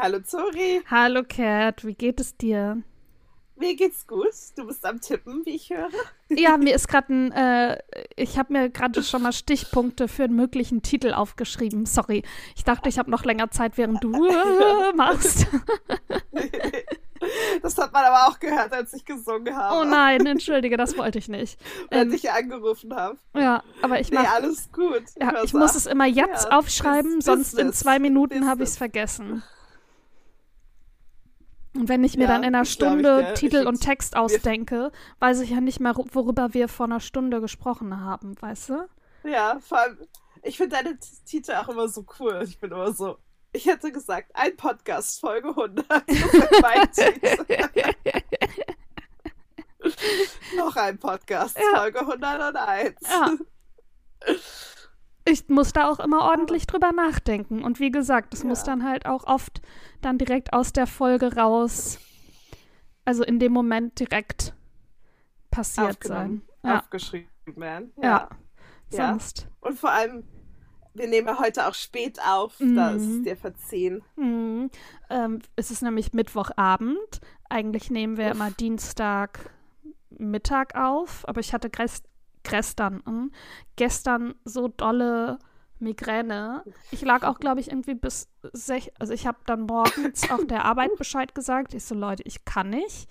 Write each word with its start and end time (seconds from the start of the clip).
Hallo 0.00 0.20
Zori, 0.24 0.82
Hallo 0.90 1.22
Kat, 1.28 1.84
wie 1.84 1.94
geht 1.94 2.18
es 2.18 2.36
dir? 2.36 2.82
mir 3.58 3.76
geht's 3.76 4.06
gut. 4.06 4.32
Du 4.56 4.66
bist 4.66 4.84
am 4.84 5.00
Tippen, 5.00 5.44
wie 5.44 5.56
ich 5.56 5.70
höre. 5.70 5.90
Ja, 6.28 6.56
mir 6.56 6.74
ist 6.74 6.88
gerade 6.88 7.12
ein, 7.12 7.32
äh, 7.32 7.78
ich 8.16 8.38
habe 8.38 8.52
mir 8.52 8.70
gerade 8.70 9.02
schon 9.02 9.22
mal 9.22 9.32
Stichpunkte 9.32 10.08
für 10.08 10.24
einen 10.24 10.36
möglichen 10.36 10.82
Titel 10.82 11.12
aufgeschrieben. 11.12 11.86
Sorry, 11.86 12.22
ich 12.56 12.64
dachte, 12.64 12.88
ich 12.88 12.98
habe 12.98 13.10
noch 13.10 13.24
länger 13.24 13.50
Zeit, 13.50 13.78
während 13.78 14.02
du 14.02 14.26
äh, 14.26 14.92
machst. 14.94 15.46
Das 17.62 17.76
hat 17.78 17.92
man 17.92 18.04
aber 18.04 18.28
auch 18.28 18.38
gehört, 18.38 18.72
als 18.72 18.92
ich 18.94 19.04
gesungen 19.04 19.54
habe. 19.56 19.76
Oh 19.80 19.84
nein, 19.84 20.24
entschuldige, 20.26 20.76
das 20.76 20.96
wollte 20.96 21.18
ich 21.18 21.28
nicht. 21.28 21.58
Als 21.90 22.02
Ähm, 22.02 22.12
ich 22.12 22.30
angerufen 22.30 22.94
habe. 22.94 23.18
ja, 23.34 23.62
aber 23.82 24.00
ich 24.00 24.10
Nee, 24.10 24.18
mach, 24.18 24.32
alles 24.34 24.70
gut. 24.72 25.02
ja, 25.20 25.42
ich 25.42 25.52
muss 25.54 25.70
ab. 25.70 25.76
es 25.76 25.86
immer 25.86 26.06
jetzt 26.06 26.44
Ja, 26.50 26.58
aufschreiben, 26.58 27.20
sonst 27.20 27.58
in 27.58 27.72
zwei 27.72 27.98
Minuten 27.98 28.46
habe 28.48 28.62
ich 28.62 28.70
es 28.70 28.76
vergessen. 28.78 29.42
Und 31.74 31.88
wenn 31.88 32.02
ich 32.02 32.16
mir 32.16 32.22
Ja, 32.24 32.28
dann 32.28 32.42
in 32.42 32.54
einer 32.54 32.62
ich 32.62 32.72
Stunde. 32.72 33.30
Ich 33.34 33.40
Titel 33.40 33.58
und 33.58 33.64
find's- 33.76 33.80
Text 33.80 34.16
ausdenke, 34.16 34.90
weiß 35.20 35.40
ich 35.40 35.50
ja 35.50 35.60
nicht 35.60 35.80
mehr, 35.80 35.94
worüber 35.96 36.54
wir 36.54 36.68
vor 36.68 36.86
einer 36.86 37.00
Stunde 37.00 37.40
gesprochen 37.40 38.00
haben, 38.00 38.34
weißt 38.40 38.70
du? 38.70 38.88
Ja, 39.24 39.58
vor 39.60 39.78
allem, 39.78 39.98
ich 40.42 40.56
finde 40.56 40.76
deine 40.76 40.98
Titel 41.26 41.52
auch 41.52 41.68
immer 41.68 41.88
so 41.88 42.04
cool. 42.18 42.40
Ich 42.44 42.58
bin 42.58 42.70
immer 42.72 42.92
so, 42.92 43.18
ich 43.52 43.66
hätte 43.66 43.90
gesagt, 43.92 44.30
ein 44.34 44.56
Podcast, 44.56 45.20
Folge 45.20 45.48
100. 45.48 45.86
Das 45.88 46.04
ist 46.08 46.62
mein 46.62 46.92
Titel. 46.92 47.46
Noch 50.56 50.76
ein 50.76 50.98
Podcast, 50.98 51.56
Ja. 51.58 51.80
Folge 51.80 52.00
101. 52.00 52.94
Ja. 53.02 53.32
Ich 55.24 55.48
muss 55.48 55.72
da 55.72 55.88
auch 55.90 56.00
immer 56.00 56.22
ordentlich 56.22 56.66
drüber 56.66 56.90
nachdenken. 56.92 57.62
Und 57.62 57.80
wie 57.80 57.90
gesagt, 57.90 58.32
das 58.32 58.44
muss 58.44 58.60
Ja. 58.60 58.66
dann 58.66 58.84
halt 58.88 59.06
auch 59.06 59.24
oft 59.24 59.60
dann 60.00 60.18
direkt 60.18 60.52
aus 60.52 60.72
der 60.72 60.86
Folge 60.86 61.36
raus, 61.36 61.98
also 63.04 63.22
in 63.24 63.38
dem 63.38 63.52
Moment 63.52 63.98
direkt 64.00 64.54
passiert 65.50 66.02
sein. 66.04 66.42
Ja, 66.62 66.78
Aufgeschrieben 66.80 67.28
werden. 67.56 67.92
ja. 68.02 68.28
Ja. 68.90 69.08
Sonst. 69.10 69.48
Und 69.60 69.78
vor 69.78 69.90
allem, 69.90 70.26
wir 70.98 71.08
nehmen 71.08 71.28
ja 71.28 71.38
heute 71.38 71.66
auch 71.68 71.74
spät 71.74 72.18
auf, 72.26 72.54
da 72.58 72.90
ist 72.90 73.02
es 73.02 73.08
Mhm. 73.08 73.24
dir 73.24 73.36
verziehen. 73.36 74.02
Mhm. 74.16 74.70
Ähm, 75.10 75.40
es 75.56 75.70
ist 75.70 75.82
nämlich 75.82 76.12
Mittwochabend. 76.12 77.20
Eigentlich 77.48 77.90
nehmen 77.90 78.16
wir 78.16 78.26
Uff. 78.26 78.34
immer 78.34 78.50
Dienstag 78.50 79.50
Mittag 80.10 80.74
auf, 80.74 81.26
aber 81.28 81.40
ich 81.40 81.52
hatte 81.52 81.70
gest 81.70 82.04
gestern, 82.42 83.02
hm, 83.06 83.30
gestern 83.76 84.34
so 84.44 84.68
dolle 84.68 85.38
Migräne. 85.80 86.64
Ich 86.90 87.02
lag 87.02 87.22
auch, 87.22 87.38
glaube 87.38 87.60
ich, 87.60 87.68
irgendwie 87.70 87.94
bis 87.94 88.28
sech 88.52 88.90
also 88.98 89.12
ich 89.12 89.26
habe 89.26 89.38
dann 89.46 89.62
morgens 89.62 90.30
auch 90.30 90.44
der 90.44 90.64
Arbeit 90.64 90.90
Bescheid 90.98 91.34
gesagt. 91.34 91.74
Ich 91.74 91.84
so, 91.84 91.94
Leute, 91.94 92.22
ich 92.26 92.44
kann 92.44 92.70
nicht. 92.70 93.08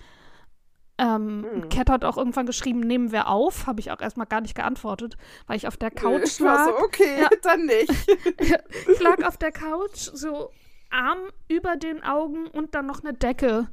Ähm, 0.99 1.41
Mhm. 1.41 1.69
Kat 1.69 1.89
hat 1.89 2.03
auch 2.05 2.17
irgendwann 2.17 2.45
geschrieben, 2.47 2.79
nehmen 2.79 3.11
wir 3.11 3.27
auf. 3.27 3.67
Habe 3.67 3.79
ich 3.79 3.91
auch 3.91 4.01
erstmal 4.01 4.25
gar 4.27 4.41
nicht 4.41 4.55
geantwortet, 4.55 5.15
weil 5.45 5.55
ich 5.57 5.67
auf 5.67 5.77
der 5.77 5.91
Couch 5.91 6.23
ich 6.23 6.41
war 6.41 6.65
lag. 6.65 6.77
so, 6.77 6.83
okay, 6.83 7.21
Ja. 7.21 7.29
dann 7.43 7.65
nicht. 7.65 7.91
Ich 8.91 8.99
lag 8.99 9.23
auf 9.23 9.37
der 9.37 9.51
Couch, 9.51 10.09
so 10.13 10.49
Arm 10.89 11.19
über 11.47 11.75
den 11.75 12.03
Augen 12.03 12.47
und 12.47 12.73
dann 12.73 12.85
noch 12.87 13.03
eine 13.03 13.13
Decke 13.13 13.67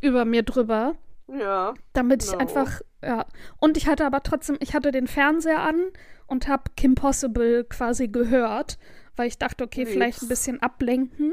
über 0.00 0.24
mir 0.24 0.42
drüber, 0.42 0.96
ja. 1.28 1.72
damit 1.94 2.24
ich 2.24 2.32
No. 2.32 2.38
einfach, 2.38 2.80
ja. 3.02 3.24
Und 3.60 3.76
ich 3.76 3.86
hatte 3.86 4.04
aber 4.04 4.22
trotzdem, 4.22 4.56
ich 4.60 4.74
hatte 4.74 4.90
den 4.90 5.06
Fernseher 5.06 5.60
an 5.62 5.80
und 6.26 6.48
habe 6.48 6.64
Kim 6.76 6.96
Possible 6.96 7.64
quasi 7.64 8.08
gehört, 8.08 8.78
weil 9.16 9.28
ich 9.28 9.38
dachte, 9.38 9.62
okay, 9.64 9.86
vielleicht 9.86 10.20
ein 10.22 10.28
bisschen 10.28 10.60
ablenken. 10.60 11.32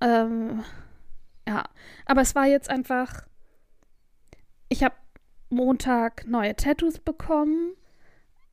Ähm, 0.00 0.62
ja, 1.48 1.64
aber 2.04 2.20
es 2.20 2.34
war 2.34 2.46
jetzt 2.46 2.68
einfach, 2.68 3.22
ich 4.68 4.82
habe 4.82 4.94
Montag 5.48 6.26
neue 6.26 6.56
Tattoos 6.56 6.98
bekommen. 6.98 7.74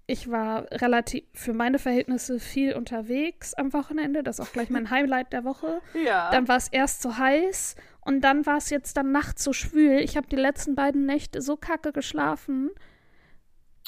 Ich 0.06 0.30
war 0.30 0.70
relativ 0.72 1.24
für 1.34 1.54
meine 1.54 1.80
Verhältnisse 1.80 2.40
viel 2.40 2.74
unterwegs 2.74 3.54
am 3.54 3.72
Wochenende. 3.74 4.22
Das 4.22 4.40
ist 4.40 4.46
auch 4.46 4.52
gleich 4.52 4.70
mein 4.70 4.90
Highlight 4.92 5.34
der 5.34 5.44
Woche. 5.44 5.82
Ja. 5.94 6.30
Dann 6.32 6.48
war 6.48 6.58
es 6.58 6.68
erst 6.68 7.02
so 7.02 7.18
heiß 7.18 7.76
und 8.02 8.22
dann 8.22 8.46
war 8.46 8.58
es 8.58 8.70
jetzt 8.70 8.98
dann 8.98 9.12
nachts 9.12 9.44
so 9.44 9.54
schwül. 9.54 10.00
Ich 10.00 10.18
habe 10.18 10.28
die 10.28 10.36
letzten 10.36 10.76
beiden 10.76 11.06
Nächte 11.06 11.42
so 11.42 11.56
kacke 11.56 11.94
geschlafen, 11.94 12.70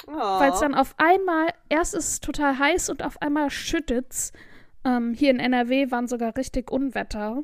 oh. 0.06 0.12
weil 0.12 0.52
es 0.52 0.60
dann 0.60 0.74
auf 0.74 0.94
einmal, 0.96 1.48
erst 1.68 1.94
ist 1.94 2.08
es 2.08 2.20
total 2.20 2.58
heiß 2.58 2.88
und 2.88 3.04
auf 3.04 3.20
einmal 3.20 3.50
schüttet's. 3.50 4.32
Ähm, 4.84 5.12
hier 5.12 5.30
in 5.30 5.40
NRW 5.40 5.90
waren 5.90 6.08
sogar 6.08 6.36
richtig 6.36 6.70
Unwetter. 6.70 7.42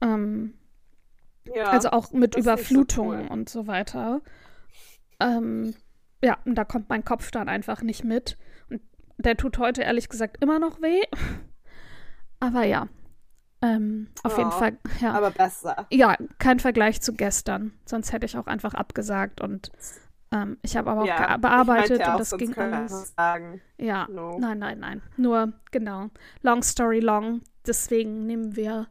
Ähm, 0.00 0.54
ja. 1.54 1.64
also 1.70 1.90
auch 1.90 2.12
mit 2.12 2.34
nicht 2.34 2.44
so 2.44 2.50
Überflutungen 2.50 3.22
cool. 3.26 3.28
und 3.32 3.48
so 3.48 3.66
weiter. 3.66 4.20
Ähm, 5.20 5.74
ja, 6.22 6.38
und 6.44 6.54
da 6.54 6.64
kommt 6.64 6.88
mein 6.88 7.04
Kopf 7.04 7.30
dann 7.30 7.48
einfach 7.48 7.82
nicht 7.82 8.04
mit. 8.04 8.36
Und 8.68 8.80
der 9.18 9.36
tut 9.36 9.58
heute 9.58 9.82
ehrlich 9.82 10.08
gesagt 10.08 10.42
immer 10.42 10.58
noch 10.58 10.80
weh. 10.82 11.02
Aber 12.40 12.64
ja. 12.64 12.88
Ähm, 13.62 14.08
auf 14.22 14.38
jeden 14.38 14.48
Oh, 14.48 14.52
Fall, 14.52 14.78
ja. 15.02 15.12
aber 15.12 15.30
besser. 15.30 15.86
ja, 15.90 16.16
kein 16.38 16.60
Vergleich 16.60 17.02
zu 17.02 17.12
gestern. 17.12 17.72
Sonst 17.84 18.10
hätte 18.10 18.24
ich 18.24 18.38
auch 18.38 18.46
einfach 18.46 18.72
abgesagt 18.72 19.42
und 19.42 19.70
ähm, 20.32 20.56
ich 20.62 20.78
habe 20.78 20.90
aber 20.90 21.02
auch 21.02 21.06
ja, 21.06 21.36
bearbeitet 21.36 22.00
ja 22.00 22.06
und 22.06 22.12
auch, 22.14 22.18
das 22.18 22.30
sonst 22.30 22.40
ging 22.40 22.54
alles. 22.56 23.12
sagen. 23.14 23.60
Ja, 23.76 24.08
No. 24.10 24.38
nein, 24.38 24.60
nein, 24.60 24.78
nein. 24.78 25.02
Nur, 25.18 25.52
genau. 25.72 26.06
Long 26.40 26.62
story 26.62 27.00
long. 27.00 27.42
Deswegen 27.66 28.24
nehmen 28.24 28.56
wir 28.56 28.86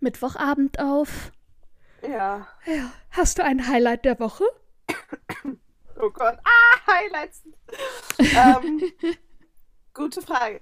Mittwochabend 0.00 0.80
auf. 0.80 1.30
Ja. 2.02 2.46
Ja. 2.66 2.92
Hast 3.10 3.38
du 3.38 3.44
ein 3.44 3.66
Highlight 3.68 4.04
der 4.04 4.18
Woche? 4.20 4.44
Oh 6.00 6.10
Gott. 6.10 6.38
Ah, 6.44 6.92
Highlights. 6.92 7.42
ähm, 8.20 8.80
gute 9.94 10.22
Frage. 10.22 10.60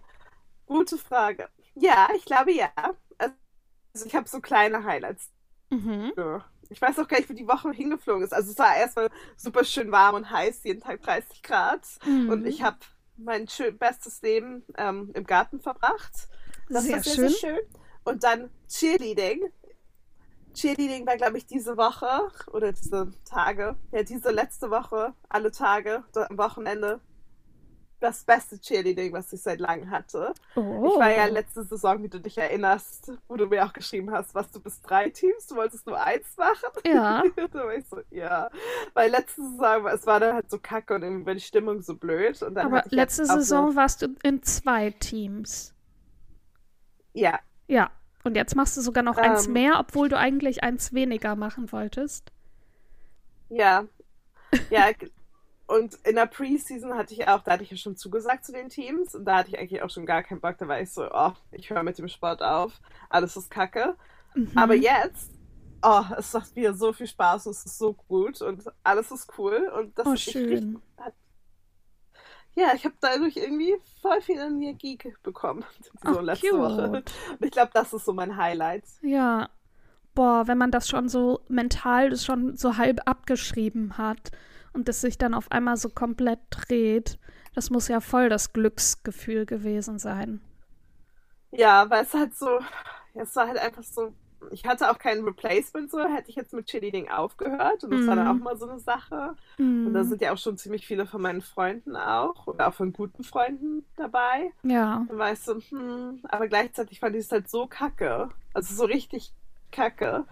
Gute 0.65 0.97
Frage. 0.97 1.51
Ja, 1.75 2.09
ich 2.17 2.25
glaube 2.25 2.53
ja. 2.53 2.71
Also 3.19 4.07
ich 4.07 4.15
habe 4.15 4.27
so 4.29 4.41
kleine 4.41 4.85
Highlights. 4.85 5.31
Mhm. 5.69 6.15
Ja. 6.17 6.45
Ich 6.71 6.81
weiß 6.81 6.99
auch 6.99 7.07
gar 7.09 7.19
nicht, 7.19 7.29
wo 7.29 7.35
die 7.35 7.47
Woche 7.47 7.71
hingeflogen 7.71 8.25
ist. 8.25 8.33
Also 8.33 8.51
es 8.51 8.59
war 8.59 8.77
erstmal 8.77 9.11
super 9.37 9.63
schön 9.65 9.93
warm 9.93 10.15
und 10.15 10.31
heiß, 10.31 10.65
jeden 10.65 10.81
Tag 10.81 11.03
30 11.03 11.43
Grad. 11.43 11.87
Mhm. 12.07 12.31
Und 12.31 12.47
ich 12.47 12.63
habe 12.63 12.79
mein 13.19 13.47
schön, 13.47 13.77
bestes 13.77 14.23
Leben 14.23 14.65
ähm, 14.79 15.11
im 15.15 15.25
Garten 15.25 15.61
verbracht. 15.61 16.29
Das 16.71 16.85
Sehr 16.85 16.97
war 16.97 17.03
sehr, 17.03 17.15
schön. 17.15 17.29
sehr 17.29 17.39
schön. 17.39 17.61
Und 18.05 18.25
dann 18.25 18.51
Cheerleading. 18.69 19.53
Cheerleading 20.57 21.07
war, 21.07 21.17
glaube 21.17 21.39
ich, 21.39 21.47
diese 21.47 21.77
Woche 21.77 22.29
oder 22.51 22.73
diese 22.73 23.13
Tage, 23.29 23.77
ja, 23.93 24.03
diese 24.03 24.31
letzte 24.31 24.71
Woche, 24.71 25.13
alle 25.29 25.51
Tage, 25.53 26.03
so 26.13 26.21
am 26.21 26.39
Wochenende, 26.39 27.01
das 28.01 28.25
beste 28.25 28.59
Cheerleading, 28.59 29.13
was 29.13 29.33
ich 29.33 29.43
seit 29.43 29.61
langem 29.61 29.91
hatte. 29.91 30.33
Oh. 30.55 30.93
Ich 30.93 30.99
war 30.99 31.11
ja 31.11 31.27
letzte 31.27 31.65
Saison, 31.65 32.03
wie 32.03 32.09
du 32.09 32.21
dich 32.21 32.37
erinnerst, 32.39 33.13
wo 33.29 33.37
du 33.37 33.47
mir 33.47 33.65
auch 33.65 33.73
geschrieben 33.73 34.11
hast, 34.11 34.35
was 34.35 34.51
du 34.51 34.61
bis 34.61 34.81
drei 34.81 35.11
Teams, 35.11 35.47
du 35.47 35.57
wolltest 35.57 35.87
nur 35.87 36.03
eins 36.03 36.37
machen. 36.37 36.71
Ja. 36.87 37.23
da 37.53 37.59
war 37.59 37.75
ich 37.75 37.87
so, 37.87 38.01
ja. 38.11 38.51
Weil 38.95 39.11
letzte 39.11 39.43
Saison, 39.43 39.87
es 39.89 40.07
war 40.07 40.21
dann 40.21 40.35
halt 40.35 40.51
so 40.51 40.59
kacke 40.59 40.95
und 40.95 41.03
irgendwie 41.03 41.27
war 41.27 41.35
die 41.35 41.41
Stimmung 41.41 41.83
so 41.83 41.97
blöd. 41.97 42.43
Und 42.43 42.55
dann 42.55 42.67
Aber 42.67 42.79
jetzt 42.79 42.93
letzte 42.93 43.27
Saison 43.27 43.67
Eine, 43.67 43.77
warst 43.77 44.03
du 44.03 44.09
in 44.23 44.43
zwei 44.43 44.91
Teams. 44.91 45.75
ja, 47.13 47.39
Ja. 47.67 47.91
Und 48.27 48.35
jetzt 48.37 48.57
machst 48.57 48.77
du 48.77 48.81
sogar 48.83 49.03
noch 49.05 49.19
eins 49.19 49.47
Ähm. 49.47 49.53
mehr, 49.55 49.79
obwohl 49.79 50.09
du 50.09 50.19
eigentlich 50.19 50.63
eins 50.65 50.93
weniger 50.93 51.37
machen 51.37 51.73
wolltest. 51.73 52.33
ja. 53.49 53.87
Ja, 54.71 54.87
und 55.67 55.95
in 56.05 56.17
der 56.17 56.27
Preseason 56.27 56.95
hatte 56.97 57.15
ich 57.15 57.29
auch, 57.29 57.43
da 57.43 57.53
hatte 57.53 57.65
ich 57.65 57.71
ja 57.71 57.77
schon 57.77 57.97
zugesagt 57.97 58.45
zu 58.45 58.53
den 58.53 58.69
Teams 58.69 59.15
und 59.15 59.25
da 59.25 59.39
hatte 59.39 59.51
ich 59.51 59.59
eigentlich 59.59 59.83
auch 59.83 59.91
schon 59.91 60.07
gar 60.07 60.23
keinen 60.23 60.41
Bock. 60.41 60.59
Da 60.59 60.69
war 60.69 60.81
ich 60.81 60.93
so, 60.93 61.09
oh, 61.13 61.33
ich 61.53 61.71
höre 61.71 61.83
mit 61.83 61.99
dem 61.99 62.09
Sport 62.09 62.43
auf, 62.43 62.81
alles 63.11 63.37
ist 63.37 63.51
kacke. 63.51 63.97
Mhm. 64.35 64.53
Aber 64.55 64.75
jetzt, 64.75 65.33
oh, 65.83 66.05
es 66.19 66.33
macht 66.33 66.57
wieder 66.57 66.75
so 66.75 66.93
viel 66.93 67.07
Spaß 67.09 67.47
und 67.47 67.53
es 67.53 67.67
ist 67.67 67.79
so 67.79 67.95
gut 67.95 68.43
und 68.43 68.65
alles 68.85 69.11
ist 69.13 69.33
cool 69.39 69.71
und 69.77 69.99
das 69.99 70.07
Oh, 70.07 70.13
ist 70.13 70.27
richtig, 70.27 70.61
schön. 70.61 70.83
Ja, 72.57 72.75
ich 72.75 72.85
habe 72.85 72.97
dadurch 73.01 73.37
irgendwie 73.37 73.77
voll 74.01 74.21
viel 74.23 74.39
Energie 74.39 74.99
bekommen, 75.23 75.65
so 76.03 76.19
Ach, 76.19 76.23
letzte 76.23 76.59
Woche. 76.59 76.89
cute. 76.91 77.13
Und 77.39 77.45
ich 77.45 77.51
glaube, 77.51 77.71
das 77.75 77.93
ist 77.93 78.05
so 78.05 78.13
mein 78.13 78.37
Highlight. 78.37 78.85
Ja. 79.03 79.51
Boah, 80.15 80.49
wenn 80.49 80.57
man 80.59 80.71
das 80.71 80.89
schon 80.89 81.09
so 81.11 81.41
mental 81.49 82.11
das 82.11 82.25
schon 82.25 82.57
so 82.57 82.79
halb 82.79 83.01
abgeschrieben 83.07 83.99
hat 83.99 84.33
und 84.73 84.89
es 84.89 85.03
sich 85.03 85.19
dann 85.19 85.35
auf 85.35 85.53
einmal 85.53 85.77
so 85.77 85.91
komplett 85.91 86.41
dreht, 86.51 87.19
das 87.55 87.69
muss 87.71 87.89
ja 87.89 88.01
voll 88.01 88.31
das 88.31 88.55
Glücksgefühl 88.55 89.45
gewesen 89.47 89.99
sein. 89.99 90.41
Ja, 91.53 91.89
weil 91.91 92.05
es 92.05 92.15
halt 92.15 92.35
so, 92.37 92.59
es 93.15 93.35
war 93.37 93.49
halt 93.49 93.59
einfach 93.59 93.83
so, 93.83 94.13
ich 94.51 94.65
hatte 94.67 94.91
auch 94.91 94.99
kein 94.99 95.23
Replacement 95.25 95.91
so, 95.91 96.01
hätte 96.01 96.31
ich 96.31 96.37
jetzt 96.37 96.53
mit 96.53 96.67
Cheerleading 96.67 97.09
aufgehört. 97.09 97.85
Und 97.85 97.91
das 97.93 98.01
mm. 98.01 98.07
war 98.09 98.17
dann 98.17 98.29
auch 98.29 98.35
Mhm. 98.35 98.43
mal 98.43 98.57
so 98.57 98.69
eine 98.69 98.79
Sache. 98.79 99.35
Und 99.59 99.93
da 99.95 100.03
Mm. 100.03 100.05
sind 100.09 100.21
ja 100.23 100.33
auch 100.33 100.39
schon 100.39 100.57
ziemlich 100.59 100.87
viele 100.87 101.07
von 101.07 101.23
meinen 101.23 101.43
Freunden 101.43 101.97
auch 101.97 102.47
oder 102.47 102.69
auch 102.69 102.75
von 102.75 102.93
guten 102.93 103.25
Freunden 103.25 103.85
dabei. 103.97 104.51
Ja. 104.63 105.05
Dann 105.09 105.19
war 105.19 105.33
ich 105.33 105.41
so, 105.41 105.55
hm, 105.71 106.21
aber 106.29 106.49
gleichzeitig 106.49 107.01
fand 107.01 107.15
ich 107.17 107.23
es 107.27 107.33
halt 107.33 107.49
so 107.51 107.67
kacke. 107.67 108.31
Also 108.55 108.75
so 108.75 108.85
richtig 108.85 109.33
kacke. 109.73 110.25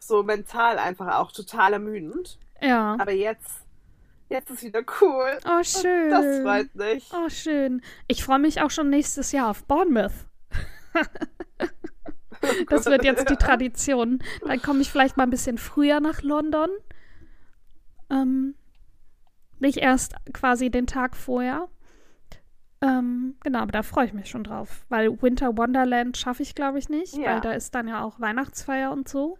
So 0.00 0.22
mental 0.22 0.78
einfach 0.78 1.16
auch 1.18 1.32
total 1.32 1.72
ermüdend. 1.74 2.38
Ja. 2.60 2.96
Aber 2.98 3.12
jetzt, 3.12 3.62
jetzt 4.28 4.50
ist 4.50 4.62
wieder 4.62 4.82
cool. 5.00 5.38
Oh, 5.46 5.56
Und 5.58 5.66
schön. 5.66 6.10
das 6.10 6.40
freut 6.42 6.74
mich. 6.74 7.10
Oh, 7.12 7.28
schön. 7.28 7.82
Ich 8.06 8.24
freue 8.24 8.38
mich 8.38 8.62
auch 8.62 8.70
schon 8.70 8.90
nächstes 8.90 9.32
Jahr 9.32 9.48
auf 9.50 9.64
Bournemouth. 9.64 10.12
Das 12.68 12.86
wird 12.86 13.04
jetzt 13.04 13.28
die 13.30 13.36
Tradition. 13.36 14.20
Dann 14.46 14.62
komme 14.62 14.80
ich 14.80 14.90
vielleicht 14.90 15.16
mal 15.16 15.24
ein 15.24 15.30
bisschen 15.30 15.58
früher 15.58 16.00
nach 16.00 16.22
London. 16.22 16.68
Ähm, 18.10 18.54
nicht 19.58 19.78
erst 19.78 20.14
quasi 20.32 20.70
den 20.70 20.86
Tag 20.86 21.16
vorher. 21.16 21.68
Ähm, 22.80 23.36
genau, 23.42 23.60
aber 23.60 23.72
da 23.72 23.82
freue 23.82 24.06
ich 24.06 24.12
mich 24.12 24.30
schon 24.30 24.44
drauf. 24.44 24.84
Weil 24.88 25.20
Winter 25.20 25.56
Wonderland 25.56 26.16
schaffe 26.16 26.42
ich, 26.42 26.54
glaube 26.54 26.78
ich, 26.78 26.88
nicht. 26.88 27.16
Ja. 27.16 27.34
Weil 27.34 27.40
da 27.40 27.52
ist 27.52 27.74
dann 27.74 27.88
ja 27.88 28.02
auch 28.04 28.20
Weihnachtsfeier 28.20 28.92
und 28.92 29.08
so. 29.08 29.36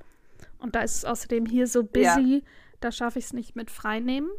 Und 0.59 0.75
da 0.75 0.81
ist 0.81 0.97
es 0.97 1.05
außerdem 1.05 1.47
hier 1.47 1.67
so 1.67 1.85
busy. 1.85 2.43
Da 2.81 2.91
schaffe 2.91 3.19
ich 3.19 3.27
es 3.27 3.33
nicht 3.33 3.55
mit 3.55 3.71
freinehmen. 3.71 4.31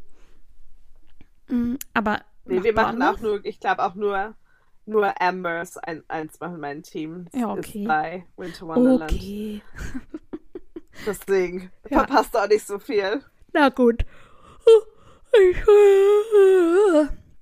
Mm, 1.48 1.76
Aber 1.94 2.20
Nee, 2.50 2.64
wir 2.64 2.74
machen 2.74 3.02
auch 3.04 3.20
nur, 3.20 3.46
ich 3.46 3.60
glaube 3.60 3.84
auch 3.84 3.96
nur, 3.96 4.36
nur 4.90 5.22
Ambers, 5.22 5.78
ein, 5.78 6.04
eins 6.08 6.40
machen 6.40 6.60
mein 6.60 6.84
Team. 6.84 7.26
Das 7.32 7.42
Ja, 7.42 7.52
okay. 7.52 7.80
Ist 7.82 7.88
bei 7.88 8.26
Winter 8.38 8.68
Wonderland. 8.68 9.12
Okay. 9.12 9.62
Deswegen 11.06 11.72
Ja. 11.90 12.00
verpasst 12.00 12.36
auch 12.36 12.48
nicht 12.48 12.66
so 12.66 12.80
viel. 12.80 13.24
Na 13.54 13.70
gut. 13.70 14.06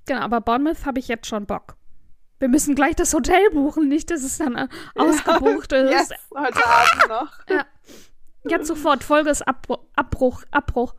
Genau, 0.06 0.22
aber 0.22 0.42
Bournemouth 0.42 0.86
habe 0.86 1.00
ich 1.00 1.08
jetzt 1.08 1.28
schon 1.28 1.46
Bock. 1.46 1.76
Wir 2.40 2.48
müssen 2.50 2.76
gleich 2.76 2.96
das 2.96 3.14
Hotel 3.14 3.50
buchen, 3.52 3.88
nicht, 3.90 4.12
dass 4.12 4.24
es 4.24 4.38
dann 4.38 4.56
äh, 4.56 4.68
ausgebucht 4.96 5.72
ist. 5.74 5.92
Yes, 5.92 6.10
heute 6.36 6.66
Abend 6.66 7.10
noch. 7.10 7.32
Ja. 7.50 7.66
Jetzt 8.48 8.68
sofort, 8.68 9.04
Folge 9.04 9.30
ist 9.30 9.46
Abbruch, 9.48 9.80
Abbruch, 9.96 10.44
Abbruch. 10.52 10.96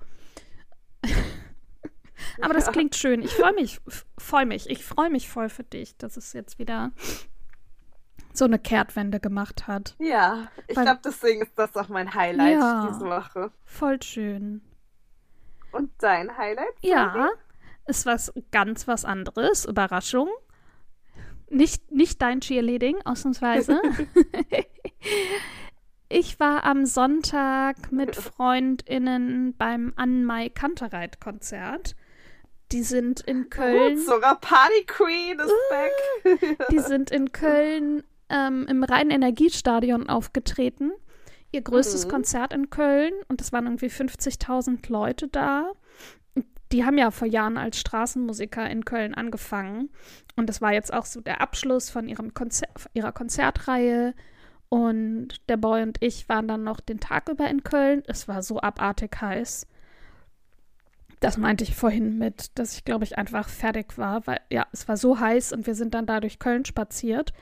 Aber 2.41 2.55
das 2.55 2.67
Ja. 2.67 2.73
klingt 2.73 2.95
schön. 2.97 3.23
Ich 3.23 3.33
freue 3.35 3.53
mich, 3.55 3.81
freue 4.19 4.47
mich. 4.47 4.69
Ich 4.71 4.85
freue 4.85 5.11
mich 5.11 5.29
voll 5.29 5.49
für 5.49 5.65
dich, 5.65 5.97
dass 5.97 6.17
es 6.17 6.33
jetzt 6.33 6.59
wieder 6.59 6.93
so 8.33 8.45
eine 8.45 8.59
Kehrtwende 8.59 9.19
gemacht 9.21 9.67
hat. 9.67 9.97
Ja, 9.99 10.49
ich 10.69 10.75
glaube, 10.77 11.01
deswegen 11.05 11.43
ist 11.43 11.53
das 11.57 11.75
auch 11.77 11.89
mein 11.89 12.15
Highlight 12.15 12.53
Ja. 12.59 12.87
diese 12.89 13.05
Woche. 13.07 13.51
Voll 13.65 14.01
schön. 14.03 14.61
Und 15.73 15.91
dein 15.99 16.37
Highlight? 16.37 16.75
Ja, 16.81 17.29
ist 17.87 18.07
was 18.07 18.33
ganz 18.53 18.87
was 18.89 19.05
anderes. 19.05 19.65
Überraschung. 19.65 20.29
Nicht, 21.51 21.91
nicht 21.91 22.21
dein 22.23 22.41
Cheerleading, 22.41 22.97
ausnahmsweise. 23.05 23.81
ich 26.09 26.39
war 26.41 26.65
am 26.65 26.87
Sonntag 26.87 27.91
mit 27.93 28.17
FreundInnen 28.17 29.55
beim 29.57 29.93
Anmai 29.97 30.49
Kantereit-Konzert. 30.49 31.97
Die 32.73 32.83
sind 32.83 33.21
in 33.21 33.49
Köln. 33.51 33.97
Gut, 33.97 34.07
sogar 34.07 34.39
Party 34.41 34.85
Queen 34.87 35.39
ist 35.39 35.53
back. 35.71 36.69
Die 36.71 36.79
sind 36.81 37.11
in 37.11 37.33
Köln 37.33 38.03
ähm, 38.29 38.67
im 38.69 38.85
Rhein-Energiestadion 38.85 40.09
aufgetreten. 40.09 40.93
Ihr 41.51 41.63
größtes 41.63 42.07
Mhm. 42.07 42.11
Konzert 42.11 42.53
in 42.53 42.69
Köln 42.69 43.15
und 43.29 43.41
es 43.41 43.53
waren 43.53 43.65
irgendwie 43.65 43.87
50.000 43.89 44.91
Leute 44.93 45.29
da. 45.29 45.73
Die 46.73 46.85
haben 46.85 46.99
ja 46.99 47.11
vor 47.11 47.27
Jahren 47.27 47.57
als 47.57 47.79
Straßenmusiker 47.81 48.69
in 48.69 48.85
Köln 48.85 49.15
angefangen 49.15 49.89
und 50.37 50.51
das 50.51 50.61
war 50.61 50.75
jetzt 50.75 50.93
auch 50.93 51.07
so 51.07 51.23
der 51.23 51.41
Abschluss 51.41 51.89
von 51.89 52.07
ihrem 52.07 52.35
Konzer 52.35 52.67
ihrer 52.93 53.13
Konzertreihe. 53.13 54.15
Und 54.69 55.29
der 55.49 55.57
Boy 55.57 55.83
und 55.83 55.97
ich 56.03 56.29
waren 56.29 56.47
dann 56.47 56.63
noch 56.63 56.81
den 56.81 57.01
Tag 57.01 57.31
über 57.31 57.49
in 57.49 57.63
Köln. 57.65 58.03
Es 58.07 58.29
war 58.29 58.43
so 58.43 58.61
abartig 58.61 59.17
heiß. 59.19 59.67
Das 61.21 61.37
meinte 61.37 61.65
ich 61.65 61.75
vorhin 61.75 62.19
mit, 62.19 62.59
dass 62.59 62.75
ich, 62.75 62.85
glaube 62.85 63.05
ich, 63.05 63.19
einfach 63.19 63.49
fertig 63.49 63.99
war, 63.99 64.27
weil 64.27 64.41
ja, 64.51 64.67
es 64.73 64.87
war 64.89 64.97
so 64.97 65.19
heiß 65.19 65.53
und 65.53 65.67
wir 65.67 65.75
sind 65.75 65.95
dann 65.95 66.07
da 66.07 66.21
durch 66.21 66.39
Köln 66.39 66.65
spaziert. 66.65 67.33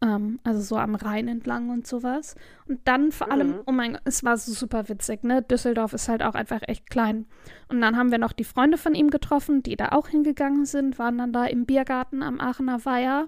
Ähm, 0.00 0.38
also 0.44 0.60
so 0.60 0.76
am 0.76 0.94
Rhein 0.94 1.26
entlang 1.28 1.70
und 1.70 1.86
sowas. 1.86 2.36
Und 2.66 2.80
dann 2.86 3.10
vor 3.10 3.30
allem, 3.32 3.48
Mhm. 3.48 3.60
oh 3.66 3.72
mein 3.72 3.92
Gott, 3.94 4.02
es 4.04 4.22
war 4.24 4.36
so 4.36 4.52
super 4.52 4.88
witzig, 4.88 5.24
ne? 5.24 5.42
Düsseldorf 5.42 5.92
ist 5.92 6.08
halt 6.08 6.22
auch 6.22 6.34
einfach 6.34 6.60
echt 6.68 6.88
klein. 6.88 7.26
Und 7.68 7.80
dann 7.80 7.96
haben 7.96 8.10
wir 8.12 8.18
noch 8.18 8.32
die 8.32 8.44
Freunde 8.44 8.78
von 8.78 8.94
ihm 8.94 9.10
getroffen, 9.10 9.62
die 9.62 9.74
da 9.76 9.88
auch 9.90 10.08
hingegangen 10.08 10.64
sind, 10.66 10.98
waren 11.00 11.18
dann 11.18 11.32
da 11.32 11.44
im 11.46 11.66
Biergarten 11.66 12.22
am 12.22 12.38
Aachener 12.40 12.84
Weiher. 12.84 13.26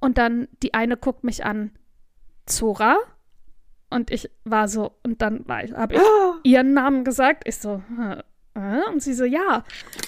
Und 0.00 0.18
dann 0.18 0.46
die 0.62 0.72
eine 0.72 0.96
guckt 0.96 1.24
mich 1.24 1.44
an, 1.44 1.72
Zora. 2.46 2.96
Und 3.90 4.10
ich 4.12 4.30
war 4.44 4.68
so, 4.68 4.92
und 5.02 5.20
dann 5.20 5.44
ich, 5.64 5.72
habe 5.74 5.94
ich 5.96 6.00
ihren 6.44 6.74
Namen 6.74 7.02
gesagt. 7.04 7.42
Ich 7.48 7.56
so, 7.56 7.82
"Hä, 7.96 8.22
äh?" 8.58 8.82
und 8.90 9.02
sie 9.02 9.14
so, 9.14 9.24
ja. 9.24 9.64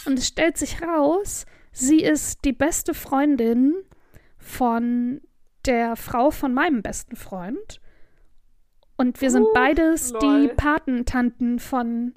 Und 0.06 0.19
es 0.19 0.26
stellt 0.26 0.56
sich 0.58 0.82
raus, 0.82 1.47
sie 1.73 2.00
ist 2.02 2.44
die 2.44 2.52
beste 2.52 2.94
Freundin 2.94 3.75
von 4.38 5.20
der 5.67 5.97
Frau 5.97 6.31
von 6.31 6.52
meinem 6.55 6.82
besten 6.82 7.17
Freund. 7.17 7.81
Und 8.97 9.20
wir 9.20 9.31
sind 9.31 9.44
Uh, 9.44 9.52
beides 9.55 10.12
die 10.20 10.26
lol. 10.26 10.49
Patentanten 10.50 11.58
von 11.58 12.14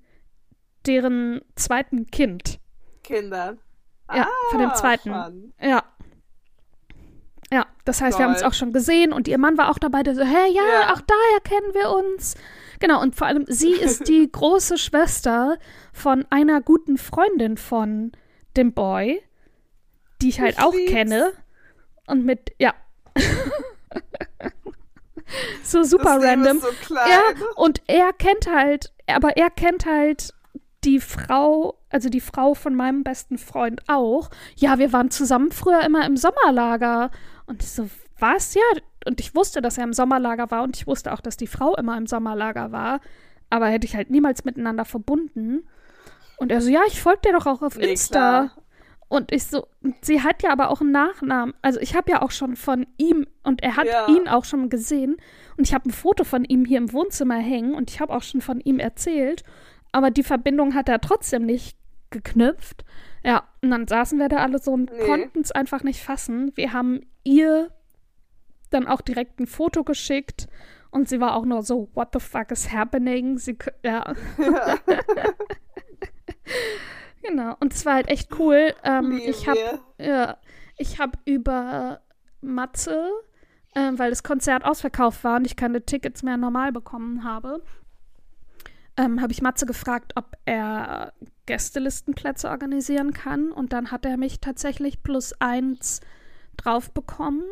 deren 0.86 1.42
zweiten 1.56 2.08
Kind. 2.08 2.60
Kindern. 3.04 3.60
Ja, 4.14 4.28
von 4.50 4.60
dem 4.60 4.70
Ah, 4.72 4.74
zweiten. 4.76 5.14
fun. 5.14 5.54
Ja. 5.62 5.84
Ja, 7.52 7.68
das 7.86 8.02
heißt, 8.02 8.18
wir 8.18 8.26
haben 8.26 8.34
uns 8.34 8.44
auch 8.44 8.54
schon 8.54 8.74
gesehen 8.74 9.14
und 9.14 9.28
ihr 9.28 9.38
Mann 9.38 9.58
war 9.58 9.70
auch 9.70 9.78
dabei, 9.78 10.04
der 10.04 10.16
so, 10.16 10.24
hey, 10.24 10.52
ja, 10.54 10.62
Ja. 10.64 10.94
auch 10.94 11.02
daher 11.02 11.40
kennen 11.44 11.74
wir 11.74 11.90
uns. 11.92 12.36
Genau, 12.84 13.02
und 13.02 13.16
vor 13.16 13.28
allem, 13.28 13.46
sie 13.48 13.72
ist 13.72 14.10
die 14.10 14.30
große 14.32 14.78
Schwester 14.78 15.58
von 15.94 16.26
einer 16.30 16.60
guten 16.60 16.98
Freundin 16.98 17.56
von 17.56 18.12
dem 18.58 18.74
Boy, 18.74 19.24
die 20.22 20.28
ich 20.28 20.42
halt 20.42 20.58
Ich 20.58 20.60
auch 20.62 20.74
lieb's. 20.74 20.92
kenne. 20.92 21.32
Und 22.08 22.26
mit, 22.26 22.52
ja. 22.60 22.74
so 25.64 25.84
super 25.84 26.22
random. 26.22 26.60
So. 26.60 26.68
Ja, 26.94 27.22
und 27.56 27.82
er 27.88 28.12
kennt 28.12 28.48
halt, 28.48 28.92
aber 29.08 29.38
er 29.38 29.50
kennt 29.50 29.86
halt 29.86 30.34
die 30.84 31.00
Frau, 31.00 31.80
also 31.90 32.10
die 32.10 32.20
Frau 32.20 32.54
von 32.54 32.76
meinem 32.76 33.06
besten 33.06 33.38
Freund 33.38 33.82
auch. 33.88 34.30
Ja, 34.58 34.78
wir 34.78 34.92
waren 34.92 35.10
zusammen 35.10 35.54
früher 35.54 35.84
immer 35.86 36.06
im 36.06 36.18
Sommerlager. 36.18 37.12
Und 37.46 37.64
ich 37.64 37.70
so, 37.70 37.90
was? 38.20 38.56
Ja. 38.56 38.62
Und 39.06 39.20
ich 39.20 39.36
wusste, 39.36 39.62
dass 39.62 39.78
er 39.78 39.84
im 39.84 39.94
Sommerlager 39.94 40.50
war 40.52 40.64
und 40.64 40.76
ich 40.78 40.88
wusste 40.88 41.14
auch, 41.14 41.22
dass 41.22 41.38
die 41.38 41.48
Frau 41.48 41.76
immer 41.76 41.98
im 41.98 42.08
Sommerlager 42.08 42.72
war. 42.72 43.00
Aber 43.50 43.68
hätte 43.68 43.86
ich 43.86 43.96
halt 43.96 44.10
niemals 44.10 44.46
miteinander 44.46 44.86
verbunden. 44.86 45.68
Und 46.38 46.52
er 46.52 46.62
so, 46.62 46.70
ja, 46.70 46.82
ich 46.88 47.02
folge 47.02 47.22
dir 47.26 47.34
doch 47.34 47.46
auch 47.46 47.62
auf 47.62 47.78
Nee, 47.78 47.92
Insta. 47.92 48.18
klar. 48.50 48.52
Und 49.10 49.32
ich 49.32 49.44
so, 49.46 49.68
sie 50.02 50.22
hat 50.24 50.42
ja 50.42 50.50
aber 50.52 50.70
auch 50.72 50.82
einen 50.82 50.92
Nachnamen. 50.92 51.54
Also 51.62 51.80
ich 51.80 51.96
habe 51.96 52.10
ja 52.10 52.24
auch 52.24 52.32
schon 52.32 52.56
von 52.56 52.88
ihm 52.98 53.28
und 53.44 53.62
er 53.62 53.76
hat 53.78 53.86
Ja. 53.86 54.08
ihn 54.08 54.28
auch 54.28 54.44
schon 54.44 54.70
gesehen. 54.70 55.18
Und 55.56 55.68
ich 55.68 55.74
habe 55.76 55.88
ein 55.88 55.92
Foto 55.92 56.24
von 56.24 56.44
ihm 56.46 56.66
hier 56.66 56.80
im 56.80 56.92
Wohnzimmer 56.94 57.36
hängen 57.38 57.76
und 57.76 57.92
ich 57.92 58.00
habe 58.00 58.12
auch 58.12 58.24
schon 58.24 58.42
von 58.42 58.60
ihm 58.62 58.80
erzählt. 58.80 59.44
Aber 59.92 60.10
die 60.10 60.24
Verbindung 60.24 60.74
hat 60.74 60.90
er 60.90 61.00
trotzdem 61.00 61.46
nicht 61.46 61.78
geknüpft. 62.10 62.84
Ja, 63.24 63.44
und 63.62 63.70
dann 63.70 63.88
saßen 63.88 64.18
wir 64.18 64.30
da 64.30 64.38
alle 64.38 64.58
so 64.60 64.72
und 64.72 64.92
Nee. 64.92 65.06
konnten 65.06 65.42
es 65.42 65.52
einfach 65.52 65.84
nicht 65.84 66.02
fassen. 66.04 66.52
Wir 66.56 66.74
haben 66.74 67.02
ihr 67.24 67.70
dann 68.74 68.88
auch 68.88 69.02
direkt 69.02 69.40
ein 69.40 69.48
Foto 69.48 69.84
geschickt 69.84 70.48
und 70.92 71.08
sie 71.10 71.20
war 71.20 71.36
auch 71.36 71.46
nur 71.46 71.64
so, 71.64 71.90
what 71.94 72.10
the 72.14 72.20
fuck 72.20 72.52
is 72.52 72.72
happening? 72.72 73.38
Sie, 73.38 73.56
k- 73.56 73.72
ja. 73.84 74.14
genau, 77.22 77.56
und 77.60 77.74
es 77.74 77.86
war 77.86 77.96
halt 77.96 78.08
echt 78.10 78.38
cool. 78.40 78.74
Ähm, 78.84 79.20
ich 79.24 79.48
habe 79.48 79.60
ja, 79.98 80.38
ich 80.78 81.00
habe 81.00 81.18
über 81.26 82.02
Matze, 82.42 83.10
ähm, 83.76 83.98
weil 83.98 84.10
das 84.10 84.24
Konzert 84.24 84.66
ausverkauft 84.66 85.24
war 85.24 85.38
und 85.38 85.46
ich 85.46 85.56
keine 85.56 85.84
Tickets 85.86 86.24
mehr 86.24 86.38
normal 86.38 86.72
bekommen 86.72 87.24
habe, 87.24 87.62
ähm, 88.98 89.22
habe 89.22 89.32
ich 89.32 89.42
Matze 89.42 89.66
gefragt, 89.66 90.14
ob 90.16 90.36
er 90.46 91.14
Gästelistenplätze 91.46 92.50
organisieren 92.50 93.14
kann. 93.14 93.52
Und 93.52 93.74
dann 93.74 93.92
hat 93.92 94.06
er 94.06 94.18
mich 94.18 94.40
tatsächlich 94.40 95.02
plus 95.04 95.34
eins 95.40 96.02
drauf 96.58 96.92
bekommen. 96.92 97.44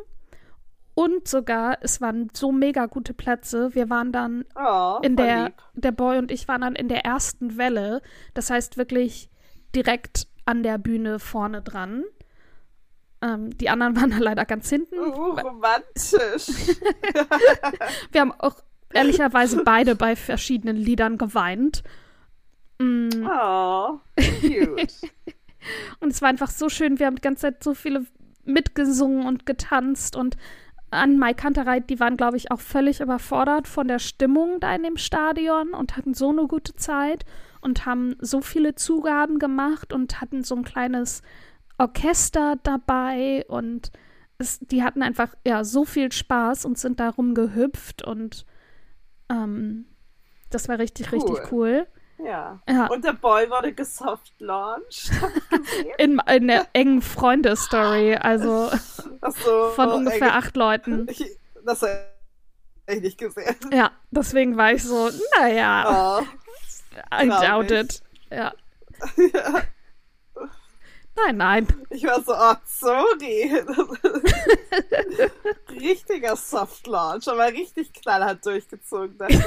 Und 1.02 1.28
sogar, 1.28 1.80
es 1.82 2.00
waren 2.00 2.30
so 2.32 2.52
mega 2.52 2.86
gute 2.86 3.16
Plätze. 3.16 3.74
Wir 3.74 3.90
waren 3.90 4.12
dann 4.12 4.46
Oh, 4.56 5.00
in 5.02 5.16
der, 5.16 5.46
lieb. 5.46 5.54
der 5.74 5.92
Boy 5.92 6.20
und 6.20 6.30
ich 6.30 6.48
waren 6.48 6.62
dann 6.62 6.76
in 6.76 6.90
der 6.90 7.04
ersten 7.06 7.58
Welle. 7.58 8.04
Das 8.36 8.52
heißt 8.52 8.78
wirklich 8.78 9.28
direkt 9.76 10.28
an 10.46 10.62
der 10.62 10.78
Bühne 10.78 11.18
vorne 11.18 11.64
dran. 11.64 12.04
Ähm, 13.24 13.50
die 13.58 13.70
anderen 13.72 13.96
waren 14.00 14.12
dann 14.12 14.22
leider 14.22 14.46
ganz 14.46 14.70
hinten. 14.70 15.00
Uh, 15.00 15.32
romantisch. 15.40 16.50
Wir 18.12 18.22
haben 18.22 18.34
auch 18.38 18.58
ehrlicherweise 18.94 19.64
beide 19.64 19.96
bei 19.96 20.16
verschiedenen 20.16 20.78
Liedern 20.78 21.18
geweint. 21.18 21.82
Mm. 22.78 23.10
Oh, 23.26 23.98
cute. 24.40 24.94
Und 26.00 26.12
es 26.12 26.22
war 26.22 26.30
einfach 26.30 26.52
so 26.52 26.70
schön. 26.70 27.00
Wir 27.00 27.08
haben 27.08 27.16
die 27.16 27.24
ganze 27.24 27.42
Zeit 27.42 27.64
so 27.64 27.74
viele 27.74 28.06
mitgesungen 28.44 29.26
und 29.26 29.46
getanzt 29.46 30.16
und 30.16 30.36
an 30.92 31.18
Mai 31.18 31.34
Kantereit, 31.34 31.90
die 31.90 32.00
waren, 32.00 32.18
glaube 32.18 32.38
ich, 32.38 32.52
auch 32.52 32.60
völlig 32.60 33.00
überfordert 33.00 33.68
von 33.68 33.88
der 33.88 34.00
Stimmung 34.00 34.60
da 34.60 34.76
in 34.76 34.84
dem 34.84 34.98
Stadion 34.98 35.74
und 35.74 35.98
hatten 35.98 36.14
so 36.14 36.30
eine 36.30 36.48
gute 36.48 36.76
Zeit 36.76 37.26
und 37.62 37.86
haben 37.86 38.16
so 38.20 38.42
viele 38.42 38.76
Zugaben 38.76 39.40
gemacht 39.40 39.94
und 39.94 40.20
hatten 40.22 40.44
so 40.44 40.56
ein 40.56 40.64
kleines 40.64 41.22
Orchester 41.78 42.58
dabei 42.64 43.46
und 43.48 43.92
es, 44.38 44.60
die 44.60 44.84
hatten 44.84 45.02
einfach 45.02 45.34
ja 45.48 45.64
so 45.64 45.86
viel 45.86 46.12
Spaß 46.12 46.66
und 46.66 46.78
sind 46.78 47.00
da 47.00 47.10
rumgehüpft 47.10 48.04
und 48.06 48.46
ähm, 49.30 49.86
das 50.50 50.68
war 50.68 50.78
richtig, 50.78 51.12
Cool. 51.12 51.20
richtig 51.20 51.52
cool. 51.52 51.88
Ja. 52.24 52.62
Ja. 52.68 52.88
Und 52.88 53.04
der 53.04 53.14
Boy 53.14 53.50
wurde 53.50 53.74
gesoft 53.74 54.34
launched. 54.40 55.12
hab 55.22 55.32
ich 55.36 55.50
gesehen. 55.50 55.94
In, 55.98 56.22
in 56.28 56.48
der 56.48 56.68
engen 56.74 57.02
Freunde-Story, 57.02 58.16
also 58.16 58.70
so, 58.70 59.70
von 59.76 59.90
oh, 59.90 59.96
ungefähr 59.96 60.28
ey, 60.28 60.34
acht 60.34 60.56
Leuten. 60.56 61.08
Ich, 61.10 61.26
das 61.66 61.82
habe 61.82 62.08
ich 62.88 63.02
nicht 63.02 63.18
gesehen. 63.18 63.56
Ja, 63.72 63.92
deswegen 64.10 64.58
war 64.58 64.74
ich 64.74 64.84
so, 64.84 65.10
naja, 65.40 66.20
Oh. 66.20 66.26
I 67.14 67.28
doubt 67.28 67.72
it. 67.72 68.02
Ja. 68.30 68.54
Ja. 69.34 69.62
Nein, 71.26 71.38
nein. 71.38 71.68
Ich 71.90 72.04
war 72.06 72.22
so, 72.22 72.34
oh, 72.34 72.56
sorry. 72.66 73.62
Richtiger 75.80 76.36
Soft 76.36 76.88
Launch, 76.88 77.28
aber 77.28 77.48
richtig 77.48 77.94
knallhart 77.94 78.46
durchgezogen. 78.46 79.18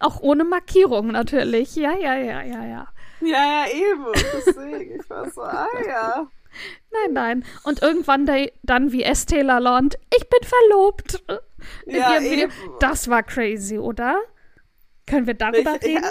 Auch 0.00 0.20
ohne 0.20 0.44
Markierung 0.44 1.08
natürlich. 1.08 1.74
Ja, 1.76 1.94
ja, 1.96 2.14
ja, 2.16 2.42
ja, 2.42 2.64
ja. 2.64 2.88
ja, 3.20 3.64
ja, 3.64 3.66
eben. 3.70 4.06
Deswegen, 4.34 5.00
ich 5.00 5.10
war 5.10 5.30
so, 5.30 5.42
ah 5.42 5.68
ja. 5.86 6.26
Nein, 6.90 7.12
nein. 7.12 7.44
Und 7.64 7.82
irgendwann 7.82 8.24
da, 8.24 8.36
dann 8.62 8.92
wie 8.92 9.02
Estee 9.02 9.42
Lalonde, 9.42 9.98
ich 10.16 10.28
bin 10.28 10.40
verlobt. 10.42 11.22
Ja, 11.86 12.18
eben. 12.20 12.50
Das 12.80 13.08
war 13.08 13.22
crazy, 13.22 13.78
oder? 13.78 14.20
Können 15.06 15.26
wir 15.26 15.34
darüber 15.34 15.76
Ich- 15.76 15.82
reden? 15.84 16.02
ja, 16.04 16.10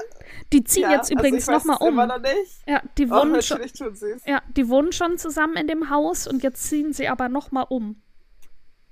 Die 0.54 0.64
ziehen 0.64 0.84
ja, 0.84 0.92
jetzt 0.94 1.10
übrigens 1.12 1.48
also 1.50 1.52
ich 1.52 1.58
weiß 1.58 1.66
nochmal 1.66 1.88
um. 1.88 1.94
Immer 1.94 2.08
noch 2.08 2.20
nicht. 2.22 2.68
Ja, 2.68 2.82
die 2.98 3.06
Oh, 3.08 3.12
wohnen 3.12 3.42
schon. 3.42 3.60
sie 3.96 4.06
es. 4.12 4.26
Ja, 4.26 4.42
die 4.56 4.70
wohnen 4.70 4.92
schon 4.92 5.18
zusammen 5.18 5.56
in 5.58 5.68
dem 5.68 5.90
Haus 5.90 6.28
und 6.28 6.44
jetzt 6.44 6.64
ziehen 6.64 6.94
sie 6.94 7.08
aber 7.08 7.30
nochmal 7.30 7.66
um. 7.70 8.02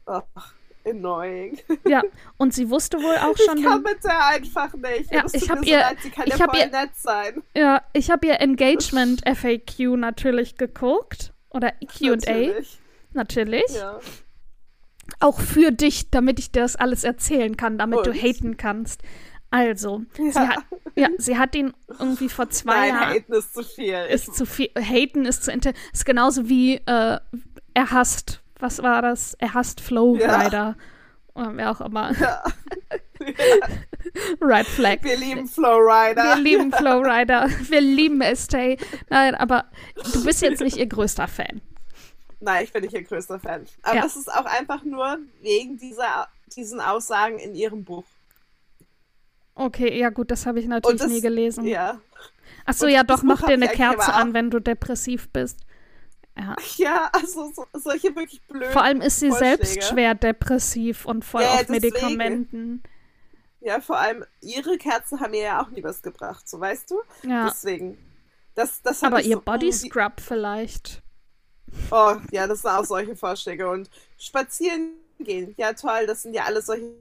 Ach, 0.06 0.24
annoying. 0.86 1.60
Ja, 1.88 2.02
und 2.38 2.54
sie 2.54 2.70
wusste 2.70 2.98
wohl 2.98 3.16
auch 3.18 3.38
schon. 3.46 3.58
Ich 3.60 3.64
kann 3.64 3.84
der 4.04 4.26
einfach 4.28 4.74
nicht. 4.74 5.12
Ja, 5.14 5.24
ich 5.32 5.42
tut 5.42 5.50
hab 5.50 5.60
mir 5.62 5.68
ihr- 5.68 5.86
So 6.02 6.08
ich 6.26 6.34
ja 6.34 6.40
hab 6.40 6.52
voll 6.52 6.60
ihr- 6.60 6.72
nett 6.72 6.96
sein. 6.96 7.44
Ja, 7.56 7.82
ich 7.94 8.12
habe 8.12 8.28
ihr 8.28 8.42
Engagement 8.42 9.22
FAQ 9.26 9.96
natürlich 9.98 10.58
geguckt. 10.58 11.34
Oder 11.50 11.72
QA, 11.72 12.16
natürlich. 12.16 12.80
Natürlich. 13.14 13.76
Ja. 13.76 14.00
Auch 15.20 15.40
für 15.40 15.72
dich, 15.72 16.10
damit 16.10 16.40
ich 16.40 16.52
dir 16.52 16.62
das 16.62 16.76
alles 16.76 17.04
erzählen 17.04 17.56
kann, 17.58 17.78
damit 17.78 18.06
du 18.06 18.10
Und? 18.12 18.22
haten 18.22 18.58
kannst. 18.58 19.02
Also, 19.56 20.02
sie, 20.18 20.30
Ja. 20.32 20.48
hat, 20.48 20.64
ja, 20.96 21.08
sie 21.20 21.38
hat 21.38 21.54
ihn 21.54 21.74
irgendwie 22.00 22.28
vor 22.28 22.50
zwei 22.50 22.90
Nein, 22.90 22.90
Jahren. 22.90 23.10
haten 23.14 23.34
ist 23.34 23.54
zu 23.54 23.64
viel. 23.64 23.94
Ist 24.10 24.36
zu 24.36 24.48
viel. 24.48 24.70
Haten 24.76 25.26
ist 25.26 25.44
zu 25.44 25.52
inter. 25.52 25.74
Ist 25.94 26.06
genauso 26.08 26.50
wie 26.50 26.78
äh, 26.78 27.20
er 27.76 27.92
hasst. 27.92 28.42
Was 28.60 28.82
war 28.82 29.04
das? 29.04 29.36
Er 29.36 29.54
hasst 29.54 29.80
Flowrider. 29.80 30.76
Oder 31.36 31.56
wer 31.56 31.70
auch 31.70 31.82
immer. 31.82 32.14
ja. 32.20 32.44
Red 34.42 34.66
Flag. 34.68 35.04
Wir 35.04 35.18
lieben 35.18 35.48
Flowrider. 35.48 36.24
Wir 36.24 36.42
lieben 36.42 36.72
Flowrider. 36.78 37.48
Wir 37.70 37.82
lieben 37.82 38.22
Estee. 38.22 38.78
Nein, 39.10 39.36
aber 39.36 39.66
du 40.14 40.24
bist 40.26 40.42
jetzt 40.42 40.62
nicht 40.62 40.78
ihr 40.78 40.88
größter 40.88 41.28
Fan. 41.28 41.62
Nein, 42.40 42.64
ich 42.64 42.74
bin 42.74 42.82
nicht 42.84 42.94
ihr 42.94 43.04
größter 43.04 43.40
Fan. 43.40 43.66
Aber 43.84 43.96
Ja. 43.98 44.02
das 44.02 44.16
ist 44.16 44.34
auch 44.34 44.46
einfach 44.46 44.84
nur 44.84 45.20
wegen 45.42 45.78
dieser, 45.78 46.28
diesen 46.56 46.82
Aussagen 46.82 47.38
in 47.40 47.56
ihrem 47.56 47.84
Buch. 47.84 48.04
Okay, 49.56 49.98
ja 50.00 50.10
gut, 50.10 50.32
das 50.32 50.46
habe 50.46 50.60
ich 50.60 50.68
natürlich 50.68 51.02
das- 51.02 51.10
nie 51.12 51.22
gelesen. 51.22 51.66
Ja. 51.66 52.00
Achso, 52.66 52.86
und 52.86 52.92
ja 52.92 53.04
doch, 53.04 53.24
mach 53.24 53.42
dir 53.42 53.54
eine 53.54 53.68
Kerze 53.68 54.14
an, 54.14 54.34
wenn 54.34 54.50
du 54.50 54.60
depressiv 54.60 55.30
bist. 55.30 55.60
Ja. 56.38 56.56
Ja, 56.78 57.10
also 57.14 57.52
so, 57.54 57.66
solche 57.74 58.16
wirklich 58.16 58.42
blöden. 58.48 58.72
Vor 58.72 58.82
allem 58.82 59.02
ist 59.02 59.20
sie 59.20 59.30
Vorschläge. 59.30 59.66
selbst 59.66 59.84
schwer 59.90 60.16
depressiv 60.16 61.06
und 61.06 61.24
voll 61.24 61.44
Ja, 61.44 61.52
auf 61.54 61.66
deswegen. 61.66 61.82
Medikamenten. 61.94 62.84
Ja, 63.62 63.80
vor 63.82 63.98
allem 64.00 64.26
ihre 64.42 64.78
Kerzen 64.78 65.20
haben 65.20 65.34
ihr 65.36 65.44
ja 65.44 65.62
auch 65.64 65.70
nie 65.70 65.84
was 65.84 66.02
gebracht, 66.02 66.50
so 66.50 66.60
weißt 66.60 66.90
du? 66.92 67.02
Ja. 67.28 67.46
Deswegen. 67.50 67.98
Das, 68.56 68.82
das 68.82 69.04
Aber 69.04 69.22
ihr 69.22 69.36
so, 69.38 69.42
Body 69.42 69.72
Scrub 69.72 70.20
vielleicht. 70.20 71.02
Oh, 71.92 72.16
ja, 72.32 72.48
das 72.48 72.62
sind 72.62 72.72
auch 72.72 72.86
solche 72.86 73.16
Vorschläge. 73.16 73.70
Und 73.70 73.90
spazieren 74.18 74.92
gehen, 75.20 75.54
ja 75.58 75.74
toll, 75.74 76.06
das 76.08 76.24
sind 76.24 76.34
ja 76.34 76.44
alles 76.46 76.66
solche 76.66 76.92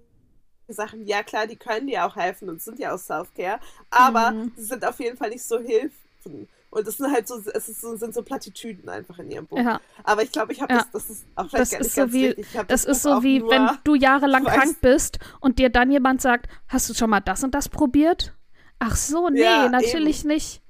Sachen. 0.73 1.07
Ja 1.07 1.23
klar, 1.23 1.47
die 1.47 1.57
können 1.57 1.87
dir 1.87 2.05
auch 2.05 2.17
helfen 2.17 2.49
und 2.49 2.61
sind 2.63 2.79
ja 2.79 2.95
auch 2.95 2.99
Self-Care, 2.99 3.59
aber 3.91 4.31
Mhm. 4.33 4.53
sie 4.57 4.65
sind 4.65 4.85
auf 4.87 4.99
jeden 5.01 5.17
Fall 5.17 5.31
nicht 5.31 5.45
so 5.45 5.59
hilfen. 5.59 6.49
Und 6.71 6.87
das 6.87 6.97
sind 6.97 7.13
halt 7.13 7.29
so, 7.29 7.39
es 7.53 7.69
ist 7.69 7.83
so, 7.83 7.97
sind 7.97 8.15
so 8.15 8.23
Plattitüden 8.23 8.89
einfach 8.89 9.19
in 9.19 9.31
ihrem 9.31 9.47
Buch. 9.47 9.59
Ja. 9.59 9.79
Aber 10.05 10.23
ich 10.23 10.33
glaube, 10.33 10.53
ich 10.55 10.63
habe 10.63 10.73
Ja. 10.73 10.79
das, 10.79 10.91
das 10.93 11.11
ist 11.11 11.27
auch 11.35 11.51
vielleicht 11.51 11.73
Das 11.73 11.95
gar 11.95 12.07
ist 12.07 12.13
so 12.13 12.13
wie- 12.15 12.45
Das 12.69 12.85
Buch 12.85 12.91
ist 12.93 13.03
so 13.03 13.23
wie, 13.23 13.43
wenn 13.43 13.69
du 13.85 13.95
jahrelang 13.95 14.45
weiß- 14.47 14.55
krank 14.55 14.77
bist 14.81 15.19
und 15.41 15.59
dir 15.59 15.69
dann 15.69 15.91
jemand 15.91 16.23
sagt, 16.23 16.49
hast 16.69 16.89
du 16.89 16.95
schon 16.95 17.11
mal 17.11 17.21
das 17.21 17.45
und 17.45 17.55
das 17.55 17.69
probiert? 17.69 18.33
Ach 18.79 18.97
so, 18.97 19.29
nee, 19.29 19.43
Ja, 19.43 19.69
natürlich 19.69 20.25
nicht. 20.25 20.63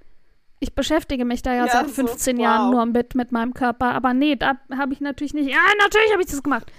Ich 0.59 0.75
beschäftige 0.75 1.25
mich 1.25 1.43
da 1.43 1.55
ja, 1.55 1.69
seit 1.69 1.89
so, 1.89 1.95
15 1.95 2.37
wow. 2.37 2.43
Jahren 2.45 2.71
nur 2.73 2.87
mit, 2.87 3.15
mit 3.15 3.31
meinem 3.33 3.53
Körper, 3.55 3.93
aber 3.93 4.13
nee, 4.15 4.37
da 4.37 4.55
habe 4.77 4.93
ich 4.93 5.01
natürlich 5.01 5.35
nicht. 5.35 5.49
Ja, 5.51 5.59
natürlich 5.81 6.13
habe 6.13 6.23
ich 6.23 6.29
das 6.29 6.43
gemacht. 6.43 6.71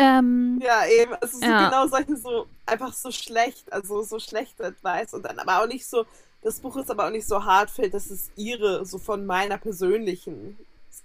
Ähm, 0.00 0.60
Ja, 0.62 0.86
eben. 0.86 1.12
Es 1.20 1.32
ist 1.34 1.42
Ja. 1.42 1.58
so 1.64 1.64
genau 1.70 1.86
solche 1.88 2.16
so, 2.16 2.46
einfach 2.66 2.92
so 2.92 3.10
schlecht, 3.12 3.72
also 3.72 4.02
so 4.02 4.18
schlechte 4.18 4.64
Advice 4.64 5.14
und 5.14 5.22
dann 5.24 5.38
aber 5.38 5.62
auch 5.62 5.66
nicht 5.66 5.86
so, 5.86 6.06
das 6.42 6.60
Buch 6.60 6.76
ist 6.76 6.90
aber 6.90 7.06
auch 7.06 7.10
nicht 7.10 7.26
so 7.28 7.44
hardfeld, 7.44 7.92
das 7.94 8.06
ist 8.06 8.30
ihre, 8.36 8.84
so 8.86 8.98
von 8.98 9.26
meiner 9.26 9.58
persönlichen, 9.58 10.56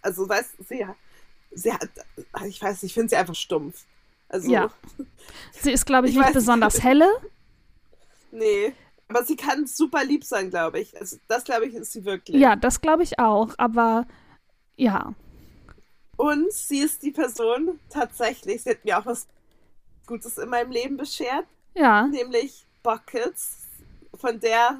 also 0.02 0.28
weißt 0.30 0.52
du, 0.60 0.64
sie, 0.64 0.86
sie 1.52 1.74
hat, 1.74 1.90
ich 2.48 2.62
weiß 2.62 2.84
nicht, 2.84 2.92
ich 2.92 2.94
finde 2.94 3.10
sie 3.10 3.16
einfach 3.18 3.36
stumpf. 3.36 3.84
Also, 4.30 4.50
Ja. 4.52 4.70
sie 5.62 5.72
ist, 5.72 5.86
glaube 5.86 6.08
ich, 6.08 6.14
Ich 6.14 6.20
nicht 6.20 6.30
weiß- 6.30 6.34
besonders 6.34 6.82
helle. 6.84 7.08
nee. 8.32 8.74
Aber 9.08 9.24
sie 9.24 9.36
kann 9.36 9.68
super 9.68 10.04
lieb 10.04 10.24
sein, 10.24 10.50
glaube 10.50 10.80
ich. 10.80 11.00
Also, 11.00 11.18
das, 11.28 11.44
glaube 11.44 11.68
ich, 11.68 11.76
ist 11.76 11.92
sie 11.92 12.06
wirklich. 12.06 12.42
Ja, 12.42 12.56
das 12.56 12.82
glaube 12.82 13.04
ich 13.04 13.20
auch, 13.20 13.50
aber 13.60 14.08
ja. 14.78 15.14
Und 16.18 16.52
sie 16.52 16.80
ist 16.80 17.02
die 17.04 17.12
Person, 17.12 17.80
tatsächlich, 17.90 18.64
sie 18.64 18.72
hat 18.72 18.86
mir 18.86 18.98
auch 19.00 19.06
was 19.06 19.28
Gutes 20.08 20.38
in 20.38 20.50
meinem 20.50 20.72
Leben 20.72 20.98
beschert, 20.98 21.46
Ja. 21.74 22.08
nämlich 22.08 22.66
Buckets, 22.84 23.64
von 24.20 24.40
der 24.40 24.80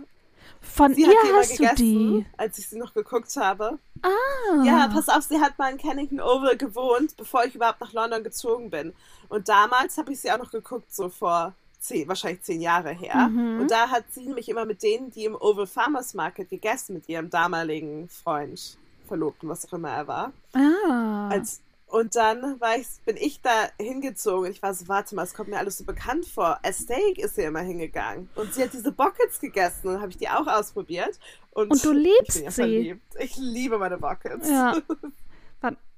Von 0.62 0.94
Sie 0.94 1.02
ihr 1.02 1.08
hat 1.08 1.16
die 1.24 1.30
immer 1.30 1.38
hast 1.40 1.52
du 1.52 1.58
gegessen, 1.58 1.76
die. 1.78 2.26
als 2.38 2.58
ich 2.58 2.70
sie 2.70 2.78
noch 2.78 2.94
geguckt 2.94 3.36
habe. 3.38 3.78
Ah. 4.02 4.64
Ja, 4.64 4.88
pass 4.88 5.10
auf, 5.10 5.24
sie 5.24 5.40
hat 5.40 5.58
mal 5.60 5.72
in 5.72 5.78
Kennington 5.78 6.20
Oval 6.22 6.56
gewohnt, 6.58 7.16
bevor 7.18 7.44
ich 7.46 7.56
überhaupt 7.56 7.82
nach 7.82 7.94
London 7.94 8.24
gezogen 8.24 8.70
bin. 8.70 8.94
Und 9.30 9.50
damals 9.50 9.98
habe 9.98 10.14
ich 10.14 10.22
sie 10.22 10.32
auch 10.32 10.38
noch 10.38 10.52
geguckt, 10.52 10.94
so 10.94 11.10
vor 11.10 11.54
zehn, 11.80 12.08
wahrscheinlich 12.08 12.42
zehn 12.44 12.62
Jahre 12.62 12.92
her. 12.92 13.28
Mhm. 13.28 13.62
Und 13.62 13.72
da 13.72 13.90
hat 13.90 14.06
sie 14.12 14.22
nämlich 14.26 14.48
immer 14.50 14.66
mit 14.66 14.82
denen, 14.84 15.12
die 15.12 15.26
im 15.26 15.36
Oval 15.36 15.68
Farmers 15.68 16.14
Market 16.14 16.50
gegessen, 16.50 16.94
mit 16.94 17.10
ihrem 17.10 17.30
damaligen 17.30 18.08
Freund, 18.10 18.78
Verlobten, 19.06 19.50
was 19.50 19.68
auch 19.68 19.74
immer 19.74 19.90
er 19.90 20.08
war. 20.08 20.34
Ah. 20.54 21.30
Als, 21.30 21.62
und 21.88 22.16
dann 22.16 22.60
war 22.60 22.78
ich, 22.78 22.88
bin 23.06 23.16
ich 23.18 23.42
da 23.42 23.70
hingezogen. 23.80 24.52
Ich 24.52 24.62
war 24.62 24.74
so, 24.74 24.88
warte 24.88 25.16
mal, 25.16 25.24
es 25.24 25.34
kommt 25.34 25.50
mir 25.50 25.58
alles 25.60 25.78
so 25.78 25.86
bekannt 25.86 26.26
vor. 26.26 26.60
As 26.64 26.80
Steak 26.80 27.20
ist 27.20 27.36
sie 27.36 27.44
immer 27.44 27.62
hingegangen. 27.62 28.30
Und 28.36 28.54
sie 28.54 28.64
hat 28.64 28.74
diese 28.74 28.92
Buckets 28.92 29.40
gegessen 29.40 29.88
und 29.90 30.02
habe 30.02 30.10
ich 30.10 30.18
die 30.18 30.28
auch 30.30 30.48
ausprobiert. 30.48 31.20
Und, 31.52 31.72
Und 31.72 31.84
du 31.84 31.94
ich 31.94 32.04
liebst 32.04 32.34
bin 32.34 32.44
ja 32.46 32.52
sie. 32.52 32.62
Verliebt. 32.62 33.16
Ich 33.20 33.38
liebe 33.38 33.78
meine 33.78 33.98
Buckets. 33.98 34.50
Ja. 34.50 34.76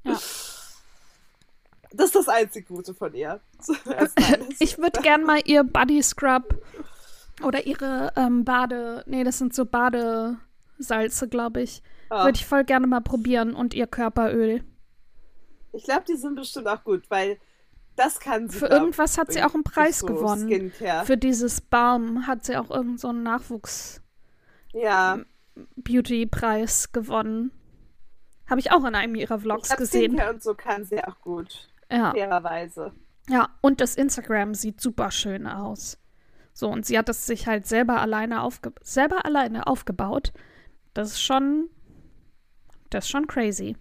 Ja. 0.03 0.13
Das 1.91 2.07
ist 2.07 2.15
das 2.15 2.27
einzig 2.27 2.67
Gute 2.67 2.93
von 2.93 3.13
ihr. 3.13 3.39
Ich 4.59 4.77
würde 4.77 5.01
gern 5.01 5.23
mal 5.23 5.41
ihr 5.45 5.63
Body 5.63 6.01
Scrub 6.01 6.55
oder 7.43 7.65
ihre 7.65 8.13
ähm, 8.15 8.43
Bade, 8.45 9.03
nee, 9.05 9.23
das 9.23 9.37
sind 9.37 9.53
so 9.53 9.65
Badesalze, 9.65 11.27
glaube 11.27 11.61
ich. 11.61 11.81
Ah, 12.09 12.25
Würde 12.25 12.37
ich 12.37 12.45
voll 12.45 12.63
gerne 12.63 12.87
mal 12.87 13.01
probieren 13.01 13.53
und 13.53 13.73
ihr 13.73 13.87
Körperöl. 13.87 14.63
ich 15.73 15.83
glaube, 15.83 16.03
die 16.07 16.15
sind 16.15 16.35
bestimmt 16.35 16.67
auch 16.67 16.83
gut, 16.83 17.09
weil 17.09 17.37
das 17.95 18.19
kann 18.19 18.47
sie. 18.47 18.59
Für 18.59 18.67
glaub 18.67 18.79
irgendwas 18.81 19.17
hat 19.17 19.33
sie 19.33 19.43
auch 19.43 19.53
einen 19.53 19.63
Preis 19.63 19.99
so 19.99 20.07
gewonnen. 20.07 20.47
Skincare. 20.47 21.05
Für 21.05 21.17
dieses 21.17 21.61
Balm 21.61 22.27
hat 22.27 22.45
sie 22.45 22.55
auch 22.55 22.69
irgendeinen 22.69 22.97
so 22.97 23.07
einen 23.09 23.25
ja. 23.25 25.17
Nachwuchs-Beauty-Preis 25.63 26.91
gewonnen. 26.91 27.51
Habe 28.49 28.59
ich 28.59 28.71
auch 28.71 28.85
in 28.85 28.95
einem 28.95 29.15
ihrer 29.15 29.39
Vlogs 29.39 29.69
glaube, 29.69 29.81
gesehen. 29.83 30.11
Skincare 30.11 30.33
und 30.33 30.43
so 30.43 30.53
kann 30.53 30.85
sie 30.85 31.03
auch 31.03 31.19
gut. 31.21 31.67
Ja. 31.91 32.11
Fairerweise. 32.11 32.91
ja, 33.29 33.49
und 33.61 33.81
das 33.81 33.95
Instagram 33.95 34.53
sieht 34.53 34.79
super 34.81 35.09
schön 35.11 35.47
aus. 35.47 35.97
So, 36.53 36.69
und 36.69 36.85
sie 36.85 36.97
hat 36.97 37.07
es 37.09 37.25
sich 37.25 37.47
halt 37.47 37.65
selber 37.67 38.01
alleine, 38.01 38.41
aufge 38.41 38.73
selber 38.81 39.25
alleine 39.25 39.67
aufgebaut. 39.67 40.33
Das 40.93 41.11
ist 41.11 41.21
schon, 41.21 41.69
das 42.89 43.05
ist 43.05 43.11
schon 43.11 43.27
crazy. 43.27 43.75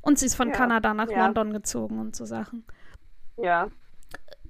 Und 0.00 0.18
sie 0.18 0.26
ist 0.26 0.34
von 0.36 0.48
Ja, 0.48 0.54
Kanada 0.54 0.94
nach 0.94 1.10
ja. 1.10 1.24
London 1.24 1.52
gezogen 1.52 1.98
und 1.98 2.16
so 2.16 2.24
Sachen. 2.24 2.64
Ja. 3.36 3.68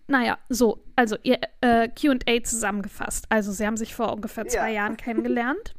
Naja, 0.06 0.38
so, 0.48 0.84
also 0.96 1.16
ihr 1.22 1.38
äh, 1.60 1.88
QA 1.88 2.42
zusammengefasst. 2.42 3.26
Also, 3.28 3.52
sie 3.52 3.66
haben 3.66 3.76
sich 3.76 3.94
vor 3.94 4.12
ungefähr 4.14 4.46
zwei 4.46 4.70
Ja. 4.72 4.82
Jahren 4.82 4.96
kennengelernt. 4.98 5.74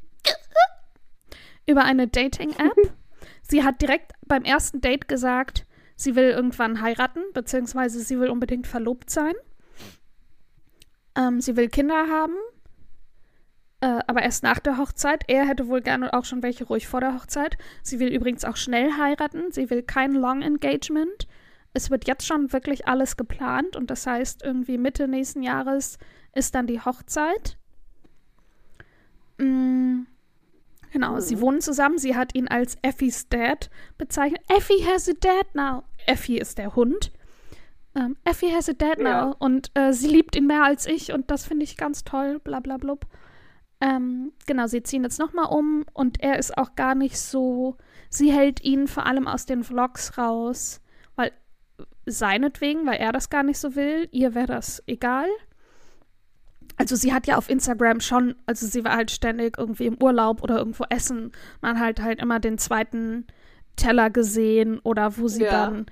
über 1.66 1.84
eine 1.84 2.08
Dating-App. 2.08 2.94
sie 3.42 3.64
hat 3.64 3.82
direkt 3.82 4.12
beim 4.26 4.44
ersten 4.44 4.82
Date 4.82 5.08
gesagt, 5.08 5.66
sie 5.96 6.16
will 6.16 6.30
irgendwann 6.30 6.82
heiraten, 6.82 7.22
beziehungsweise 7.34 8.00
sie 8.02 8.20
will 8.20 8.30
unbedingt 8.30 8.68
verlobt 8.68 9.10
sein. 9.10 9.34
Ähm, 11.16 11.42
sie 11.42 11.56
will 11.56 11.70
Kinder 11.70 12.08
haben, 12.08 12.36
äh, 13.82 14.00
aber 14.08 14.22
erst 14.24 14.44
nach 14.44 14.60
der 14.60 14.78
Hochzeit. 14.78 15.24
Er 15.28 15.46
hätte 15.48 15.68
wohl 15.68 15.82
gerne 15.82 16.14
auch 16.14 16.26
schon 16.26 16.44
welche 16.44 16.66
ruhig 16.66 16.88
vor 16.88 17.00
der 17.02 17.14
Hochzeit. 17.16 17.58
Sie 17.84 18.00
will 18.00 18.10
übrigens 18.10 18.44
auch 18.46 18.58
schnell 18.58 18.92
heiraten. 18.98 19.52
Sie 19.52 19.70
will 19.70 19.84
kein 19.84 20.14
Long 20.14 20.42
Engagement. 20.42 21.28
Es 21.74 21.90
wird 21.92 22.08
jetzt 22.08 22.26
schon 22.26 22.52
wirklich 22.52 22.88
alles 22.88 23.16
geplant 23.16 23.76
und 23.76 23.90
das 23.92 24.06
heißt, 24.08 24.44
irgendwie 24.44 24.78
Mitte 24.78 25.08
nächsten 25.08 25.44
Jahres 25.44 25.98
ist 26.34 26.56
dann 26.56 26.66
die 26.68 26.82
Hochzeit. 26.82 27.58
Mm, 29.38 30.02
genau, 30.92 31.14
Mhm. 31.16 31.22
sie 31.22 31.40
wohnen 31.42 31.62
zusammen. 31.62 31.98
Sie 31.98 32.16
hat 32.16 32.36
ihn 32.36 32.48
als 32.48 32.78
Effie's 32.82 33.30
Dad 33.30 33.70
bezeichnet. 33.98 34.42
Effie 34.50 34.86
has 34.86 35.08
a 35.08 35.14
dad 35.20 35.54
now. 35.56 35.84
Effie 36.08 36.38
ist 36.40 36.58
der 36.58 36.76
Hund. 36.76 37.12
Ähm, 37.96 38.18
Effie 38.24 38.54
has 38.54 38.70
a 38.70 38.74
dad 38.74 39.00
Ja. 39.00 39.26
now. 39.28 39.36
Und 39.40 39.72
äh, 39.76 39.94
sie 39.94 40.08
liebt 40.10 40.36
ihn 40.36 40.48
mehr 40.48 40.64
als 40.64 40.86
ich 40.88 41.14
und 41.14 41.32
das 41.32 41.46
finde 41.46 41.64
ich 41.64 41.78
ganz 41.78 42.04
toll. 42.04 42.40
Bla 42.44 42.60
bla 42.60 42.78
blub. 42.78 43.06
Ähm, 43.82 44.34
genau, 44.46 44.68
sie 44.68 44.84
ziehen 44.84 45.04
jetzt 45.04 45.20
nochmal 45.20 45.46
um 45.46 45.86
und 45.94 46.22
er 46.22 46.38
ist 46.38 46.58
auch 46.58 46.76
gar 46.76 46.96
nicht 46.96 47.18
so. 47.20 47.78
Sie 48.10 48.32
hält 48.32 48.64
ihn 48.64 48.88
vor 48.88 49.06
allem 49.06 49.28
aus 49.28 49.46
den 49.46 49.64
Vlogs 49.64 50.18
raus, 50.18 50.82
weil 51.16 51.32
seinetwegen, 52.06 52.86
weil 52.86 52.98
er 52.98 53.12
das 53.12 53.30
gar 53.30 53.44
nicht 53.44 53.58
so 53.60 53.76
will. 53.76 54.10
Ihr 54.12 54.36
wäre 54.36 54.48
das 54.48 54.84
egal. 54.88 55.28
Also 56.76 56.96
sie 56.96 57.14
hat 57.14 57.28
ja 57.28 57.38
auf 57.38 57.50
Instagram 57.50 58.00
schon, 58.00 58.36
also 58.46 58.66
sie 58.66 58.84
war 58.84 58.96
halt 58.96 59.12
ständig 59.12 59.58
irgendwie 59.58 59.86
im 59.86 60.02
Urlaub 60.02 60.44
oder 60.44 60.58
irgendwo 60.58 60.86
essen. 60.90 61.32
Man 61.62 61.80
hat 61.80 62.02
halt 62.02 62.22
immer 62.22 62.40
den 62.40 62.58
zweiten 62.58 63.28
Teller 63.76 64.10
gesehen 64.10 64.80
oder 64.80 65.18
wo 65.18 65.28
sie 65.28 65.44
Ja. 65.44 65.52
dann 65.52 65.86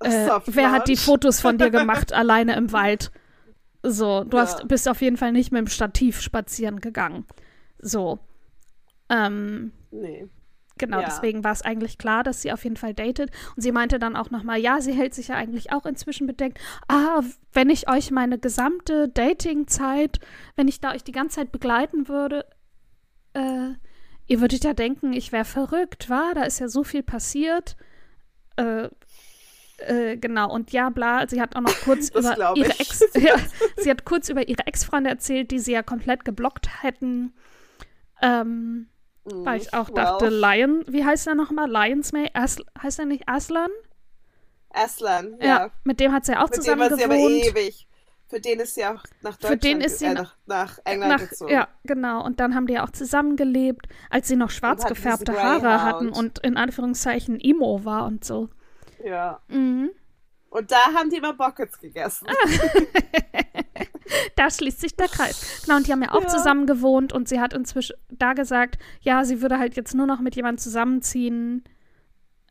äh, 0.00 0.28
wer 0.46 0.72
hat 0.72 0.88
die. 0.88 0.96
Fotos 0.96 1.40
von 1.40 1.58
dir 1.58 1.70
gemacht, 1.78 2.12
alleine 2.12 2.56
im 2.56 2.72
Wald? 2.72 3.12
So, 3.82 4.24
du 4.24 4.36
Ja. 4.36 4.42
hast, 4.44 4.68
bist 4.68 4.88
auf 4.88 5.00
jeden 5.02 5.16
Fall 5.16 5.32
nicht 5.32 5.52
mit 5.52 5.58
dem 5.60 5.66
Stativ 5.66 6.20
spazieren 6.20 6.80
gegangen. 6.80 7.26
So. 7.78 8.18
Ähm, 9.08 9.72
Nee. 9.90 10.28
genau, 10.78 11.00
Ja. 11.00 11.06
deswegen 11.06 11.42
war 11.44 11.52
es 11.52 11.62
eigentlich 11.62 11.98
klar, 11.98 12.22
dass 12.22 12.42
sie 12.42 12.52
auf 12.52 12.62
jeden 12.64 12.76
Fall 12.76 12.94
datet. 12.94 13.30
Und 13.56 13.62
sie 13.62 13.72
meinte 13.72 13.98
dann 13.98 14.16
auch 14.16 14.30
nochmal, 14.30 14.58
ja, 14.60 14.80
sie 14.80 14.92
hält 14.92 15.14
sich 15.14 15.28
ja 15.28 15.34
eigentlich 15.34 15.72
auch 15.72 15.84
inzwischen 15.84 16.26
bedeckt. 16.26 16.58
Ah, 16.88 17.22
wenn 17.52 17.70
ich 17.70 17.88
euch 17.90 18.10
meine 18.10 18.38
gesamte 18.38 19.08
Datingzeit, 19.08 20.18
wenn 20.56 20.68
ich 20.68 20.80
da 20.80 20.92
euch 20.92 21.02
die 21.04 21.12
ganze 21.12 21.36
Zeit 21.36 21.52
begleiten 21.52 22.08
würde, 22.08 22.46
äh, 23.34 23.70
ihr 24.28 24.40
würdet 24.40 24.62
ja 24.64 24.72
denken, 24.74 25.12
ich 25.12 25.32
wäre 25.32 25.44
verrückt, 25.44 26.08
war? 26.08 26.34
Da 26.34 26.44
ist 26.44 26.60
ja 26.60 26.68
so 26.68 26.84
viel 26.84 27.02
passiert. 27.02 27.76
Äh, 28.56 28.88
äh, 29.78 30.16
genau, 30.16 30.52
und 30.52 30.72
ja, 30.72 30.90
bla, 30.90 31.26
sie 31.28 31.40
hat 31.40 31.56
auch 31.56 31.60
noch 31.60 31.74
kurz 31.84 32.08
über 32.10 32.54
ihre. 32.56 32.70
Ex, 32.78 33.00
ja, 33.14 33.34
sie 33.76 33.90
hat 33.90 34.04
kurz 34.04 34.28
über 34.28 34.48
ihre 34.48 34.66
Ex-Freunde 34.66 35.10
erzählt, 35.10 35.50
die 35.50 35.58
sie 35.58 35.72
ja 35.72 35.82
komplett 35.82 36.24
geblockt 36.24 36.82
hätten. 36.82 37.32
Ähm, 38.20 38.88
Mhm. 39.24 39.44
weil 39.44 39.60
ich 39.60 39.72
auch 39.72 39.86
Well, 39.88 39.94
dachte, 39.94 40.28
Lion, 40.30 40.84
wie 40.88 41.04
heißt 41.04 41.28
er 41.28 41.36
nochmal? 41.36 41.70
Lions 41.70 42.10
May? 42.12 42.28
As, 42.34 42.56
heißt 42.82 42.98
er 42.98 43.04
nicht 43.06 43.28
Aslan? 43.28 43.70
Aslan, 44.70 45.36
Ja. 45.40 45.46
ja. 45.46 45.70
mit 45.84 46.00
dem 46.00 46.12
hat 46.12 46.24
sie 46.24 46.32
ja 46.32 46.38
auch 46.40 46.48
Mit 46.48 46.56
dem 46.56 46.62
zusammen 46.62 46.90
war 46.90 46.96
sie 46.96 47.04
aber 47.04 47.14
gewohnt. 47.14 47.44
ewig. 47.46 47.86
Für 48.28 48.40
den 48.40 48.60
ist 48.60 48.74
sie 48.74 48.84
auch 48.86 49.04
nach 49.20 49.34
Für 49.34 49.40
Deutschland, 49.42 49.64
den 49.64 49.80
ist 49.82 49.98
sie 49.98 50.06
äh, 50.06 50.14
nach- 50.14 50.36
nach, 50.46 50.78
nach 50.78 50.78
England 50.86 51.12
Nach, 51.22 51.28
gezogen. 51.28 51.52
ja, 51.52 51.68
genau. 51.84 52.24
Und 52.24 52.40
dann 52.40 52.54
haben 52.54 52.66
die 52.66 52.72
ja 52.74 52.84
auch 52.84 52.90
zusammengelebt, 52.90 53.86
als 54.08 54.26
sie 54.26 54.36
noch 54.36 54.50
schwarz 54.50 54.86
gefärbte 54.86 55.40
Haare 55.40 55.82
hatten 55.82 56.08
und 56.08 56.38
in 56.38 56.56
Anführungszeichen 56.56 57.38
Emo 57.38 57.84
war 57.84 58.06
und 58.06 58.24
so. 58.24 58.48
Ja. 59.04 59.40
Mhm. 59.48 59.90
Und 60.50 60.70
da 60.70 60.76
haben 60.94 61.08
die 61.10 61.16
immer 61.16 61.32
Buckets 61.34 61.78
gegessen. 61.78 62.26
Da 64.36 64.50
schließt 64.50 64.80
sich 64.80 64.94
der 64.96 65.08
Kreis. 65.08 65.62
Genau, 65.64 65.76
und 65.78 65.86
die 65.86 65.92
haben 65.92 66.02
ja 66.02 66.12
auch 66.12 66.22
Ja. 66.22 66.28
zusammen 66.28 66.66
gewohnt 66.66 67.12
und 67.12 67.28
sie 67.28 67.40
hat 67.40 67.54
inzwischen 67.54 67.96
da 68.10 68.34
gesagt, 68.34 68.78
ja, 69.00 69.24
sie 69.24 69.40
würde 69.40 69.58
halt 69.58 69.74
jetzt 69.76 69.94
nur 69.94 70.06
noch 70.06 70.20
mit 70.20 70.36
jemandem 70.36 70.58
zusammenziehen, 70.58 71.64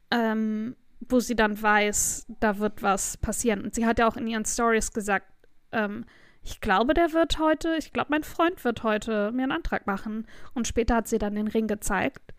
ähm, 0.09 0.75
wo 1.01 1.19
sie 1.19 1.35
dann 1.35 1.61
weiß, 1.61 2.25
da 2.39 2.57
wird 2.59 2.81
was 2.81 3.17
passieren. 3.17 3.63
Und 3.63 3.75
sie 3.75 3.85
hat 3.85 3.99
ja 3.99 4.07
auch 4.07 4.17
in 4.17 4.27
ihren 4.27 4.45
Stories 4.45 4.91
gesagt, 4.91 5.27
ähm, 5.71 6.05
ich 6.43 6.61
glaube, 6.61 6.93
der 6.95 7.13
wird 7.13 7.37
heute, 7.37 7.75
ich 7.77 7.93
glaube, 7.93 8.09
mein 8.11 8.23
Freund 8.23 8.63
wird 8.63 8.81
heute 8.83 9.31
mir 9.31 9.43
einen 9.43 9.51
Antrag 9.51 9.85
machen. 9.85 10.27
Und 10.55 10.67
später 10.67 10.95
hat 10.95 11.07
sie 11.07 11.19
dann 11.19 11.35
den 11.35 11.47
Ring 11.47 11.67
gezeigt. 11.67 12.33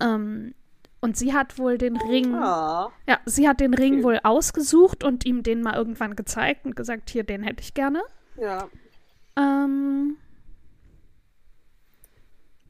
Ähm, 0.00 0.54
und 1.00 1.16
sie 1.16 1.32
hat 1.32 1.58
wohl 1.58 1.78
den 1.78 1.96
Ring. 1.96 2.34
Oh. 2.34 2.90
Ja, 3.06 3.20
sie 3.24 3.48
hat 3.48 3.60
den 3.60 3.74
Ring 3.74 4.02
wohl 4.02 4.20
ausgesucht 4.22 5.02
und 5.02 5.24
ihm 5.24 5.42
den 5.42 5.62
mal 5.62 5.74
irgendwann 5.74 6.16
gezeigt 6.16 6.66
und 6.66 6.76
gesagt, 6.76 7.10
hier, 7.10 7.24
den 7.24 7.42
hätte 7.42 7.62
ich 7.62 7.74
gerne. 7.74 8.02
Ja. 8.36 8.68
Ähm, 9.36 10.16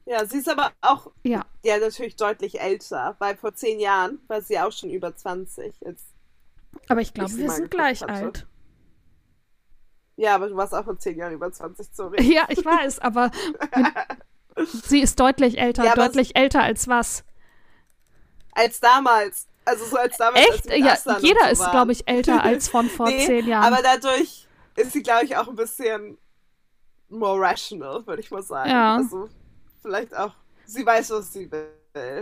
ja, 0.05 0.25
sie 0.25 0.39
ist 0.39 0.49
aber 0.49 0.71
auch 0.81 1.11
ja, 1.23 1.45
ja, 1.63 1.77
natürlich 1.77 2.15
deutlich 2.15 2.59
älter, 2.59 3.15
weil 3.19 3.35
vor 3.37 3.53
zehn 3.53 3.79
Jahren 3.79 4.19
war 4.27 4.41
sie 4.41 4.59
auch 4.59 4.71
schon 4.71 4.89
über 4.89 5.15
20. 5.15 5.73
Jetzt, 5.81 6.07
aber 6.87 7.01
ich 7.01 7.13
glaube, 7.13 7.35
wir 7.37 7.49
sind 7.49 7.71
gleich 7.71 8.01
hatte. 8.01 8.13
alt. 8.13 8.47
ja, 10.15 10.35
aber 10.35 10.49
du 10.49 10.55
warst 10.55 10.73
auch 10.73 10.85
vor 10.85 10.97
zehn 10.97 11.17
Jahren 11.17 11.33
über 11.33 11.51
20, 11.51 11.87
sorry. 11.93 12.21
Ja, 12.33 12.45
ich 12.49 12.63
weiß, 12.63 12.99
aber 12.99 13.31
mit, 13.75 14.67
sie 14.85 15.01
ist 15.01 15.19
deutlich 15.19 15.59
älter. 15.59 15.85
Ja, 15.85 15.95
deutlich 15.95 16.35
älter 16.35 16.61
als 16.61 16.87
was? 16.87 17.23
Als 18.53 18.79
damals. 18.79 19.47
Also 19.65 19.85
so 19.85 19.97
als 19.97 20.17
damals. 20.17 20.45
als 20.45 20.55
Echt? 20.55 20.63
sie 20.63 20.69
mit 20.69 20.79
Ja, 20.85 20.93
Aslan 20.93 21.21
jeder 21.21 21.45
so 21.55 21.63
ist, 21.63 21.71
glaube 21.71 21.91
ich, 21.91 22.07
älter 22.07 22.43
als 22.43 22.67
von 22.73 22.89
vor 22.89 23.07
nee, 23.07 23.25
zehn 23.25 23.47
Jahren. 23.47 23.71
Aber 23.73 23.81
dadurch 23.83 24.47
ist 24.75 24.91
sie, 24.93 25.03
glaube 25.03 25.25
ich, 25.25 25.37
auch 25.37 25.47
ein 25.47 25.55
bisschen 25.55 26.17
more 27.09 27.39
rational, 27.39 28.05
würde 28.07 28.21
ich 28.21 28.31
mal 28.31 28.41
sagen. 28.41 28.69
Ja. 28.69 28.95
Also 28.95 29.29
vielleicht 29.81 30.15
auch, 30.15 30.33
sie 30.65 30.85
weiß, 30.85 31.11
was 31.11 31.33
sie 31.33 31.51
will. 31.51 31.67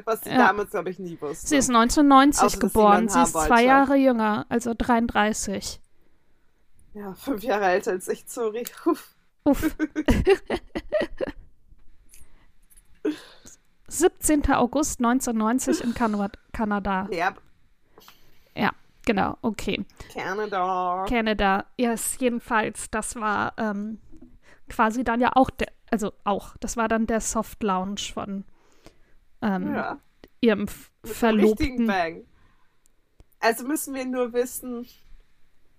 Was 0.06 0.22
sie 0.22 0.32
Ja. 0.32 0.48
damals, 0.48 0.72
glaube 0.72 0.90
ich, 0.90 0.98
nie 0.98 1.20
wusste. 1.22 1.48
sie 1.48 1.58
ist 1.58 1.70
1990 1.70 2.42
Außer, 2.44 2.50
sie 2.50 2.60
geboren. 2.60 3.08
jemanden 3.08 3.10
Sie 3.10 3.22
ist 3.22 3.46
zwei. 3.46 3.64
Jahre 3.64 3.96
jünger, 3.98 4.46
also 4.50 4.74
33. 4.76 5.80
ja, 6.96 7.14
fünf 7.14 7.44
Jahre 7.44 7.66
älter 7.66 7.92
als 7.92 8.08
ich, 8.08 8.24
sorry. 8.28 8.64
Uff. 8.86 9.14
Uff. 9.44 9.76
17. 13.90 14.52
August 14.52 15.00
1990 15.00 15.84
in 15.84 15.94
Kanada. 15.94 17.08
Ja, 17.12 17.34
Ja, 18.56 18.72
genau, 19.06 19.38
okay. 19.42 19.86
Canada. 20.14 21.06
Canada, 21.08 21.66
yes, 21.78 22.18
jedenfalls, 22.20 22.90
das 22.92 23.16
war 23.16 23.54
ähm, 23.58 24.00
quasi 24.70 25.04
dann 25.04 25.20
ja 25.20 25.32
auch 25.36 25.50
der, 25.50 25.72
also 25.92 26.14
auch, 26.24 26.56
das 26.60 26.78
war 26.78 26.88
dann 26.88 27.08
der 27.08 27.22
Soft 27.22 27.64
Lounge 27.64 28.02
von 28.14 28.46
ähm, 29.42 29.74
ja. 29.74 30.00
ihrem 30.42 30.62
Mit 30.62 30.72
Verlobten. 31.04 31.88
Bang. 31.88 32.24
Also 33.40 33.66
müssen 33.66 33.94
wir 33.94 34.06
nur 34.06 34.34
wissen, 34.34 34.86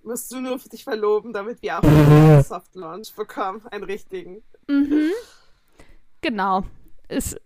musst 0.03 0.33
du 0.33 0.41
nur 0.41 0.59
für 0.59 0.69
dich 0.69 0.85
verloben, 0.85 1.33
damit 1.33 1.63
wir 1.63 1.79
auch 1.79 1.83
einen 1.85 2.43
Soft 2.43 2.75
Launch 2.75 3.15
bekommen. 3.15 3.63
Einen 3.71 3.85
richtigen. 3.85 4.43
Mhm. 4.67 5.11
Genau. 6.23 6.65
Es, 7.11 7.37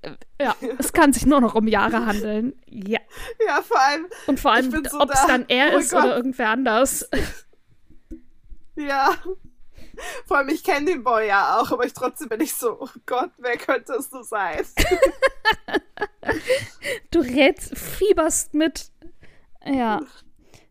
ja, 0.41 0.55
es 0.79 0.93
kann 0.93 1.13
sich 1.13 1.25
nur 1.27 1.41
noch 1.41 1.55
um 1.55 1.67
Jahre 1.67 2.05
handeln. 2.07 2.55
Ja. 2.67 3.01
Ja, 3.47 3.63
vor 3.63 3.81
allem, 3.81 4.07
Und 4.27 4.39
vor 4.41 4.53
allem, 4.53 4.71
so 4.71 5.01
ob 5.01 5.11
es 5.11 5.21
da. 5.23 5.27
dann 5.27 5.45
er 5.49 5.75
Oh 5.75 5.79
ist 5.79 5.91
Gott. 5.93 6.05
oder 6.05 6.17
irgendwer 6.17 6.51
anders. 6.51 7.09
ja. 8.77 9.15
Vor 10.27 10.39
allem, 10.39 10.49
ich 10.49 10.65
kenne 10.65 10.87
den 10.87 11.05
Boy 11.05 11.29
ja 11.29 11.59
auch, 11.59 11.71
aber 11.71 11.87
ich 11.87 11.93
trotzdem 11.93 12.29
bin 12.29 12.41
ich 12.41 12.53
so, 12.55 12.77
oh 12.81 12.89
Gott, 13.07 13.31
wer 13.39 13.57
könnte 13.57 13.93
es 13.95 14.11
nur 14.11 14.25
sein? 14.25 14.65
Du 17.11 17.21
rätst, 17.21 17.77
fieberst 17.79 18.55
mit. 18.55 18.91
Ja. 19.65 20.01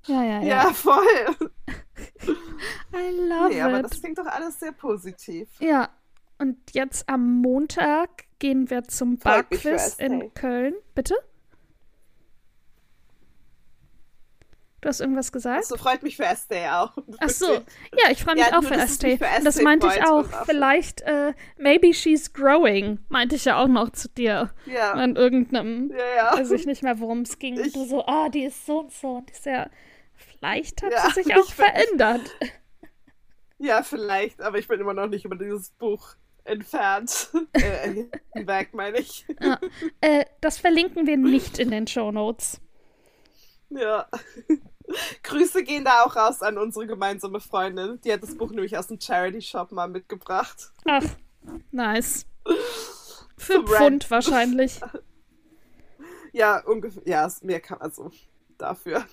Ja, 0.05 0.23
ja, 0.23 0.41
ja. 0.41 0.41
Ja, 0.41 0.73
voll. 0.73 1.03
I 2.27 3.09
love 3.29 3.49
Nee, 3.49 3.61
aber 3.61 3.79
it. 3.79 3.85
das 3.85 3.99
klingt 4.01 4.17
doch 4.17 4.25
alles 4.25 4.59
sehr 4.59 4.71
positiv. 4.73 5.47
Ja, 5.59 5.89
und 6.39 6.57
jetzt 6.73 7.07
am 7.07 7.41
Montag 7.41 8.25
gehen 8.43 8.69
wir 8.69 8.83
zum 8.83 9.17
Barquiz 9.19 9.95
in. 9.99 10.33
Köln. 10.33 10.73
Bitte? 10.95 11.15
Du 14.81 14.89
hast 14.89 14.99
irgendwas 14.99 15.31
gesagt? 15.31 15.63
So 15.63 15.77
freut 15.77 16.03
mich 16.03 16.17
für 16.17 16.25
Estee 16.25 16.67
auch. 16.67 16.91
Ach 17.19 17.29
so, 17.29 17.53
ja, 17.53 18.11
ich 18.11 18.21
freue 18.21 18.35
mich 18.35 18.45
Ja, 18.45 18.59
auch 18.59 18.63
für 18.63 18.73
Estee. 18.75 19.17
für 19.17 19.25
das 19.41 19.61
meinte 19.61 19.87
ich 19.87 20.05
auch. 20.05 20.25
Vielleicht, 20.45 20.99
äh, 21.03 21.33
maybe 21.57 21.93
she's 21.93 22.33
growing, 22.33 22.99
meinte 23.07 23.35
ich 23.37 23.45
ja 23.45 23.63
auch 23.63 23.69
noch 23.69 23.91
zu 23.91 24.09
dir. 24.09 24.49
Ja, 24.65 24.91
An 24.91 25.15
irgendeinem, 25.15 25.89
ja, 25.91 26.15
ja. 26.17 26.33
weiß 26.37 26.51
ich 26.51 26.65
nicht 26.65 26.83
mehr, 26.83 26.99
worum 26.99 27.21
es 27.21 27.39
ging. 27.39 27.57
Und 27.57 27.67
Ich- 27.67 27.71
du 27.73 27.85
so, 27.85 28.05
ah, 28.05 28.27
die 28.27 28.43
ist 28.43 28.65
so 28.65 28.79
und 28.81 28.91
so. 28.91 29.07
Und 29.19 29.31
ich 29.31 29.39
so, 29.39 29.49
ja, 29.51 29.69
vielleicht 30.17 30.83
hat 30.83 30.91
Ja, 30.91 31.05
sie 31.05 31.23
sich 31.23 31.27
ich 31.27 31.35
auch 31.37 31.49
verändert. 31.49 32.29
Ja, 33.59 33.83
vielleicht, 33.83 34.41
aber 34.41 34.57
ich 34.57 34.67
bin 34.67 34.81
immer 34.81 34.93
noch 34.93 35.07
nicht 35.07 35.23
über 35.23 35.37
dieses 35.37 35.69
Buch 35.69 36.15
entfernt. 36.45 37.29
äh, 37.53 38.05
hinweg, 38.33 38.73
meine 38.73 38.99
ich. 38.99 39.25
Ja. 39.41 39.59
Äh, 40.01 40.25
das 40.41 40.57
verlinken 40.57 41.07
wir 41.07 41.17
nicht 41.17 41.59
in 41.59 41.71
den 41.71 41.87
Show 41.87 42.11
Notes. 42.11 42.59
Ja. 43.69 44.07
Grüße 45.23 45.63
gehen 45.63 45.85
da 45.85 46.03
auch 46.03 46.15
raus 46.15 46.41
an 46.41 46.57
unsere 46.57 46.87
gemeinsame 46.87 47.39
Freundin. 47.39 47.99
Die 48.01 48.11
hat 48.11 48.21
das 48.21 48.35
Buch 48.35 48.51
nämlich 48.51 48.77
aus 48.77 48.87
dem 48.87 48.99
Charity 48.99 49.41
Shop 49.41 49.71
mal 49.71 49.87
mitgebracht. 49.87 50.71
Ach, 50.85 51.05
nice. 51.71 52.25
Für 53.37 53.63
Pfund 53.63 54.09
wahrscheinlich. 54.11 54.79
Ja, 56.33 56.63
ungefähr. 56.65 57.03
Ja, 57.05 57.31
mehr 57.41 57.59
kann 57.59 57.79
also 57.79 58.11
dafür. 58.57 59.05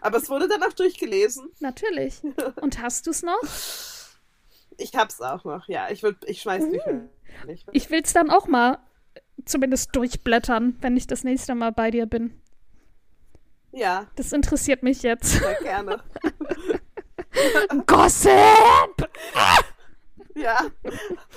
Aber 0.00 0.18
es 0.18 0.28
wurde 0.28 0.48
dann 0.48 0.62
auch 0.62 0.72
durchgelesen. 0.72 1.50
Natürlich. 1.60 2.22
Und 2.60 2.80
hast 2.80 3.06
du 3.06 3.10
es 3.10 3.22
noch? 3.22 3.40
Ich 4.82 4.94
hab's 4.94 5.20
auch 5.20 5.44
noch, 5.44 5.68
ja. 5.68 5.90
Ich, 5.90 6.02
würd, 6.02 6.16
ich 6.26 6.42
schmeiß 6.42 6.64
nicht 6.66 6.86
mehr. 6.86 7.08
Nicht. 7.46 7.66
Ich 7.72 7.90
will 7.90 8.02
es 8.04 8.12
dann 8.12 8.30
auch 8.30 8.46
mal 8.46 8.78
zumindest 9.44 9.94
durchblättern, 9.96 10.76
wenn 10.80 10.96
ich 10.96 11.06
das 11.06 11.24
nächste 11.24 11.54
Mal 11.54 11.72
bei 11.72 11.90
dir 11.90 12.06
bin. 12.06 12.40
Ja, 13.72 14.06
Das 14.16 14.32
interessiert 14.32 14.82
mich 14.82 15.02
jetzt. 15.02 15.32
sehr 15.32 15.54
gerne. 15.62 16.02
Gossip! 17.86 18.32
Ja, 20.34 20.60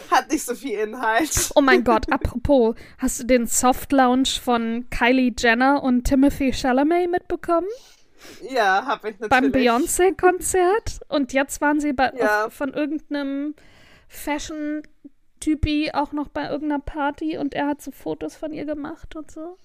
hat 0.10 0.31
nicht 0.31 0.45
so 0.45 0.55
viel 0.55 0.79
Inhalt. 0.79 1.51
Oh 1.55 1.60
mein 1.62 1.84
Gott, 1.84 2.10
apropos, 2.13 2.75
hast 2.97 3.19
du 3.19 3.25
den 3.25 3.45
Soft 3.45 3.91
Lounge 3.91 4.29
von 4.41 4.89
Kylie 4.89 5.34
Jenner 5.38 5.84
und 5.84 6.05
Timothy 6.05 6.53
Chalamet 6.53 7.12
mitbekommen? 7.12 7.67
Ja, 8.49 8.85
hab 8.85 9.05
ich 9.05 9.19
natürlich. 9.19 9.29
Beim 9.29 9.51
Beyoncé-Konzert? 9.51 10.99
Und 11.07 11.33
jetzt 11.33 11.61
waren 11.61 11.79
sie 11.79 11.93
bei, 11.93 12.11
Ja. 12.15 12.45
auf, 12.47 12.53
von 12.53 12.73
irgendeinem 12.73 13.55
Fashion-Typi 14.07 15.91
auch 15.93 16.11
noch 16.11 16.27
bei 16.29 16.49
irgendeiner 16.49 16.81
Party 16.81 17.38
und 17.38 17.53
er 17.53 17.67
hat 17.67 17.81
so 17.81 17.91
Fotos 17.91 18.35
von 18.35 18.53
ihr 18.53 18.65
gemacht 18.65 19.15
und 19.15 19.31
so. 19.31 19.57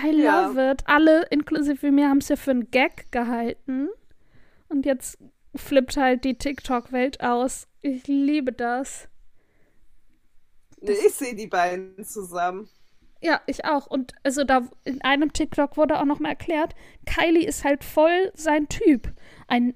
I 0.00 0.10
Ja. 0.22 0.46
love 0.46 0.70
it. 0.72 0.82
Alle, 0.86 1.22
inklusive 1.30 1.90
mir, 1.90 2.08
haben 2.08 2.18
es 2.18 2.28
ja 2.28 2.36
für 2.36 2.52
einen 2.52 2.70
Gag 2.70 3.10
gehalten. 3.10 3.88
Und 4.68 4.86
jetzt 4.86 5.18
flippt 5.56 5.96
halt 5.96 6.24
die 6.24 6.36
TikTok-Welt 6.36 7.20
aus. 7.22 7.66
Ich 7.80 8.06
liebe 8.06 8.52
das. 8.52 9.08
Nee, 10.80 10.92
ich 10.92 11.14
sehe 11.14 11.34
die 11.34 11.46
beiden 11.48 12.04
zusammen. 12.04 12.68
Ja, 13.20 13.40
ich 13.46 13.64
auch. 13.64 13.86
Und 13.86 14.12
also 14.22 14.44
da 14.44 14.62
in 14.84 15.02
einem 15.02 15.32
TikTok 15.32 15.76
wurde 15.76 15.98
auch 15.98 16.04
noch 16.04 16.20
mal 16.20 16.30
erklärt, 16.30 16.74
Kylie 17.06 17.46
ist 17.46 17.64
halt 17.64 17.82
voll 17.82 18.30
sein 18.34 18.68
Typ. 18.68 19.12
Ein 19.48 19.74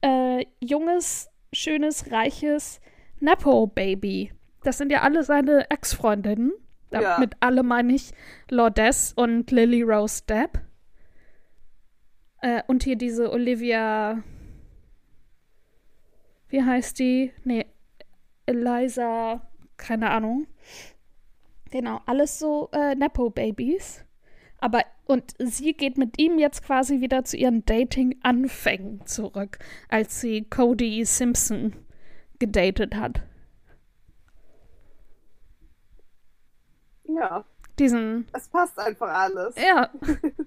äh, 0.00 0.46
junges, 0.60 1.30
schönes, 1.52 2.10
reiches 2.10 2.80
Nepo-Baby. 3.20 4.32
Das 4.62 4.78
sind 4.78 4.90
ja 4.90 5.02
alle 5.02 5.22
seine 5.22 5.70
Ex-Freundinnen. 5.70 6.52
Ja. 6.90 7.18
Mit 7.18 7.34
alle 7.40 7.62
meine 7.62 7.92
ich 7.92 8.12
Lourdes 8.50 9.12
und 9.14 9.50
Lily 9.50 9.82
Rose 9.82 10.22
Depp. 10.26 10.60
Äh, 12.40 12.62
und 12.66 12.84
hier 12.84 12.96
diese 12.96 13.30
Olivia. 13.30 14.22
Wie 16.48 16.62
heißt 16.62 16.98
die? 16.98 17.32
Nee, 17.44 17.66
Eliza. 18.46 19.42
Keine 19.76 20.10
Ahnung. 20.10 20.46
Genau, 21.70 22.00
alles 22.06 22.38
so 22.38 22.70
äh, 22.72 22.94
Nepo-Babys. 22.94 24.04
Aber, 24.58 24.82
und 25.06 25.34
sie 25.38 25.72
geht 25.74 25.98
mit 25.98 26.18
ihm 26.18 26.38
jetzt 26.38 26.64
quasi 26.64 27.00
wieder 27.00 27.24
zu 27.24 27.36
ihren 27.36 27.64
Dating-Anfängen 27.64 29.06
zurück, 29.06 29.58
als 29.88 30.20
sie 30.20 30.44
Cody 30.44 31.04
Simpson 31.04 31.74
gedatet 32.38 32.96
hat. 32.96 33.22
Ja, 37.04 37.44
Diesen, 37.78 38.26
es 38.32 38.48
passt 38.48 38.78
einfach 38.78 39.08
alles. 39.08 39.54
ja. 39.56 39.90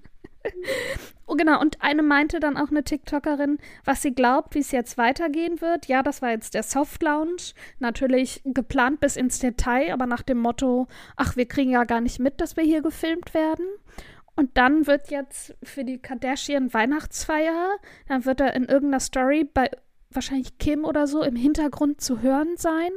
oh, 1.25 1.35
genau, 1.35 1.59
und 1.59 1.81
eine 1.81 2.03
meinte 2.03 2.39
dann 2.39 2.57
auch 2.57 2.69
eine 2.69 2.83
TikTokerin, 2.83 3.57
was 3.85 4.01
sie 4.01 4.13
glaubt, 4.13 4.55
wie 4.55 4.59
es 4.59 4.71
jetzt 4.71 4.97
weitergehen 4.97 5.61
wird. 5.61 5.87
Ja, 5.87 6.03
das 6.03 6.21
war 6.21 6.31
jetzt 6.31 6.53
der 6.53 6.63
Soft 6.63 7.01
Lounge. 7.03 7.53
Natürlich 7.79 8.41
geplant 8.45 8.99
bis 8.99 9.15
ins 9.15 9.39
Detail, 9.39 9.93
aber 9.93 10.05
nach 10.05 10.21
dem 10.21 10.39
Motto, 10.39 10.87
ach, 11.15 11.35
wir 11.35 11.47
kriegen 11.47 11.71
ja 11.71 11.83
gar 11.83 12.01
nicht 12.01 12.19
mit, 12.19 12.41
dass 12.41 12.57
wir 12.57 12.63
hier 12.63 12.81
gefilmt 12.81 13.33
werden. 13.33 13.65
Und 14.35 14.57
dann 14.57 14.87
wird 14.87 15.11
jetzt 15.11 15.55
für 15.61 15.83
die 15.83 15.99
Kardashian 15.99 16.73
Weihnachtsfeier, 16.73 17.77
dann 18.07 18.25
wird 18.25 18.39
er 18.39 18.53
in 18.53 18.65
irgendeiner 18.65 19.01
Story 19.01 19.43
bei 19.43 19.69
wahrscheinlich 20.09 20.57
Kim 20.57 20.85
oder 20.85 21.07
so 21.07 21.21
im 21.21 21.35
Hintergrund 21.35 22.01
zu 22.01 22.21
hören 22.21 22.57
sein. 22.57 22.91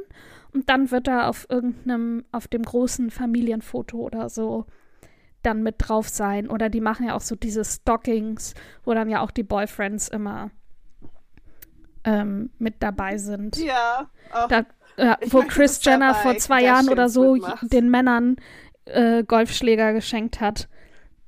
Und 0.53 0.69
dann 0.69 0.91
wird 0.91 1.07
er 1.07 1.29
auf 1.29 1.47
irgendeinem, 1.49 2.25
auf 2.31 2.47
dem 2.47 2.63
großen 2.63 3.11
Familienfoto 3.11 3.97
oder 3.97 4.29
so 4.29 4.65
dann 5.45 5.63
mit 5.63 5.75
drauf 5.77 6.09
sein. 6.09 6.49
Oder 6.49 6.69
die 6.69 6.81
machen 6.81 7.07
ja 7.07 7.15
auch 7.15 7.21
so 7.21 7.35
diese 7.35 7.63
Stockings, 7.63 8.53
wo 8.83 8.93
dann 8.93 9.09
ja 9.09 9.21
auch 9.21 9.31
die 9.31 9.43
Boyfriends 9.43 10.07
immer 10.07 10.51
ähm, 12.03 12.51
mit 12.59 12.81
dabei 12.81 13.17
sind. 13.17 13.57
Ja, 13.57 14.09
auch 14.31 14.47
Da, 14.47 14.65
ja, 14.97 15.17
wo 15.27 15.41
Chris 15.41 15.83
Jenner 15.83 16.13
vor 16.15 16.37
zwei 16.37 16.63
Jahren 16.63 16.89
oder 16.89 17.09
so 17.09 17.37
den 17.61 17.89
Männern 17.89 18.37
äh, 18.85 19.23
Golfschläger 19.23 19.93
geschenkt 19.93 20.39
hat. 20.39 20.69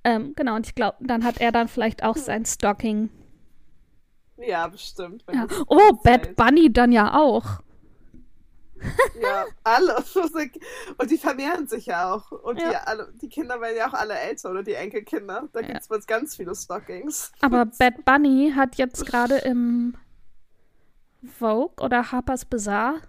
Ähm, 0.03 0.34
genau, 0.36 0.56
und 0.56 0.65
ich 0.65 0.75
glaube, 0.75 0.97
dann 1.01 1.23
hat 1.23 1.41
er 1.41 1.51
dann 1.51 1.67
vielleicht 1.67 2.03
auch 2.03 2.15
sein 2.15 2.45
Stocking. 2.45 3.10
Ja, 4.38 4.67
bestimmt. 4.67 5.23
Ja. 5.34 5.47
Oh. 5.67 5.93
Bad 6.03 6.36
Bunny 6.36 6.71
dann 6.71 6.91
ja 6.91 7.13
auch. 7.19 7.62
Ja, 9.22 9.46
alle. 9.63 9.98
Und 10.98 11.12
die 11.12 11.18
vermehren 11.18 11.68
sich 11.68 11.88
ja 11.88 12.13
auch. 12.13 12.32
Und 12.32 12.60
Ja. 12.60 12.70
die, 12.70 12.76
alle, 12.76 13.13
die 13.22 13.30
Kinder 13.30 13.60
werden 13.62 13.78
ja 13.78 13.88
auch 13.90 13.94
alle 13.94 14.13
älter 14.16 14.52
oder 14.52 14.63
die 14.63 14.74
Enkelkinder. 14.74 15.50
Da 15.54 15.62
Ja. 15.62 15.68
gibt 15.74 15.90
es 15.90 16.08
ganz 16.08 16.36
viele 16.36 16.56
Stockings. 16.56 17.32
Aber 17.42 17.66
Bad 17.80 18.06
Bunny 18.06 18.54
hat 18.56 18.76
jetzt 18.76 19.06
gerade 19.06 19.38
im 19.40 19.96
Vogue 21.24 21.84
oder 21.84 22.12
Harper's 22.12 22.46
Bazaar 22.46 23.02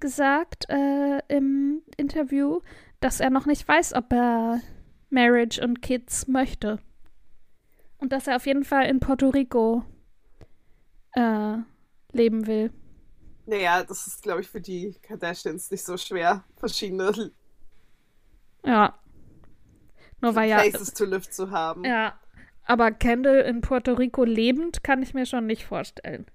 gesagt 0.00 0.68
äh, 0.68 1.18
im 1.28 1.82
Interview, 1.96 2.60
dass 3.00 3.20
er 3.20 3.30
noch 3.30 3.46
nicht 3.46 3.66
weiß, 3.66 3.94
ob 3.94 4.12
er 4.12 4.60
Marriage 5.10 5.62
und 5.62 5.82
Kids 5.82 6.28
möchte. 6.28 6.78
Und 7.98 8.12
dass 8.12 8.26
er 8.26 8.36
auf 8.36 8.46
jeden 8.46 8.64
Fall 8.64 8.86
in 8.86 9.00
Puerto 9.00 9.30
Rico 9.30 9.84
äh, 11.12 11.56
leben 12.12 12.46
will. 12.46 12.70
Naja, 13.46 13.84
das 13.84 14.06
ist, 14.08 14.22
glaube 14.22 14.40
ich, 14.40 14.48
für 14.48 14.60
die 14.60 14.96
Kardashians 15.02 15.70
nicht 15.70 15.84
so 15.84 15.96
schwer, 15.96 16.44
verschiedene 16.56 17.32
Ja. 18.64 18.98
Nur 20.20 20.34
weil 20.34 20.50
ja. 20.50 20.60
Places 20.60 20.92
to 20.92 21.04
live 21.04 21.30
zu 21.30 21.50
haben. 21.50 21.84
Ja. 21.84 22.18
Aber 22.64 22.90
Kendall 22.90 23.42
in 23.42 23.60
Puerto 23.60 23.92
Rico 23.92 24.24
lebend 24.24 24.82
kann 24.82 25.02
ich 25.02 25.14
mir 25.14 25.26
schon 25.26 25.46
nicht 25.46 25.64
vorstellen. 25.64 26.26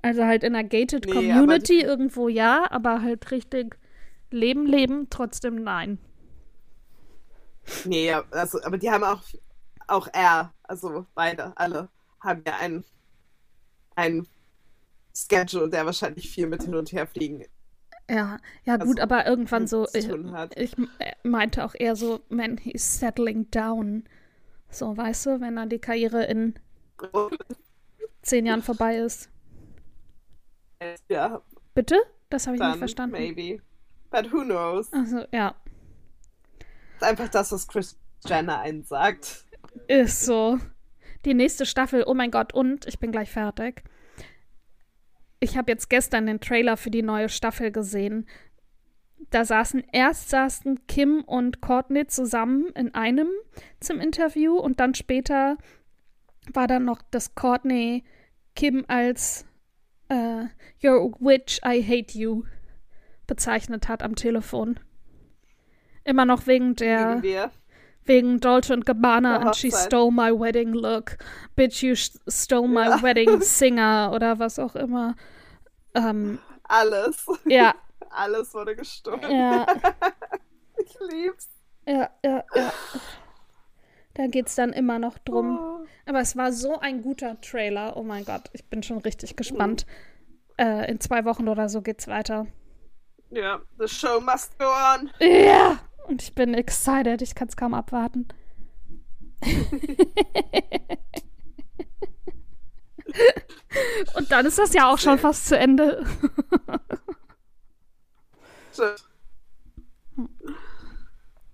Also 0.00 0.24
halt 0.24 0.42
in 0.42 0.54
einer 0.54 0.66
gated 0.66 1.04
Nee, 1.06 1.12
Community 1.12 1.80
irgendwo 1.80 2.28
ja, 2.28 2.66
aber 2.70 3.02
halt 3.02 3.30
richtig 3.30 3.78
leben, 4.30 4.66
leben, 4.66 5.08
trotzdem 5.10 5.62
nein. 5.62 5.98
Nee, 7.84 8.12
also, 8.12 8.60
aber 8.64 8.78
die 8.78 8.90
haben 8.90 9.04
auch, 9.04 9.22
auch 9.86 10.08
er, 10.12 10.52
also 10.64 11.06
beide, 11.14 11.52
alle, 11.56 11.88
haben 12.20 12.42
ja 12.46 12.56
einen, 12.56 12.84
einen 13.94 14.26
Schedule, 15.14 15.68
der 15.68 15.86
wahrscheinlich 15.86 16.30
viel 16.30 16.46
mit 16.46 16.62
hin 16.62 16.74
und 16.74 16.92
her 16.92 17.06
fliegen 17.06 17.44
Ja, 18.10 18.38
ja 18.64 18.76
gut, 18.76 19.00
Also, 19.00 19.02
aber 19.02 19.26
irgendwann 19.26 19.66
so, 19.66 19.86
ich, 19.92 20.08
ich 20.56 20.76
meinte 21.22 21.64
auch 21.64 21.74
eher 21.78 21.96
so, 21.96 22.20
man, 22.28 22.58
he's 22.58 22.98
settling 23.00 23.50
down. 23.50 24.04
So, 24.70 24.96
weißt 24.96 25.26
du, 25.26 25.40
wenn 25.40 25.56
dann 25.56 25.68
die 25.68 25.78
Karriere 25.78 26.24
in 26.24 26.54
zehn 28.22 28.46
Jahren 28.46 28.62
vorbei 28.62 28.96
ist. 28.96 29.28
Ja, 31.08 31.42
Bitte? 31.74 31.96
Das 32.30 32.46
habe 32.46 32.56
ich 32.56 32.62
nicht 32.62 32.72
dann 32.72 32.78
verstanden. 32.78 33.16
maybe. 33.16 33.62
But 34.10 34.32
who 34.32 34.42
knows? 34.44 34.92
Also, 34.92 35.24
ja. 35.32 35.54
ist 36.96 37.02
einfach 37.02 37.28
das, 37.28 37.52
was 37.52 37.66
Chris 37.66 37.98
Jenner 38.26 38.60
einen 38.60 38.84
sagt. 38.84 39.44
Ist 39.88 40.24
so. 40.24 40.58
Die 41.24 41.34
nächste 41.34 41.66
Staffel, 41.66 42.04
oh 42.06 42.14
mein 42.14 42.30
Gott, 42.30 42.52
und 42.52 42.86
ich 42.86 42.98
bin 42.98 43.12
gleich 43.12 43.30
fertig. 43.30 43.84
Ich 45.42 45.56
habe 45.56 45.72
jetzt 45.72 45.90
gestern 45.90 46.26
den 46.26 46.38
Trailer 46.38 46.76
für 46.76 46.92
die 46.92 47.02
neue 47.02 47.28
Staffel 47.28 47.72
gesehen. 47.72 48.26
Da 49.30 49.44
saßen 49.44 49.82
erst 49.90 50.30
saßen 50.30 50.86
Kim 50.86 51.22
und 51.22 51.60
Courtney 51.60 52.06
zusammen 52.06 52.66
in 52.76 52.94
einem 52.94 53.26
zum 53.80 53.98
Interview 53.98 54.54
und 54.54 54.78
dann 54.78 54.94
später 54.94 55.58
war 56.52 56.68
dann 56.68 56.84
noch, 56.84 57.02
dass 57.10 57.34
Courtney 57.34 58.04
Kim 58.54 58.84
als 58.86 59.44
äh, 60.08 60.44
You're 60.80 61.10
a 61.10 61.16
witch, 61.18 61.60
I 61.66 61.82
hate 61.82 62.16
you 62.16 62.44
bezeichnet 63.26 63.88
hat 63.88 64.04
am 64.04 64.14
Telefon. 64.14 64.78
Immer 66.04 66.24
noch 66.24 66.46
wegen 66.46 66.76
der 66.76 67.20
wir. 67.20 67.50
Wegen 68.04 68.40
Dolce 68.40 68.72
und 68.74 68.84
Gabbana 68.86 69.46
und 69.46 69.56
she 69.56 69.70
stole 69.70 70.10
my 70.10 70.30
wedding 70.32 70.72
look. 70.72 71.16
Bitch, 71.56 71.82
you 71.82 71.94
stole 71.94 72.68
my 72.68 72.86
Ja. 72.88 73.02
wedding 73.02 73.40
singer 73.42 74.10
oder 74.14 74.38
was 74.38 74.58
auch 74.58 74.74
immer. 74.74 75.14
Ähm, 75.94 76.38
Alles. 76.64 77.26
ja, 77.44 77.74
Alles 78.10 78.52
wurde 78.54 78.74
gestohlen. 78.76 79.20
ja, 79.30 79.66
Ich 80.78 80.96
lieb's. 81.10 81.48
ja, 81.86 82.10
ja, 82.24 82.44
ja. 82.54 82.72
Da 84.14 84.26
geht's 84.26 84.54
dann 84.56 84.72
immer 84.72 84.98
noch 84.98 85.16
drum. 85.18 85.58
Oh. 85.58 85.86
Aber 86.06 86.20
es 86.20 86.36
war 86.36 86.52
so 86.52 86.78
ein 86.80 87.00
guter 87.02 87.40
Trailer. 87.40 87.96
Oh 87.96 88.02
mein 88.02 88.24
Gott, 88.24 88.42
ich 88.52 88.64
bin 88.68 88.82
schon 88.82 88.98
richtig 88.98 89.36
gespannt. 89.36 89.86
Äh, 90.58 90.90
in 90.90 91.00
zwei 91.00 91.24
Wochen 91.24 91.48
oder 91.48 91.68
so 91.70 91.80
geht's 91.80 92.08
weiter. 92.08 92.46
Ja, 93.30 93.60
the 93.78 93.88
show 93.88 94.20
must 94.20 94.58
go 94.58 94.66
on. 94.66 95.10
Ja! 95.20 95.78
Und 96.06 96.22
ich 96.22 96.34
bin 96.34 96.54
excited. 96.54 97.22
Ich 97.22 97.34
kann 97.34 97.48
es 97.48 97.56
kaum 97.56 97.74
abwarten. 97.74 98.28
Und 104.16 104.30
dann 104.30 104.46
ist 104.46 104.58
das 104.58 104.74
ja 104.74 104.92
auch 104.92 104.98
schon 104.98 105.18
fast 105.18 105.46
zu 105.46 105.58
Ende. 105.58 106.06
Stimmt. 108.72 109.08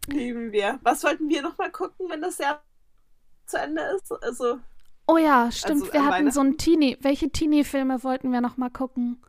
Lieben 0.08 0.52
wir. 0.52 0.78
Was 0.82 1.04
wollten 1.04 1.28
wir 1.28 1.42
noch 1.42 1.58
mal 1.58 1.70
gucken, 1.70 2.08
wenn 2.08 2.22
das 2.22 2.38
Jahr 2.38 2.62
zu 3.46 3.58
Ende 3.58 3.82
ist? 3.96 4.10
Also, 4.22 4.58
Oh 5.10 5.16
ja, 5.16 5.50
stimmt. 5.50 5.82
Also, 5.82 5.92
wir 5.94 6.04
hatten 6.04 6.30
so 6.30 6.40
ein 6.40 6.58
Teenie. 6.58 6.98
Welche 7.00 7.30
Teenie-Filme 7.30 8.04
wollten 8.04 8.30
wir 8.30 8.42
noch 8.42 8.58
mal 8.58 8.68
gucken? 8.68 9.22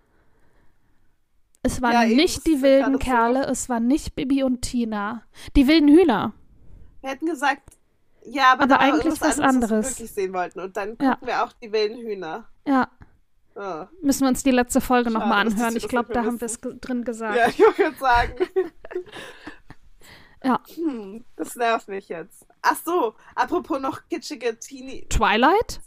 Es 1.72 1.82
waren 1.82 1.94
Ja, 1.94 2.04
eben, 2.06 2.16
nicht 2.16 2.46
die 2.48 2.62
wilden 2.62 2.94
gerade 2.94 2.94
so. 2.94 2.98
Kerle, 3.00 3.46
es 3.48 3.70
war 3.70 3.80
nicht 3.80 4.16
Bibi 4.16 4.44
und 4.44 4.62
Tina. 4.62 5.24
Die 5.56 5.68
wilden 5.68 5.88
Hühner. 5.90 6.34
wir 7.02 7.10
hätten 7.12 7.26
gesagt, 7.28 7.64
ja, 8.26 8.52
aber, 8.54 8.64
Aber 8.64 8.80
eigentlich 8.80 9.22
was 9.22 9.40
anderes, 9.40 9.40
anderes. 9.40 9.72
was 9.72 9.86
wir 9.86 10.00
wirklich 10.06 10.12
sehen 10.12 10.34
wollten. 10.34 10.60
Und 10.60 10.76
dann 10.78 10.98
Ja. 11.02 11.12
gucken 11.14 11.28
wir 11.28 11.44
auch 11.44 11.54
die 11.54 11.72
wilden 11.72 11.98
Hühner. 12.00 12.48
Ja, 12.68 12.90
Oh. 13.56 13.86
müssen 14.02 14.22
wir 14.22 14.30
uns 14.30 14.44
die 14.44 14.52
letzte 14.52 14.80
Folge 14.82 15.10
noch 15.12 15.20
Schade, 15.22 15.30
mal 15.30 15.44
dass 15.46 15.54
anhören. 15.56 15.76
Ich 15.76 15.88
glaube, 15.88 16.14
da 16.14 16.24
haben 16.24 16.40
wir 16.40 16.46
es 16.46 16.60
drin 16.62 17.04
gesagt. 17.04 17.36
Ja, 17.38 17.48
ich 17.50 17.60
wollte 17.60 17.98
sagen. 18.00 18.34
Ja. 20.44 20.62
Hm, 20.76 21.26
das 21.36 21.56
nervt 21.58 21.90
mich 21.90 22.08
jetzt. 22.08 22.46
Ach 22.62 22.78
so, 22.86 23.16
apropos 23.36 23.80
noch 23.82 24.08
kitschige 24.10 24.58
Teenie-Serien. 24.58 25.10
Twilight? 25.10 25.82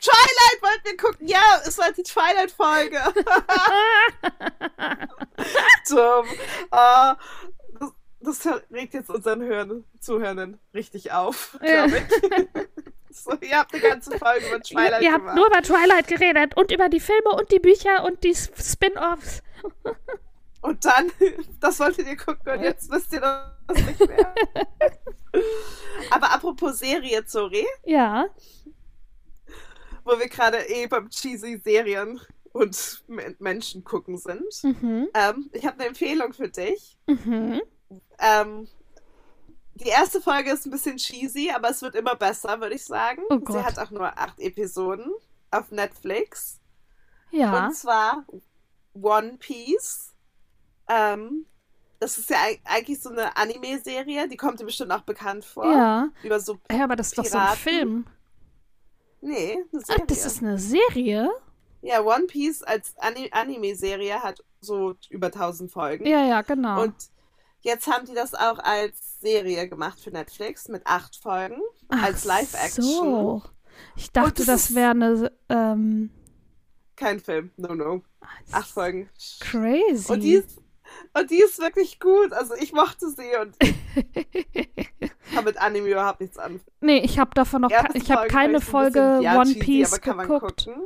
Twilight 0.00 0.62
wollten 0.62 0.84
wir 0.84 0.96
gucken. 0.96 1.26
Ja, 1.26 1.60
es 1.64 1.78
war 1.78 1.90
die 1.92 2.02
Twilight-Folge. 2.02 2.98
Dumm. 5.88 6.26
Äh, 6.70 7.14
das, 8.20 8.38
das 8.38 8.46
regt 8.70 8.94
jetzt 8.94 9.10
unseren 9.10 9.42
Hörern, 9.42 9.84
Zuhörern 10.00 10.58
richtig 10.74 11.12
auf, 11.12 11.58
glaube 11.60 11.98
ich. 11.98 12.04
so, 13.16 13.32
ihr 13.40 13.58
habt 13.58 13.72
eine 13.74 13.82
ganze 13.82 14.18
Folge 14.18 14.46
über 14.46 14.56
Ihr, 14.56 14.62
Twilight 14.62 15.02
ihr 15.02 15.12
habt 15.12 15.20
gemacht. 15.22 15.36
nur 15.36 15.46
über 15.46 15.62
Twilight 15.62 16.06
geredet 16.08 16.56
und 16.56 16.70
über 16.70 16.88
die 16.88 17.00
Filme 17.00 17.30
und 17.30 17.50
die 17.50 17.58
Bücher 17.60 18.04
und 18.04 18.22
die 18.24 18.34
Spin-offs. 18.34 19.42
Und 20.62 20.84
dann, 20.84 21.10
das 21.58 21.80
wolltet 21.80 22.06
ihr 22.06 22.18
gucken 22.18 22.52
und 22.52 22.60
jetzt 22.62 22.90
wisst 22.90 23.14
ihr 23.14 23.20
das 23.22 23.82
nicht 23.86 23.98
mehr. 24.06 24.34
Aber 26.10 26.30
apropos 26.34 26.78
Serie, 26.80 27.22
sorry, 27.26 27.66
Ja. 27.86 28.26
Wo 30.04 30.18
wir 30.18 30.28
gerade 30.28 30.58
eh 30.68 30.86
beim 30.86 31.08
cheesy 31.10 31.60
Serien 31.62 32.20
und 32.52 33.04
Men- 33.06 33.36
Menschen 33.38 33.84
gucken 33.84 34.18
sind. 34.18 34.42
Mhm. 34.62 35.08
Ähm, 35.14 35.50
ich 35.52 35.64
habe 35.66 35.78
eine 35.78 35.88
Empfehlung 35.88 36.32
für 36.32 36.48
dich. 36.48 36.98
Mhm. 37.06 37.60
Ähm, 38.18 38.68
die 39.74 39.88
erste 39.88 40.20
Folge 40.20 40.50
ist 40.52 40.66
ein 40.66 40.70
bisschen 40.70 40.96
cheesy, 40.96 41.50
aber 41.54 41.70
es 41.70 41.80
wird 41.80 41.94
immer 41.94 42.14
besser, 42.16 42.60
würde 42.60 42.74
ich 42.74 42.84
sagen. 42.84 43.22
Oh 43.30 43.40
Sie 43.46 43.62
hat 43.62 43.78
auch 43.78 43.90
nur 43.90 44.18
acht 44.18 44.38
Episoden 44.40 45.10
auf 45.50 45.70
Netflix. 45.70 46.60
Ja. 47.30 47.66
Und 47.66 47.74
zwar 47.74 48.24
One 48.94 49.36
Piece. 49.38 50.14
Ähm, 50.88 51.46
das 52.00 52.18
ist 52.18 52.30
ja 52.30 52.36
eig- 52.38 52.60
eigentlich 52.64 53.00
so 53.00 53.10
eine 53.10 53.36
Anime-Serie, 53.36 54.26
die 54.28 54.36
kommt 54.36 54.58
dir 54.60 54.64
bestimmt 54.64 54.90
auch 54.90 55.02
bekannt 55.02 55.44
vor. 55.44 55.70
Ja. 55.70 56.08
Über 56.22 56.40
so. 56.40 56.58
Ja, 56.70 56.84
aber 56.84 56.96
das 56.96 57.08
ist 57.08 57.18
doch 57.18 57.24
so 57.24 57.38
ein 57.38 57.44
Piraten. 57.56 57.58
Film. 57.62 58.06
Nee, 59.20 59.52
eine 59.52 59.64
Ah, 59.82 59.84
Serie. 59.86 60.04
das 60.06 60.24
ist 60.26 60.42
eine 60.42 60.58
Serie? 60.58 61.30
ja, 61.82 62.02
One 62.02 62.26
Piece 62.26 62.62
als 62.62 62.94
Ani 62.98 63.28
Anime-Serie 63.32 64.22
hat 64.22 64.42
so 64.60 64.94
über 65.08 65.26
1000 65.30 65.70
Folgen. 65.70 66.06
Ja, 66.06 66.24
ja, 66.26 66.42
genau. 66.42 66.82
Und 66.82 66.94
jetzt 67.60 67.86
haben 67.86 68.06
die 68.06 68.14
das 68.14 68.34
auch 68.34 68.58
als 68.58 69.20
Serie 69.20 69.68
gemacht 69.68 70.00
für 70.00 70.10
Netflix 70.10 70.68
mit 70.68 70.86
acht 70.86 71.16
Folgen. 71.16 71.60
Ach 71.88 72.02
als 72.04 72.24
Live-Action. 72.24 72.82
So. 72.84 73.42
Ich 73.96 74.10
dachte, 74.12 74.44
das 74.44 74.74
wäre 74.74 74.90
eine 74.90 75.32
ähm, 75.48 76.10
Kein 76.96 77.20
Film, 77.20 77.50
no, 77.56 77.74
no. 77.74 78.02
Acht 78.52 78.68
Folgen. 78.70 79.08
crazy. 79.40 80.12
Und 80.12 80.20
die 80.20 80.34
ist, 80.34 80.59
und 81.14 81.30
die 81.30 81.40
ist 81.42 81.58
wirklich 81.58 82.00
gut. 82.00 82.32
Also 82.32 82.54
ich 82.54 82.72
mochte 82.72 83.10
sie 83.10 83.36
und 83.40 83.56
habe 85.34 85.46
mit 85.46 85.58
Anime 85.58 85.88
überhaupt 85.88 86.20
nichts 86.20 86.38
an. 86.38 86.60
nee, 86.80 86.98
ich 86.98 87.18
habe 87.18 87.30
davon 87.34 87.62
noch, 87.62 87.70
Erste 87.70 87.98
ich 87.98 88.10
habe 88.10 88.28
keine 88.28 88.60
Folge 88.60 89.00
bisschen, 89.00 89.22
ja, 89.22 89.36
One 89.36 89.52
cheesy, 89.52 89.60
Piece 89.60 89.92
aber 89.92 90.00
kann 90.00 90.16
man 90.16 90.28
geguckt. 90.28 90.64
gucken. 90.66 90.82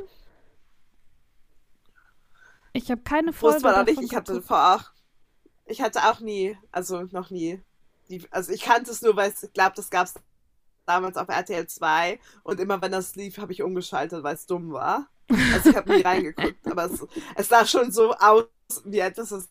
Ich 2.72 2.90
habe 2.90 3.02
keine 3.02 3.32
Folge 3.32 3.56
Wusste 3.56 3.68
man 3.68 3.80
auch 3.80 3.86
nicht. 3.86 4.02
Ich 4.02 4.16
hatte 4.16 4.42
vor 4.42 4.74
auch, 4.74 4.82
ich 5.66 5.80
hatte 5.80 6.00
auch 6.10 6.20
nie, 6.20 6.58
also 6.72 7.02
noch 7.12 7.30
nie. 7.30 7.62
Die, 8.08 8.26
also 8.30 8.52
ich 8.52 8.62
kannte 8.62 8.90
es 8.90 9.00
nur, 9.00 9.16
weil 9.16 9.32
ich 9.32 9.52
glaube, 9.52 9.72
das 9.76 9.90
gab 9.90 10.06
es 10.06 10.14
damals 10.84 11.16
auf 11.16 11.28
RTL 11.28 11.66
2 11.66 12.18
und 12.42 12.60
immer 12.60 12.82
wenn 12.82 12.92
das 12.92 13.14
lief, 13.16 13.38
habe 13.38 13.52
ich 13.52 13.62
umgeschaltet, 13.62 14.22
weil 14.22 14.34
es 14.34 14.46
dumm 14.46 14.72
war. 14.72 15.08
Also 15.54 15.70
ich 15.70 15.76
habe 15.76 15.94
nie 15.94 16.02
reingeguckt, 16.04 16.66
aber 16.66 16.84
es, 16.84 17.06
es 17.36 17.48
sah 17.48 17.64
schon 17.64 17.90
so 17.90 18.12
aus, 18.14 18.46
wie 18.84 18.98
etwas, 18.98 19.30
das 19.30 19.48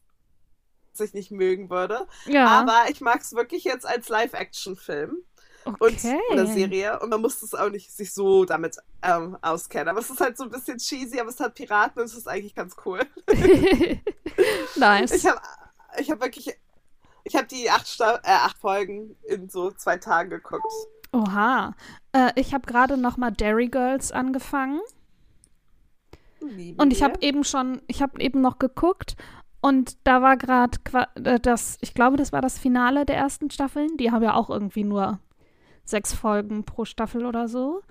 ich 0.99 1.13
nicht 1.13 1.31
mögen 1.31 1.69
würde. 1.69 2.07
Ja, 2.25 2.47
Aber 2.47 2.85
ich 2.89 3.01
mag 3.01 3.21
es 3.21 3.33
wirklich 3.33 3.63
jetzt 3.63 3.85
als 3.85 4.09
Live-Action-Film 4.09 5.17
und 5.65 5.81
okay. 5.81 6.19
oder 6.31 6.45
Serie 6.45 6.99
und 6.99 7.09
man 7.09 7.21
muss 7.21 7.41
es 7.41 7.53
auch 7.53 7.69
nicht 7.69 7.91
sich 7.91 8.13
so 8.13 8.45
damit 8.45 8.77
ähm, 9.01 9.37
auskennen. 9.41 9.89
Aber 9.89 9.99
es 9.99 10.09
ist 10.09 10.19
halt 10.19 10.37
so 10.37 10.43
ein 10.43 10.49
bisschen 10.49 10.77
cheesy, 10.77 11.19
aber 11.19 11.29
es 11.29 11.39
hat 11.39 11.55
Piraten 11.55 12.01
und 12.01 12.07
es 12.07 12.15
ist 12.15 12.27
eigentlich 12.27 12.55
ganz 12.55 12.75
cool. 12.85 13.01
nice. 14.75 15.11
Ich 15.11 15.25
habe 15.25 15.41
ich 15.97 16.11
hab 16.11 16.21
wirklich, 16.21 16.55
ich 17.23 17.35
habe 17.35 17.47
die 17.47 17.69
acht, 17.69 17.87
Sta 17.87 18.15
äh, 18.23 18.31
acht 18.31 18.57
Folgen 18.57 19.15
in 19.23 19.49
so 19.49 19.71
zwei 19.71 19.97
Tagen 19.97 20.29
geguckt. 20.29 20.65
Oha. 21.11 21.75
Äh, 22.11 22.31
ich 22.35 22.53
habe 22.53 22.65
gerade 22.65 22.97
noch 22.97 23.17
mal 23.17 23.31
Dairy 23.31 23.67
Girls 23.67 24.11
angefangen. 24.11 24.81
Lieben 26.41 26.79
Und 26.79 26.91
ich 26.91 27.03
habe 27.03 27.21
eben 27.21 27.43
schon, 27.43 27.81
ich 27.87 28.01
habe 28.01 28.19
eben 28.19 28.41
noch 28.41 28.59
geguckt 28.59 29.15
und 29.63 29.95
da 30.03 30.21
war 30.21 30.35
gerade 30.35 30.77
äh, 31.23 31.39
das, 31.39 31.77
ich 31.79 31.93
glaube, 31.93 32.17
das 32.17 32.33
war 32.33 32.41
das 32.41 32.59
Finale 32.59 33.05
der 33.05 33.15
ersten 33.15 33.49
Staffeln. 33.49 33.95
Die 33.95 34.11
haben 34.11 34.21
ja 34.21 34.33
auch 34.33 34.49
irgendwie 34.49 34.83
nur 34.83 35.19
sechs 35.85 36.13
Folgen 36.13 36.65
pro 36.65 36.83
Staffel 36.83 37.25
oder 37.25 37.47
so. 37.47 37.81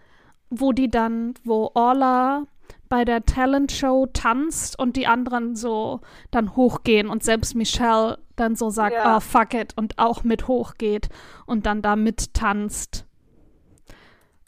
Wo 0.50 0.72
die 0.72 0.90
dann, 0.90 1.32
wo 1.44 1.70
Orla 1.72 2.42
bei 2.90 3.06
der 3.06 3.24
Talent-Show 3.24 4.08
tanzt 4.12 4.78
und 4.78 4.96
die 4.96 5.06
anderen 5.06 5.56
so 5.56 6.02
dann 6.30 6.56
hochgehen 6.56 7.08
und 7.08 7.22
selbst 7.22 7.54
Michelle 7.54 8.18
dann 8.36 8.54
so 8.54 8.68
sagt, 8.68 8.96
Ja. 8.96 9.16
oh 9.16 9.20
fuck 9.20 9.54
it 9.54 9.72
und 9.74 9.98
auch 9.98 10.24
mit 10.24 10.48
hochgeht 10.48 11.08
und 11.46 11.64
dann 11.64 11.80
da 11.80 11.96
mittanzt. 11.96 13.06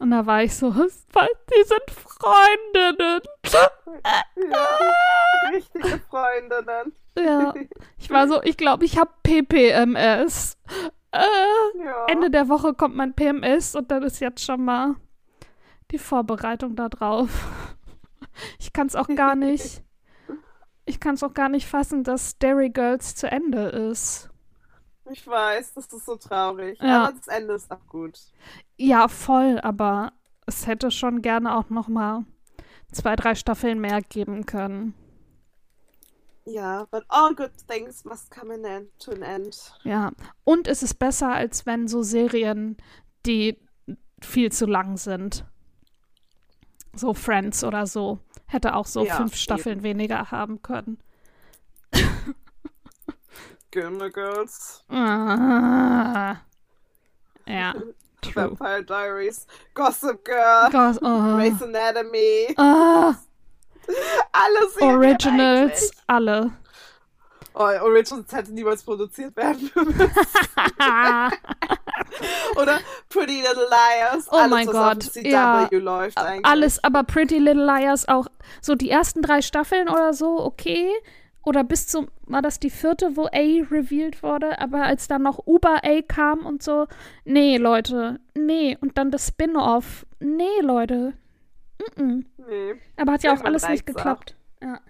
Und 0.01 0.11
da 0.11 0.27
war 0.27 0.43
ich 0.43 0.55
so, 0.55 0.71
die 0.71 1.65
sind 1.65 1.91
Freundinnen. 1.91 3.21
Ja, 4.51 4.69
richtige 5.53 6.01
Freundinnen. 6.11 6.93
Ja, 7.17 7.55
ich 7.99 8.11
war 8.11 8.27
so, 8.29 8.43
ich 8.43 8.57
glaube, 8.57 8.85
ich 8.85 8.99
habe 8.99 9.11
PPMS. 9.23 10.59
Äh, 11.13 11.19
Ja. 11.85 12.07
Ende 12.09 12.29
der 12.31 12.49
Woche 12.49 12.75
kommt 12.75 12.97
mein 12.97 13.15
PMS 13.15 13.77
und 13.77 13.91
dann 13.91 14.03
ist 14.03 14.19
jetzt 14.21 14.45
schon 14.45 14.65
mal 14.65 14.97
die 15.93 15.99
Vorbereitung 15.99 16.75
da 16.75 16.89
drauf. 16.89 17.31
Ich 18.59 18.73
kann 18.73 18.89
es 18.89 18.97
auch 18.97 19.09
gar 19.09 19.35
nicht. 19.37 19.83
Ich 20.87 21.01
kann 21.01 21.15
es 21.15 21.23
auch 21.23 21.33
gar 21.33 21.49
nicht 21.49 21.67
fassen, 21.67 22.05
dass 22.05 22.37
Dairy 22.39 22.69
Girls 22.69 23.15
zu 23.15 23.27
Ende 23.31 23.69
ist. 23.69 24.29
Ich 25.11 25.27
weiß, 25.27 25.75
das 25.75 25.87
ist 25.87 26.07
so 26.07 26.17
traurig. 26.17 26.79
Ja. 26.81 27.05
Aber 27.05 27.13
das 27.17 27.29
Ende 27.29 27.55
ist 27.55 27.71
auch 27.71 27.87
gut. 27.89 28.19
Ja, 28.77 29.09
voll, 29.09 29.61
aber 29.61 30.13
es 30.47 30.67
hätte 30.67 30.91
schon 30.91 31.23
gerne 31.23 31.57
auch 31.57 31.71
noch 31.71 31.89
mal 31.89 32.25
zwei, 32.91 33.17
drei 33.17 33.35
Staffeln 33.35 33.81
mehr 33.81 34.01
geben 34.03 34.47
können. 34.47 34.95
Ja, 36.47 36.87
but 36.91 37.05
all 37.09 37.35
good 37.35 37.53
things 37.69 38.05
must 38.05 38.31
come 38.31 38.55
in 38.55 38.65
end, 38.65 38.89
to 38.99 39.13
an 39.13 39.23
end. 39.23 39.73
Ja, 39.83 40.13
und 40.45 40.69
es 40.69 40.83
ist 40.83 40.95
besser, 40.95 41.33
als 41.33 41.65
wenn 41.65 41.89
so 41.89 42.03
Serien, 42.03 42.77
die 43.25 43.59
viel 44.21 44.53
zu 44.53 44.67
lang 44.67 44.97
sind. 44.97 45.47
So 46.95 47.15
Friends 47.15 47.65
oder 47.65 47.87
so. 47.87 48.19
Hätte 48.47 48.75
auch 48.75 48.87
so 48.87 49.05
Ja, 49.05 49.17
fünf 49.17 49.33
eben. 49.33 49.39
Staffeln 49.39 49.83
weniger 49.83 50.31
haben 50.31 50.63
können. 50.63 50.99
Gilmore 53.75 54.11
Girls, 54.11 54.85
Ah. 54.89 56.37
Ja. 57.47 57.75
True. 58.23 58.57
Vampire 58.57 58.83
Diaries, 58.85 59.47
Gossip 59.75 60.25
Girl, 60.25 60.71
Gott, 60.71 60.99
oh. 61.03 61.35
Grey's 61.37 61.61
Anatomy, 61.61 62.55
Ah, 62.57 63.15
alle 64.33 64.71
Serien 64.71 64.97
Originals, 64.97 65.91
alle. 66.07 66.53
Oh, 67.57 67.65
Originals 67.83 68.33
hätte 68.33 68.53
niemals 68.53 68.83
produziert 68.83 69.37
werden 69.37 69.71
müssen. 69.75 70.11
Oder 72.57 72.81
Pretty 73.09 73.43
Little 73.43 73.69
Liars. 73.69 74.27
Oh 74.31 74.37
alles, 74.39 74.51
mein 74.51 74.67
Gott, 74.67 75.15
ja. 75.17 75.69
Alles, 76.45 76.83
aber 76.83 77.05
Pretty 77.05 77.39
Little 77.39 77.65
Liars 77.65 78.09
auch. 78.09 78.27
So 78.61 78.75
die 78.75 78.91
ersten 78.91 79.23
drei 79.23 79.43
Staffeln 79.43 79.89
oder 79.89 80.15
so, 80.15 80.43
okay. 80.43 80.91
Oder 81.45 81.63
bis 81.63 81.87
zum, 81.87 82.09
war 82.23 82.41
das 82.43 82.59
die 82.59 82.71
vierte, 82.71 83.17
wo 83.17 83.27
A 83.27 83.63
revealed 83.71 84.23
wurde? 84.23 84.59
Aber 84.61 84.85
als 84.85 85.09
dann 85.09 85.23
noch 85.23 85.47
Uber 85.47 85.81
A 85.85 86.03
kam 86.03 86.47
und 86.47 86.63
so, 86.63 86.87
nee, 87.25 87.59
Leute, 87.59 88.21
nee. 88.35 88.77
Und 88.81 88.97
dann 88.97 89.11
das 89.11 89.29
Spin-off, 89.29 90.07
nee, 90.21 90.61
Leute. 90.63 91.13
Mm 91.97 92.01
-mm. 92.01 92.25
Nee. 92.49 92.75
Aber 92.97 93.13
hat 93.13 93.23
ja 93.23 93.35
auch 93.35 93.45
alles 93.45 93.69
nicht 93.69 93.85
geklappt. 93.87 94.37
Ja. 94.63 94.81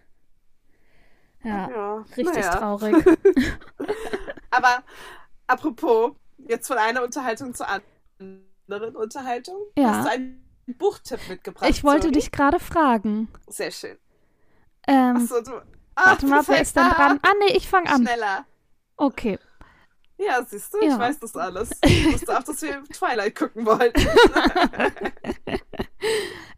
Ja, 1.43 1.71
Ja, 1.71 1.97
richtig 2.17 2.37
naja. 2.37 2.51
traurig. 2.57 2.97
Aber 4.51 4.83
apropos, 5.47 6.12
jetzt 6.38 6.69
von 6.69 6.79
einer 6.79 7.03
Unterhaltung 7.03 7.53
zur 7.55 7.67
anderen 7.69 8.97
Unterhaltung. 8.97 9.57
Ja. 9.77 9.97
Hast 9.97 10.07
du 10.07 10.11
einen 10.12 10.45
Buchtipp 10.79 11.21
mitgebracht? 11.29 11.69
Ich 11.69 11.85
wollte 11.85 12.07
Zoe? 12.07 12.12
dich 12.12 12.31
gerade 12.33 12.61
fragen. 12.61 13.29
Sehr 13.49 13.71
schön. 13.71 13.99
Ähm, 14.87 15.17
Achso, 15.17 15.43
du. 15.43 15.61
Ah, 15.96 16.07
warte 16.11 16.26
mal, 16.26 16.42
wer 16.48 16.61
ist 16.62 16.76
denn 16.76 16.88
dran? 16.88 17.20
Ah, 17.22 17.33
nee, 17.40 17.57
ich 17.57 17.68
fange 17.68 17.88
an. 17.90 18.02
Schneller. 18.02 18.44
Okay. 18.96 19.38
Ja, 20.18 20.44
siehst 20.44 20.72
du, 20.74 20.78
Ja. 20.85 20.92
ich 20.94 20.98
weiß 20.98 21.18
das 21.20 21.37
alles. 21.37 21.70
Ich 21.85 22.12
wusste 22.12 22.37
auch, 22.38 22.42
dass 22.42 22.62
wir 22.62 22.83
Twilight 22.85 23.35
gucken 23.37 23.66
wollten. 23.66 24.00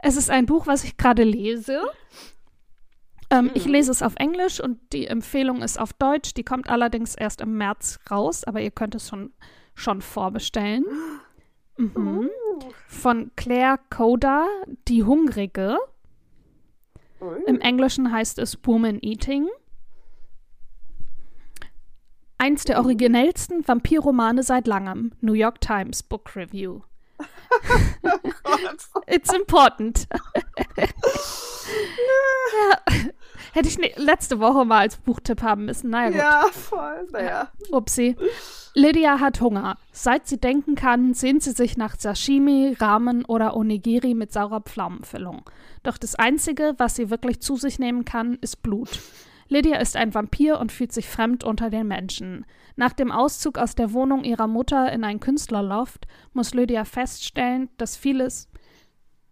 Es 0.01 0.17
ist 0.17 0.31
ein 0.31 0.47
Buch, 0.47 0.67
was 0.67 0.85
ich 0.85 0.97
gerade 0.97 1.25
lese. 1.25 1.83
Ähm, 3.31 3.51
Ich 3.55 3.67
Mhm. 3.67 3.73
lese 3.73 3.91
es 3.91 4.03
auf 4.03 4.15
Englisch 4.17 4.61
und 4.61 4.79
die 4.93 5.07
Empfehlung 5.07 5.63
ist 5.63 5.81
auf 5.81 5.93
Deutsch. 5.93 6.35
Die 6.35 6.45
kommt 6.45 6.69
allerdings 6.71 7.15
erst 7.15 7.41
im 7.41 7.57
März 7.57 7.99
raus, 8.11 8.45
aber 8.45 8.61
ihr 8.61 8.71
könnt 8.71 8.95
es 8.95 9.09
schon, 9.09 9.33
schon 9.75 10.03
vorbestellen. 10.03 10.85
Mhm. 11.79 12.31
Von 12.89 13.33
Claire 13.37 13.79
Coda, 13.95 14.47
Die 14.89 15.05
Hungrige. 15.05 15.77
Im 17.47 17.61
Englischen 17.61 18.13
heißt 18.13 18.39
es 18.39 18.59
Woman 18.65 18.99
Eating. 19.03 19.49
Eins 22.39 22.65
der 22.65 22.79
originellsten 22.79 23.67
Vampirromane 23.67 24.43
seit 24.43 24.67
langem. 24.67 25.13
New 25.21 25.33
York 25.33 25.61
Times 25.61 26.03
Book 26.03 26.37
Review. 26.37 26.83
Gott. 28.43 28.91
It's 29.07 29.33
important. 29.33 30.07
ja. 30.77 30.85
Hätte 33.57 33.71
ich 33.71 33.79
ne 33.79 33.91
letzte 33.97 34.39
Woche 34.39 34.67
mal 34.67 34.81
als 34.81 34.99
Buchtipp 34.99 35.41
haben 35.41 35.65
müssen. 35.65 35.89
Naja, 35.89 36.09
gut. 36.09 36.19
Ja, 36.19 36.45
voll. 36.53 37.09
Naja. 37.11 37.49
Upsi. 37.71 38.15
Lydia 38.75 39.19
hat 39.19 39.41
Hunger. 39.41 39.79
Seit 39.93 40.27
sie 40.27 40.39
denken 40.39 40.75
kann, 40.75 41.15
sehnt 41.15 41.43
sie 41.43 41.53
sich 41.53 41.79
nach 41.79 41.99
Sashimi, 41.99 42.77
Ramen 42.79 43.25
oder 43.25 43.57
Onigiri 43.57 44.13
mit 44.13 44.31
saurer 44.31 44.61
Pflaumenfüllung. 44.61 45.49
Doch 45.85 45.97
das 45.97 46.17
Einzige, 46.17 46.75
was 46.77 46.97
sie 46.97 47.09
wirklich 47.09 47.41
zu 47.41 47.57
sich 47.57 47.79
nehmen 47.79 48.05
kann, 48.05 48.37
ist 48.43 48.63
Blut. 48.63 49.01
Lydia 49.49 49.79
ist 49.79 49.97
ein 49.97 50.13
Vampir 50.13 50.61
und 50.61 50.71
fühlt 50.71 50.93
sich 50.93 51.09
fremd 51.09 51.43
unter 51.43 51.71
den 51.71 51.89
Menschen. 51.89 52.45
Nach 52.77 52.93
dem 52.93 53.11
Auszug 53.11 53.57
aus 53.57 53.75
der 53.75 53.95
Wohnung 53.95 54.25
ihrer 54.25 54.49
Mutter 54.49 54.93
in 54.93 55.03
ein 55.03 55.19
Künstlerloft 55.19 56.07
muss 56.35 56.53
Lydia 56.53 56.85
feststellen, 56.85 57.71
dass 57.79 57.97
vieles 57.97 58.51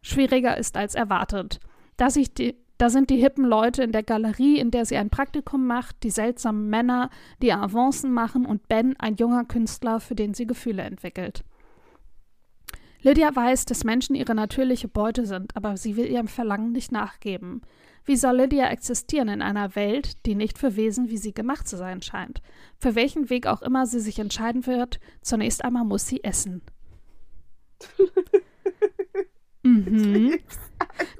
schwieriger 0.00 0.56
ist 0.56 0.78
als 0.78 0.94
erwartet. 0.94 1.60
Da, 1.98 2.08
sich 2.08 2.32
die, 2.32 2.56
da 2.78 2.90
sind 2.90 3.10
die 3.10 3.16
hippen 3.16 3.44
Leute 3.44 3.82
in 3.82 3.92
der 3.92 4.02
Galerie, 4.02 4.58
in 4.58 4.70
der 4.70 4.84
sie 4.84 4.96
ein 4.96 5.10
Praktikum 5.10 5.66
macht, 5.66 6.02
die 6.02 6.10
seltsamen 6.10 6.68
Männer, 6.68 7.10
die 7.40 7.52
Avancen 7.52 8.12
machen 8.12 8.46
und 8.46 8.68
Ben, 8.68 8.96
ein 8.98 9.16
junger 9.16 9.44
Künstler, 9.44 10.00
für 10.00 10.14
den 10.14 10.34
sie 10.34 10.46
Gefühle 10.46 10.82
entwickelt. 10.82 11.44
Lydia 13.02 13.34
weiß, 13.36 13.66
dass 13.66 13.84
Menschen 13.84 14.16
ihre 14.16 14.34
natürliche 14.34 14.88
Beute 14.88 15.26
sind, 15.26 15.54
aber 15.56 15.76
sie 15.76 15.96
will 15.96 16.06
ihrem 16.06 16.26
Verlangen 16.26 16.72
nicht 16.72 16.90
nachgeben. 16.90 17.60
Wie 18.06 18.16
soll 18.16 18.38
Lydia 18.38 18.68
existieren 18.68 19.28
in 19.28 19.42
einer 19.42 19.76
Welt, 19.76 20.26
die 20.26 20.34
nicht 20.34 20.58
für 20.58 20.74
Wesen 20.76 21.10
wie 21.10 21.18
sie 21.18 21.32
gemacht 21.32 21.68
zu 21.68 21.76
sein 21.76 22.02
scheint? 22.02 22.42
Für 22.78 22.94
welchen 22.94 23.30
Weg 23.30 23.46
auch 23.46 23.62
immer 23.62 23.86
sie 23.86 24.00
sich 24.00 24.18
entscheiden 24.18 24.66
wird, 24.66 25.00
zunächst 25.22 25.64
einmal 25.64 25.84
muss 25.84 26.06
sie 26.06 26.24
essen. 26.24 26.62
mhm. 29.62 30.38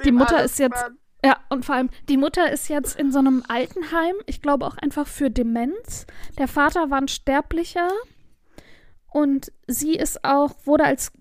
Die 0.04 0.12
Mutter 0.12 0.42
ist 0.42 0.58
jetzt. 0.58 0.90
Ja, 1.24 1.38
und 1.48 1.64
vor 1.64 1.76
allem, 1.76 1.88
die 2.10 2.18
Mutter 2.18 2.52
ist 2.52 2.68
jetzt 2.68 2.98
in 3.00 3.10
so 3.10 3.18
einem 3.18 3.42
Altenheim, 3.48 4.14
ich 4.26 4.42
glaube 4.42 4.66
auch 4.66 4.76
einfach 4.76 5.06
für 5.06 5.30
Demenz. 5.30 6.06
Der 6.37 6.48
Vater 6.48 6.90
war 6.90 6.98
ein 6.98 7.08
Sterblicher 7.08 7.88
und 9.10 9.50
sie 9.66 9.94
ist 9.94 10.22
auch, 10.22 10.54
wurde 10.66 10.84
als 10.84 11.12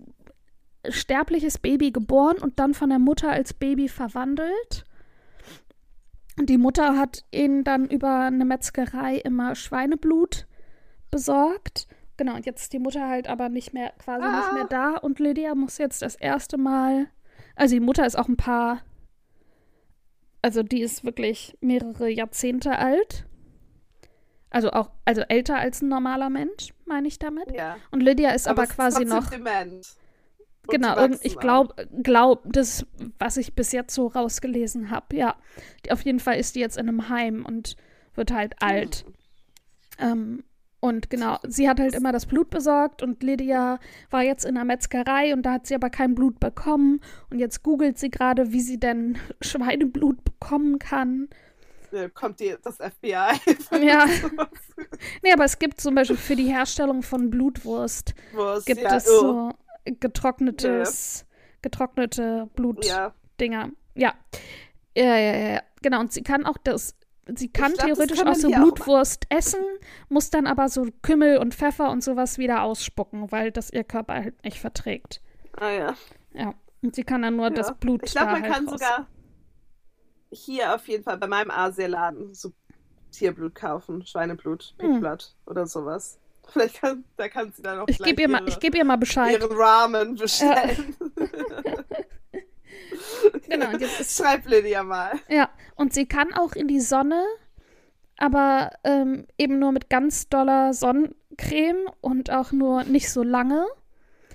sterbliches 0.90 1.56
Baby 1.56 1.90
geboren 1.90 2.36
und 2.38 2.58
dann 2.58 2.74
von 2.74 2.90
der 2.90 2.98
Mutter 2.98 3.30
als 3.30 3.54
Baby 3.54 3.88
verwandelt. 3.88 4.84
Und 6.38 6.50
die 6.50 6.58
Mutter 6.58 6.98
hat 6.98 7.24
ihnen 7.30 7.64
dann 7.64 7.88
über 7.88 8.26
eine 8.26 8.44
Metzgerei 8.44 9.16
immer 9.16 9.54
Schweineblut 9.54 10.46
besorgt. 11.10 11.86
Genau, 12.18 12.34
und 12.34 12.44
jetzt 12.44 12.62
ist 12.62 12.72
die 12.74 12.78
Mutter 12.78 13.08
halt 13.08 13.26
aber 13.28 13.48
nicht 13.48 13.72
mehr, 13.72 13.92
quasi 13.98 14.26
nicht 14.26 14.48
Ah. 14.50 14.52
mehr 14.52 14.66
da 14.66 14.96
und 14.96 15.18
Lydia 15.18 15.54
muss 15.54 15.78
jetzt 15.78 16.02
das 16.02 16.14
erste 16.14 16.58
Mal, 16.58 17.06
also 17.56 17.74
die 17.74 17.80
Mutter 17.80 18.04
ist 18.04 18.18
auch 18.18 18.28
ein 18.28 18.36
paar 18.36 18.80
also 20.44 20.62
die 20.62 20.82
ist 20.82 21.04
wirklich 21.04 21.56
mehrere 21.62 22.10
Jahrzehnte 22.10 22.78
alt. 22.78 23.24
Also 24.50 24.72
auch, 24.72 24.90
also 25.06 25.22
älter 25.22 25.56
als 25.56 25.80
ein 25.80 25.88
normaler 25.88 26.28
Mensch, 26.28 26.74
meine 26.84 27.08
ich 27.08 27.18
damit. 27.18 27.50
Ja. 27.50 27.78
Und 27.90 28.02
Lydia 28.02 28.28
ist 28.32 28.46
aber, 28.46 28.64
ist 28.64 28.74
quasi 28.74 29.06
noch, 29.06 29.30
Dement. 29.30 29.72
Und 30.66 30.70
genau, 30.70 30.96
wachsen 30.96 31.18
ich 31.22 31.38
glaube, 31.38 31.88
glaub, 32.02 32.42
das, 32.44 32.86
was 33.18 33.38
ich 33.38 33.54
bis 33.54 33.72
jetzt 33.72 33.94
so 33.94 34.06
rausgelesen 34.06 34.90
habe, 34.90 35.16
ja. 35.16 35.36
Die, 35.86 35.92
auf 35.92 36.02
jeden 36.02 36.20
Fall 36.20 36.36
ist 36.36 36.56
die 36.56 36.60
jetzt 36.60 36.76
in 36.76 36.90
einem 36.90 37.08
Heim 37.08 37.46
und 37.46 37.76
wird 38.14 38.30
halt 38.30 38.60
alt. 38.60 39.06
Ähm, 39.98 40.44
und 40.84 41.08
genau, 41.08 41.38
sie 41.44 41.66
hat 41.66 41.80
halt 41.80 41.94
immer 41.94 42.12
das 42.12 42.26
Blut 42.26 42.50
besorgt 42.50 43.02
und 43.02 43.22
Lydia 43.22 43.78
war 44.10 44.22
jetzt 44.22 44.44
in 44.44 44.54
der 44.54 44.64
Metzgerei 44.64 45.32
und 45.32 45.40
da 45.40 45.52
hat 45.52 45.66
sie 45.66 45.74
aber 45.74 45.88
kein 45.88 46.14
Blut 46.14 46.38
bekommen. 46.40 47.00
Und 47.30 47.38
jetzt 47.38 47.62
googelt 47.62 47.96
sie 47.96 48.10
gerade, 48.10 48.52
wie 48.52 48.60
sie 48.60 48.78
denn 48.78 49.16
Schweineblut 49.40 50.22
bekommen 50.24 50.78
kann. 50.78 51.30
Kommt 52.12 52.38
die, 52.38 52.54
das 52.62 52.76
FBI. 52.76 53.80
Ja. 53.82 54.04
Nee, 55.22 55.32
aber 55.32 55.46
es 55.46 55.58
gibt 55.58 55.80
zum 55.80 55.94
Beispiel 55.94 56.18
für 56.18 56.36
die 56.36 56.52
Herstellung 56.52 57.02
von 57.02 57.30
Blutwurst 57.30 58.14
es, 58.58 58.64
gibt 58.66 58.82
ja, 58.82 58.96
es 58.96 59.08
oh, 59.08 59.20
so 59.20 59.52
getrocknetes, 59.86 61.24
getrocknete 61.62 62.50
Blutdinger. 62.56 63.14
Ja. 63.94 64.14
Ja, 64.94 65.16
ja, 65.16 65.16
ja, 65.16 65.48
ja. 65.54 65.62
Genau. 65.80 66.00
Und 66.00 66.12
sie 66.12 66.22
kann 66.22 66.44
auch 66.44 66.58
das, 66.62 66.94
sie 67.36 67.48
kann 67.50 67.72
glaub, 67.72 67.86
theoretisch 67.86 68.18
kann 68.18 68.28
auch 68.28 68.34
so 68.34 68.48
hier 68.48 68.58
auch 68.58 68.62
Blutwurst 68.62 69.24
essen, 69.30 69.60
muss 70.08 70.30
dann 70.30 70.46
aber 70.46 70.68
so 70.68 70.86
Kümmel 71.02 71.38
und 71.38 71.54
Pfeffer 71.54 71.90
und 71.90 72.02
sowas 72.04 72.38
wieder 72.38 72.62
ausspucken, 72.62 73.30
weil 73.32 73.50
das 73.52 73.70
ihr 73.70 73.84
Körper 73.84 74.14
halt 74.14 74.44
nicht 74.44 74.60
verträgt. 74.60 75.20
Ah 75.56 75.70
ja. 75.70 75.94
Ja. 76.32 76.54
Und 76.82 76.94
sie 76.94 77.04
kann 77.04 77.22
dann 77.22 77.36
nur 77.36 77.46
ja. 77.46 77.50
das 77.50 77.74
Blut 77.78 78.02
Ich 78.04 78.12
glaube, 78.12 78.32
man 78.32 78.42
halt 78.42 78.52
kann 78.52 78.68
raus. 78.68 78.78
sogar 78.80 79.06
hier 80.30 80.74
auf 80.74 80.86
jeden 80.88 81.04
Fall 81.04 81.16
bei 81.18 81.26
meinem 81.28 81.50
Asialaden 81.50 82.34
so 82.34 82.52
Tierblut 83.12 83.54
kaufen, 83.54 84.04
Schweineblut, 84.04 84.74
Hm. 84.80 84.92
Pigblood 84.94 85.34
oder 85.46 85.66
sowas. 85.66 86.18
Vielleicht 86.48 86.80
kann, 86.80 87.04
da 87.16 87.28
kann 87.28 87.52
sie 87.52 87.62
dann 87.62 87.78
auch 87.78 87.88
Ich 87.88 87.98
gebe 87.98 88.20
ihr, 88.22 88.28
mal- 88.28 88.46
ich 88.48 88.58
geb 88.60 88.74
ihr 88.74 88.84
mal 88.84 88.96
Bescheid. 88.96 89.40
ihren 89.40 89.56
Ramen 89.56 90.16
bestellen. 90.16 90.94
Genau, 93.66 93.74
und 93.74 93.80
jetzt 93.80 94.00
ist 94.00 94.16
Schreib 94.16 94.46
Lydia 94.48 94.82
mal. 94.82 95.18
Ja, 95.28 95.50
und 95.76 95.92
sie 95.92 96.06
kann 96.06 96.32
auch 96.34 96.52
in 96.54 96.68
die 96.68 96.80
Sonne, 96.80 97.24
aber 98.16 98.70
ähm, 98.84 99.26
eben 99.38 99.58
nur 99.58 99.72
mit 99.72 99.90
ganz 99.90 100.28
doller 100.28 100.72
Sonnencreme 100.72 101.86
und 102.00 102.30
auch 102.30 102.52
nur 102.52 102.84
nicht 102.84 103.10
so 103.10 103.22
lange. 103.22 103.66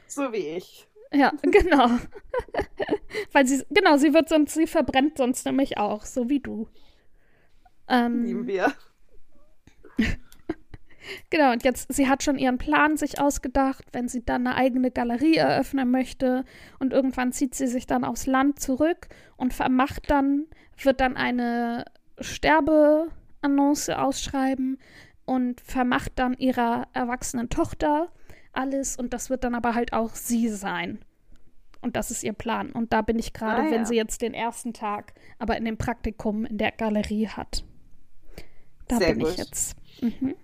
So 0.07 0.31
wie 0.33 0.47
ich. 0.57 0.87
Ja, 1.11 1.31
genau. 1.41 1.89
Weil 3.31 3.47
sie, 3.47 3.63
genau, 3.69 3.97
sie 3.97 4.13
wird 4.13 4.29
sonst, 4.29 4.53
sie 4.53 4.67
verbrennt 4.67 5.17
sonst 5.17 5.45
nämlich 5.45 5.77
auch, 5.77 6.05
so 6.05 6.29
wie 6.29 6.39
du. 6.39 6.67
Lieben 7.89 8.41
Ähm, 8.41 8.47
wir. 8.47 8.73
Genau, 11.29 11.51
und 11.51 11.63
jetzt, 11.63 11.91
sie 11.93 12.07
hat 12.07 12.23
schon 12.23 12.37
ihren 12.37 12.57
Plan 12.57 12.97
sich 12.97 13.19
ausgedacht, 13.19 13.85
wenn 13.93 14.07
sie 14.07 14.23
dann 14.25 14.45
eine 14.47 14.55
eigene 14.55 14.91
Galerie 14.91 15.35
eröffnen 15.35 15.89
möchte. 15.91 16.43
Und 16.79 16.93
irgendwann 16.93 17.31
zieht 17.31 17.55
sie 17.55 17.67
sich 17.67 17.85
dann 17.87 18.03
aufs 18.03 18.25
Land 18.25 18.59
zurück 18.59 19.07
und 19.37 19.53
vermacht 19.53 20.09
dann, 20.09 20.45
wird 20.81 21.01
dann 21.01 21.17
eine 21.17 21.85
Sterbeannonce 22.19 23.89
ausschreiben 23.89 24.77
und 25.25 25.61
vermacht 25.61 26.13
dann 26.15 26.33
ihrer 26.33 26.87
erwachsenen 26.93 27.49
Tochter 27.49 28.11
alles. 28.53 28.95
Und 28.97 29.13
das 29.13 29.29
wird 29.29 29.43
dann 29.43 29.55
aber 29.55 29.75
halt 29.75 29.93
auch 29.93 30.15
sie 30.15 30.49
sein. 30.49 30.99
Und 31.81 31.95
das 31.95 32.11
ist 32.11 32.23
ihr 32.23 32.33
Plan. 32.33 32.71
Und 32.71 32.91
da 32.91 33.01
bin 33.01 33.17
ich 33.19 33.31
gerade, 33.31 33.61
Ah, 33.61 33.65
ja. 33.65 33.71
wenn 33.71 33.85
sie 33.85 33.95
jetzt 33.95 34.21
den 34.21 34.33
ersten 34.33 34.73
Tag 34.73 35.13
aber 35.37 35.55
in 35.57 35.65
dem 35.65 35.77
Praktikum 35.77 36.45
in 36.45 36.57
der 36.57 36.71
Galerie 36.71 37.27
hat. 37.29 37.63
Da 38.87 38.97
Sehr 38.97 39.11
bin 39.13 39.21
ich 39.21 39.27
gut. 39.27 39.37
jetzt. 39.37 39.75
Mhm. 40.01 40.35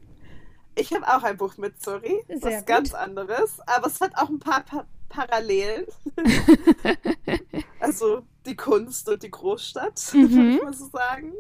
Ich 0.75 0.93
habe 0.93 1.07
auch 1.07 1.23
ein 1.23 1.37
Buch 1.37 1.57
mit, 1.57 1.81
sorry. 1.81 2.23
Sehr 2.27 2.41
was 2.41 2.57
gut. 2.57 2.65
ganz 2.67 2.93
anderes. 2.93 3.59
Aber 3.65 3.87
es 3.87 3.99
hat 4.01 4.15
auch 4.17 4.29
ein 4.29 4.39
paar 4.39 4.61
pa 4.63 4.85
Parallelen. 5.07 5.85
also 7.79 8.23
die 8.45 8.55
Kunst 8.55 9.07
und 9.09 9.23
die 9.23 9.31
Großstadt, 9.31 10.01
Mhm. 10.13 10.31
würde 10.31 10.49
ich 10.57 10.63
mal 10.63 10.73
so 10.73 10.89
sagen. 10.89 11.33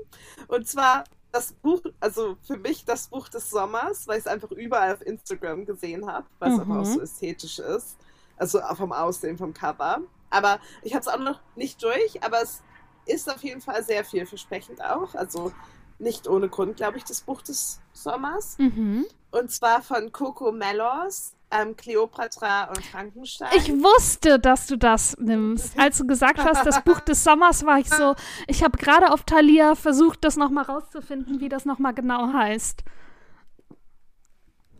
Und 0.47 0.67
zwar 0.67 1.03
das 1.31 1.51
Buch, 1.51 1.81
also 1.99 2.37
für 2.47 2.57
mich 2.57 2.85
das 2.85 3.07
Buch 3.09 3.27
des 3.27 3.49
Sommers, 3.49 4.07
weil 4.07 4.19
ich 4.19 4.25
es 4.25 4.31
einfach 4.31 4.51
überall 4.51 4.93
auf 4.93 5.01
Instagram 5.01 5.65
gesehen 5.65 6.07
habe, 6.09 6.25
es 6.39 6.53
Mhm. 6.53 6.59
einfach 6.61 6.75
auch 6.77 6.85
so 6.85 7.01
ästhetisch 7.01 7.59
ist. 7.59 7.97
Also 8.37 8.61
auch 8.61 8.77
vom 8.77 8.91
Aussehen, 8.93 9.37
vom 9.37 9.53
Cover. 9.53 9.99
Aber 10.29 10.59
ich 10.83 10.93
habe 10.93 11.01
es 11.01 11.07
auch 11.07 11.19
noch 11.19 11.39
nicht 11.55 11.81
durch, 11.83 12.23
aber 12.23 12.41
es 12.41 12.61
ist 13.05 13.29
auf 13.29 13.43
jeden 13.43 13.61
Fall 13.61 13.83
sehr 13.83 14.03
vielversprechend 14.05 14.81
auch. 14.83 15.15
Also 15.15 15.51
nicht 15.99 16.27
ohne 16.27 16.49
Grund, 16.49 16.77
glaube 16.77 16.97
ich, 16.97 17.03
das 17.03 17.21
Buch 17.21 17.41
des 17.41 17.79
Sommers. 17.93 18.57
Mhm. 18.57 19.05
Und 19.35 19.51
zwar 19.51 19.81
von 19.81 20.13
Coco 20.13 20.53
Mellos, 20.53 21.33
ähm, 21.51 21.75
Cleopatra 21.75 22.69
und 22.69 22.85
Frankenstein. 22.85 23.49
Ich 23.57 23.69
wusste, 23.69 24.39
dass 24.39 24.65
du 24.67 24.77
das 24.77 25.17
nimmst. 25.19 25.77
Als 25.79 25.97
du 25.97 26.07
gesagt 26.07 26.39
hast, 26.39 26.65
das 26.65 26.81
Buch 26.83 27.01
des 27.01 27.23
Sommers, 27.23 27.65
war 27.65 27.79
ich 27.79 27.89
so, 27.89 28.15
ich 28.47 28.63
habe 28.63 28.77
gerade 28.77 29.11
auf 29.11 29.23
Thalia 29.23 29.75
versucht, 29.75 30.23
das 30.23 30.37
nochmal 30.37 30.63
rauszufinden, 30.63 31.41
wie 31.41 31.49
das 31.49 31.65
nochmal 31.65 31.93
genau 31.93 32.31
heißt. 32.31 32.83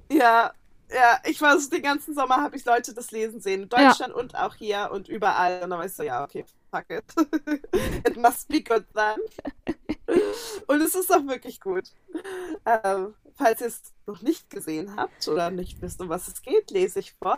ja, 0.10 0.54
ja, 0.96 1.20
ich 1.26 1.42
war 1.42 1.60
so, 1.60 1.70
den 1.70 1.82
ganzen 1.82 2.16
Sommer 2.16 2.38
habe 2.38 2.56
ich 2.56 2.66
Leute 2.66 2.94
das 2.94 3.12
lesen 3.12 3.42
sehen. 3.42 3.64
In 3.64 3.70
Deutschland 3.70 4.14
und 4.14 4.36
auch 4.36 4.56
hier 4.56 4.90
und 4.92 5.10
überall. 5.10 5.62
Und 5.64 5.70
dann 5.70 5.80
war 5.80 5.86
ich 5.86 5.94
so, 5.94 6.04
ja, 6.04 6.24
okay, 6.24 6.46
fuck 6.72 6.86
it. 6.90 7.04
it 8.08 8.18
must 8.18 8.48
be 8.48 8.64
good 8.64 8.86
then. 8.94 9.18
und 10.68 10.82
es 10.82 10.96
ist 10.96 11.14
auch 11.14 11.28
wirklich 11.28 11.60
gut. 11.60 11.92
Ähm, 12.66 13.14
falls 13.36 13.62
ihr 13.62 13.68
es 13.68 13.94
noch 14.06 14.22
nicht 14.22 14.50
gesehen 14.50 14.96
habt 14.96 15.28
oder 15.28 15.52
nicht 15.52 15.82
wisst, 15.82 16.02
um 16.02 16.10
was 16.10 16.28
es 16.28 16.42
geht, 16.42 16.72
lese 16.72 17.00
ich 17.00 17.14
vor. 17.14 17.38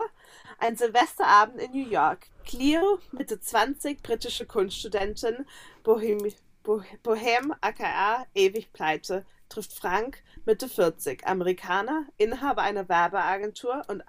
Ein 0.58 0.76
Silvesterabend 0.76 1.60
in 1.60 1.72
New 1.72 1.88
York. 1.88 2.26
Cleo, 2.46 2.98
Mitte 3.12 3.40
20, 3.40 4.02
britische 4.02 4.46
Kunststudentin, 4.46 5.46
Bohem, 5.82 6.18
Bo 6.62 6.82
Bohem 7.02 7.54
aka 7.60 8.26
ewig 8.34 8.72
pleite, 8.72 9.24
trifft 9.48 9.72
Frank, 9.72 10.22
Mitte 10.48 10.66
40, 10.66 11.26
Amerikaner, 11.26 12.06
Inhaber 12.16 12.62
einer 12.62 12.88
Werbeagentur 12.88 13.82
und 13.88 14.02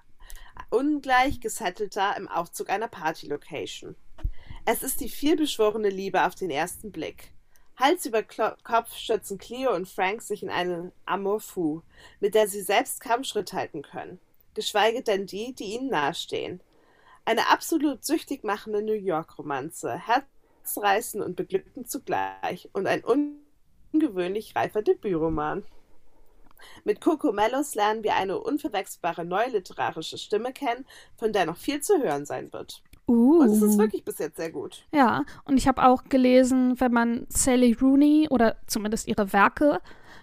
ungleich 0.70 1.38
gesettelter 1.38 2.16
im 2.16 2.28
Aufzug 2.28 2.70
einer 2.70 2.88
Partylocation. 2.88 3.94
Es 4.64 4.82
ist 4.82 5.02
die 5.02 5.10
vielbeschworene 5.10 5.90
Liebe 5.90 6.24
auf 6.24 6.34
den 6.34 6.48
ersten 6.48 6.92
Blick. 6.92 7.34
Hals 7.76 8.06
über 8.06 8.22
Klo 8.22 8.52
Kopf 8.64 8.96
stürzen 8.96 9.36
Cleo 9.36 9.74
und 9.74 9.86
Frank 9.86 10.22
sich 10.22 10.42
in 10.42 10.48
eine 10.48 10.92
Amour 11.04 11.40
fou, 11.40 11.82
mit 12.20 12.34
der 12.34 12.48
sie 12.48 12.62
selbst 12.62 13.02
kaum 13.02 13.22
Schritt 13.22 13.52
halten 13.52 13.82
können. 13.82 14.18
Geschweige 14.54 15.02
denn 15.02 15.26
die, 15.26 15.52
die 15.52 15.74
ihnen 15.74 15.90
nahestehen. 15.90 16.62
Eine 17.26 17.50
absolut 17.50 18.02
süchtig 18.02 18.44
machende 18.44 18.80
New 18.80 18.94
York-Romanze, 18.94 20.00
herzreißend 20.06 21.22
und 21.22 21.36
beglückend 21.36 21.90
zugleich 21.90 22.70
und 22.72 22.86
ein 22.86 23.04
ungewöhnlich 23.92 24.56
reifer 24.56 24.80
Debütroman. 24.80 25.64
Mit 26.84 27.00
Coco 27.00 27.32
Mellos 27.32 27.74
lernen 27.74 28.02
wir 28.02 28.14
eine 28.16 28.38
unverwechselbare 28.38 29.24
neue 29.24 29.50
literarische 29.50 30.18
Stimme 30.18 30.52
kennen, 30.52 30.86
von 31.16 31.32
der 31.32 31.46
noch 31.46 31.56
viel 31.56 31.80
zu 31.80 32.02
hören 32.02 32.24
sein 32.26 32.52
wird. 32.52 32.82
Uh. 33.08 33.40
Und 33.40 33.48
es 33.50 33.62
ist 33.62 33.78
wirklich 33.78 34.04
bis 34.04 34.18
jetzt 34.18 34.36
sehr 34.36 34.52
gut. 34.52 34.86
Ja, 34.92 35.24
und 35.44 35.56
ich 35.56 35.66
habe 35.66 35.82
auch 35.84 36.04
gelesen, 36.04 36.78
wenn 36.80 36.92
man 36.92 37.26
Sally 37.28 37.72
Rooney 37.80 38.28
oder 38.30 38.56
zumindest 38.66 39.08
ihre 39.08 39.32
Werke 39.32 39.80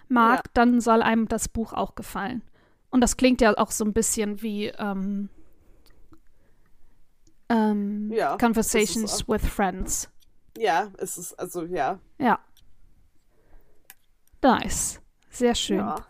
mag, 0.08 0.38
Ja. 0.38 0.50
dann 0.54 0.80
soll 0.80 1.02
einem 1.02 1.28
das 1.28 1.48
Buch 1.48 1.74
auch 1.74 1.94
gefallen. 1.94 2.42
Und 2.90 3.02
das 3.02 3.18
klingt 3.18 3.42
ja 3.42 3.52
auch 3.58 3.70
so 3.70 3.84
ein 3.84 3.92
bisschen 3.92 4.40
wie 4.40 4.68
ähm, 4.78 5.28
ähm, 7.50 8.10
Ja, 8.12 8.38
Conversations 8.38 9.28
with 9.28 9.44
Friends. 9.46 10.08
Ja, 10.56 10.88
es 10.96 11.18
ist, 11.18 11.34
also 11.38 11.64
ja. 11.64 11.98
Ja. 12.18 12.38
Nice. 14.42 15.00
Sehr 15.30 15.54
schön. 15.54 15.78
ja. 15.78 16.06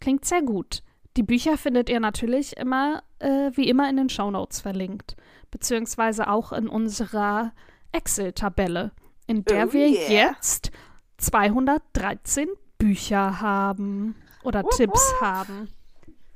Klingt 0.00 0.24
sehr 0.24 0.42
gut. 0.42 0.82
Die 1.18 1.22
Bücher 1.24 1.58
findet 1.58 1.88
ihr 1.88 1.98
natürlich 1.98 2.56
immer, 2.56 3.02
äh, 3.18 3.50
wie 3.54 3.68
immer, 3.68 3.90
in 3.90 3.96
den 3.96 4.08
Shownotes 4.08 4.60
verlinkt. 4.60 5.16
Beziehungsweise 5.50 6.28
auch 6.28 6.52
in 6.52 6.68
unserer 6.68 7.52
Excel-Tabelle, 7.90 8.92
in 9.26 9.44
der 9.44 9.68
Oh 9.68 9.72
wir 9.72 9.88
yeah. 9.88 10.10
jetzt 10.10 10.70
213 11.16 12.48
Bücher 12.78 13.40
haben 13.40 14.14
oder 14.44 14.62
Wupp, 14.62 14.70
Tipps 14.76 15.14
haben. 15.20 15.68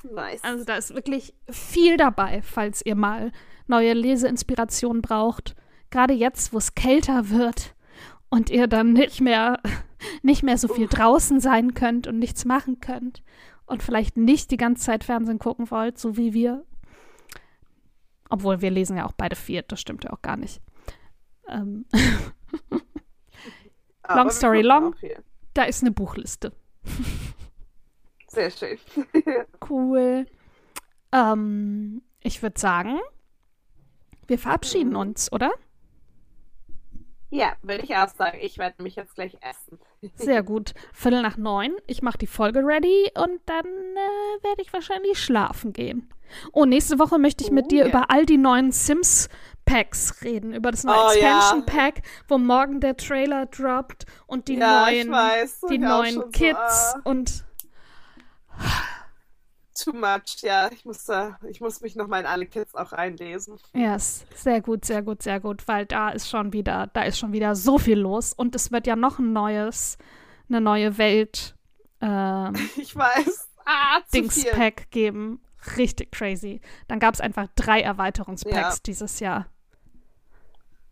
Nice. 0.02 0.42
Also 0.42 0.64
da 0.64 0.74
ist 0.74 0.94
wirklich 0.94 1.32
viel 1.48 1.96
dabei, 1.96 2.42
falls 2.42 2.84
ihr 2.84 2.96
mal 2.96 3.30
neue 3.68 3.92
Leseinspirationen 3.92 5.00
braucht. 5.00 5.54
Gerade 5.90 6.14
jetzt, 6.14 6.52
wo 6.52 6.58
es 6.58 6.74
kälter 6.74 7.30
wird 7.30 7.76
und 8.30 8.50
ihr 8.50 8.66
dann 8.66 8.94
nicht 8.94 9.20
mehr, 9.20 9.60
nicht 10.22 10.42
mehr 10.42 10.58
so 10.58 10.66
viel 10.66 10.88
draußen 10.88 11.38
sein 11.38 11.74
könnt 11.74 12.08
und 12.08 12.18
nichts 12.18 12.44
machen 12.44 12.80
könnt 12.80 13.22
und 13.66 13.82
vielleicht 13.82 14.16
nicht 14.16 14.50
die 14.50 14.56
ganze 14.56 14.84
Zeit 14.84 15.04
Fernsehen 15.04 15.38
gucken 15.38 15.70
wollt, 15.70 15.98
so 15.98 16.16
wie 16.16 16.34
wir. 16.34 16.64
Obwohl 18.28 18.60
wir 18.62 18.70
lesen 18.70 18.96
ja 18.96 19.06
auch 19.06 19.12
beide 19.12 19.36
viel, 19.36 19.62
das 19.62 19.80
stimmt 19.80 20.04
ja 20.04 20.12
auch 20.12 20.22
gar 20.22 20.36
nicht. 20.36 20.60
Ähm, 21.48 21.86
long 24.08 24.30
story 24.30 24.62
long. 24.62 24.94
da 25.54 25.64
ist 25.64 25.82
eine 25.82 25.92
Buchliste. 25.92 26.52
Sehr 28.28 28.50
schön. 28.50 28.78
Cool. 29.68 30.26
Ähm, 31.12 32.02
ich 32.20 32.42
würde 32.42 32.58
sagen, 32.58 32.98
wir 34.26 34.38
verabschieden 34.38 34.90
Mhm. 34.90 34.96
uns, 34.96 35.32
oder? 35.32 35.50
Ja, 37.33 37.55
würde 37.62 37.83
ich 37.83 37.97
auch 37.97 38.09
sagen. 38.09 38.39
Ich 38.43 38.59
werde 38.59 38.83
mich 38.83 38.95
jetzt 38.97 39.14
gleich 39.14 39.37
essen. 39.41 39.78
Sehr 40.16 40.43
gut. 40.43 40.74
Viertel 40.93 41.22
nach 41.22 41.37
neun. 41.39 41.74
Ich 41.87 42.03
mache 42.03 42.18
die 42.18 42.26
Folge 42.26 42.61
ready 42.61 43.11
und 43.14 43.41
dann 43.47 43.64
äh, 43.64 44.45
werde 44.45 44.61
ich 44.61 44.72
wahrscheinlich 44.72 45.18
schlafen 45.18 45.72
gehen. 45.72 46.12
Oh, 46.53 46.66
nächste 46.66 46.99
Woche 46.99 47.18
möchte 47.18 47.43
ich 47.43 47.51
mit 47.51 47.64
Oh, 47.64 47.68
dir 47.68 47.85
ja. 47.85 47.89
über 47.89 48.11
all 48.11 48.26
die 48.26 48.37
neuen 48.37 48.70
Sims-Packs 48.70 50.22
reden. 50.22 50.53
Über 50.55 50.70
das 50.70 50.85
neue 50.85 50.97
Oh, 50.97 51.20
ja. 51.20 51.39
Expansion-Pack, 51.39 52.03
wo 52.28 52.37
morgen 52.39 52.80
der 52.80 52.97
Trailer 52.97 53.47
droppt 53.47 54.05
und 54.26 54.49
die 54.49 54.57
ja, 54.57 54.83
neuen, 54.85 55.14
die 55.70 55.78
neuen 55.78 56.30
Kids 56.33 56.93
So, 56.93 56.99
ah, 56.99 57.01
und 57.05 57.45
too 59.85 59.93
much, 59.93 60.43
ja. 60.43 60.70
Ich 60.72 60.85
muss, 60.85 61.05
da, 61.05 61.39
ich 61.49 61.61
muss 61.61 61.80
mich 61.80 61.97
nochmal 61.97 62.20
in 62.20 62.26
alle 62.26 62.47
Kids 62.47 62.74
auch 62.74 62.93
reinlesen. 62.93 63.59
Yes, 63.74 64.24
sehr 64.35 64.61
gut, 64.61 64.85
sehr 64.85 65.03
gut, 65.03 65.22
sehr 65.22 65.41
gut, 65.41 65.66
weil 65.68 65.87
da 65.87 66.11
ist 66.11 66.28
schon 66.28 66.53
wieder, 66.53 66.89
da 66.93 67.03
ist 67.03 67.18
schon 67.18 67.33
wieder 67.33 67.55
so 67.55 67.78
viel 67.78 67.99
los 67.99 68.33
und 68.33 68.55
es 68.55 68.70
wird 68.72 68.87
ja 68.87 68.97
noch 68.97 69.18
ein 69.18 69.33
neues, 69.33 69.99
eine 70.49 70.61
neue 70.61 70.99
Welt 70.99 71.55
ähm, 72.01 72.55
Ich 72.76 72.95
weiß. 72.97 73.49
Ah. 73.64 74.01
Dings-Pack 74.12 74.91
geben. 74.91 75.41
Richtig 75.76 76.11
crazy. 76.11 76.61
Dann 76.89 76.99
gab 76.99 77.14
es 77.14 77.20
einfach 77.20 77.47
drei 77.55 77.80
Erweiterungspacks 77.83 78.76
Ja. 78.76 78.83
dieses 78.85 79.20
Jahr. 79.20 79.47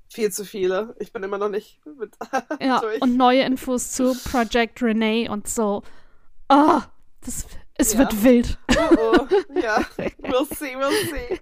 Viel 0.09 0.31
zu 0.33 0.45
viele. 0.45 0.95
Ich 0.99 1.13
bin 1.13 1.23
immer 1.23 1.39
noch 1.39 1.49
nicht 1.49 1.81
mit 1.85 2.17
Ja, 2.61 2.81
durch. 2.81 3.01
und 3.03 3.17
neue 3.17 3.43
Infos 3.43 3.93
zu 3.93 4.15
Project 4.31 4.83
Renee 4.83 5.29
und 5.29 5.49
so. 5.49 5.83
Oh, 6.49 6.81
das, 7.25 7.47
es 7.81 7.93
Ja. 7.95 7.99
wird 8.01 8.23
wild. 8.25 8.59
Oh, 8.71 8.97
oh. 8.97 9.27
Ja, 9.61 9.79
we'll 10.23 10.47
see, 10.55 10.77
we'll 10.77 10.91
see. 11.11 11.41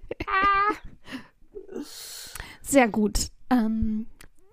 Sehr 2.61 2.87
gut. 2.87 3.27
Ähm, 3.49 4.07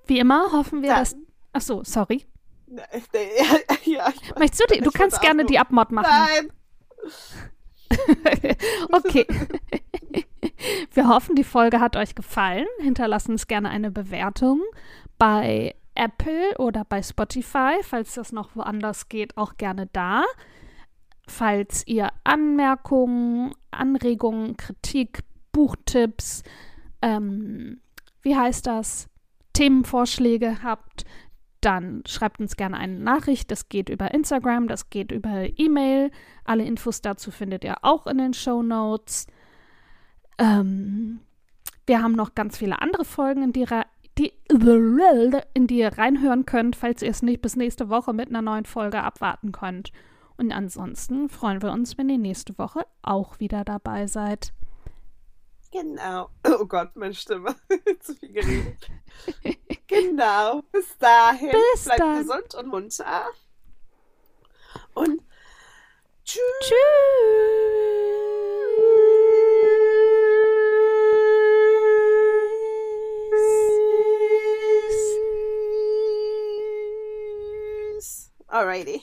wie 0.06 0.18
immer 0.18 0.52
hoffen 0.52 0.82
wir, 0.82 0.90
Dann- 0.90 0.98
dass. 1.00 1.16
Ach 1.52 1.60
so, 1.60 1.84
sorry. 1.84 2.26
Ja, 2.66 2.82
ja, 3.84 4.08
ich, 4.12 4.34
Möchtest 4.36 4.64
du 4.68 4.74
die? 4.74 4.80
Du 4.80 4.90
kannst 4.90 5.20
gerne 5.20 5.44
die 5.44 5.58
Abmod 5.58 5.90
machen. 5.92 6.08
Nein. 6.10 6.52
okay. 8.92 9.26
Wir 10.92 11.08
hoffen, 11.08 11.36
die 11.36 11.44
Folge 11.44 11.80
hat 11.80 11.96
euch 11.96 12.14
gefallen. 12.14 12.66
Hinterlasst 12.80 13.28
uns 13.28 13.46
gerne 13.46 13.70
eine 13.70 13.90
Bewertung 13.90 14.62
bei 15.18 15.74
Apple 15.94 16.56
oder 16.58 16.84
bei 16.84 17.02
Spotify. 17.02 17.76
Falls 17.82 18.14
das 18.14 18.32
noch 18.32 18.56
woanders 18.56 19.08
geht, 19.08 19.36
auch 19.36 19.56
gerne 19.56 19.88
da. 19.92 20.24
Falls 21.26 21.86
ihr 21.86 22.08
Anmerkungen, 22.24 23.52
Anregungen, 23.70 24.56
Kritik, 24.56 25.20
Buchtipps, 25.52 26.42
ähm, 27.02 27.80
wie 28.22 28.36
heißt 28.36 28.66
das, 28.66 29.08
Themenvorschläge 29.52 30.62
habt, 30.62 31.04
dann 31.60 32.02
schreibt 32.06 32.40
uns 32.40 32.56
gerne 32.56 32.76
eine 32.76 32.98
Nachricht. 32.98 33.50
Das 33.50 33.68
geht 33.68 33.88
über 33.88 34.12
Instagram, 34.12 34.68
das 34.68 34.90
geht 34.90 35.10
über 35.10 35.48
E-Mail. 35.56 36.10
Alle 36.44 36.64
Infos 36.64 37.00
dazu 37.00 37.30
findet 37.30 37.64
ihr 37.64 37.76
auch 37.82 38.06
in 38.06 38.18
den 38.18 38.34
Show 38.34 38.62
Notes. 38.62 39.26
Ähm, 40.38 41.20
wir 41.86 42.02
haben 42.02 42.12
noch 42.12 42.34
ganz 42.34 42.58
viele 42.58 42.80
andere 42.82 43.04
Folgen, 43.04 43.42
in 43.42 43.52
die, 43.52 43.66
die, 44.18 44.32
in 45.54 45.66
die 45.66 45.78
ihr 45.78 45.98
reinhören 45.98 46.46
könnt, 46.46 46.76
falls 46.76 47.02
ihr 47.02 47.10
es 47.10 47.22
nicht 47.22 47.42
bis 47.42 47.56
nächste 47.56 47.88
Woche 47.88 48.12
mit 48.12 48.28
einer 48.28 48.42
neuen 48.42 48.64
Folge 48.64 49.02
abwarten 49.02 49.52
könnt. 49.52 49.92
Und 50.38 50.52
ansonsten 50.52 51.28
freuen 51.28 51.62
wir 51.62 51.72
uns, 51.72 51.96
wenn 51.96 52.08
ihr 52.08 52.18
nächste 52.18 52.56
Woche 52.58 52.86
auch 53.02 53.40
wieder 53.40 53.64
dabei 53.64 54.06
seid. 54.06 54.52
Genau. 55.72 56.30
Oh 56.46 56.64
Gott, 56.66 56.94
meine 56.96 57.14
Stimme. 57.14 57.54
Zu 58.00 58.14
viel 58.14 58.32
geredet. 58.32 58.90
genau. 59.86 60.62
Bis 60.72 60.96
dahin. 60.98 61.50
Bis 61.50 61.84
Bleibt 61.84 62.00
dann. 62.00 62.18
gesund 62.18 62.54
und 62.54 62.66
munter. 62.68 63.26
Und 64.94 65.20
tschüss. 66.24 66.76
Alrighty. 78.48 78.94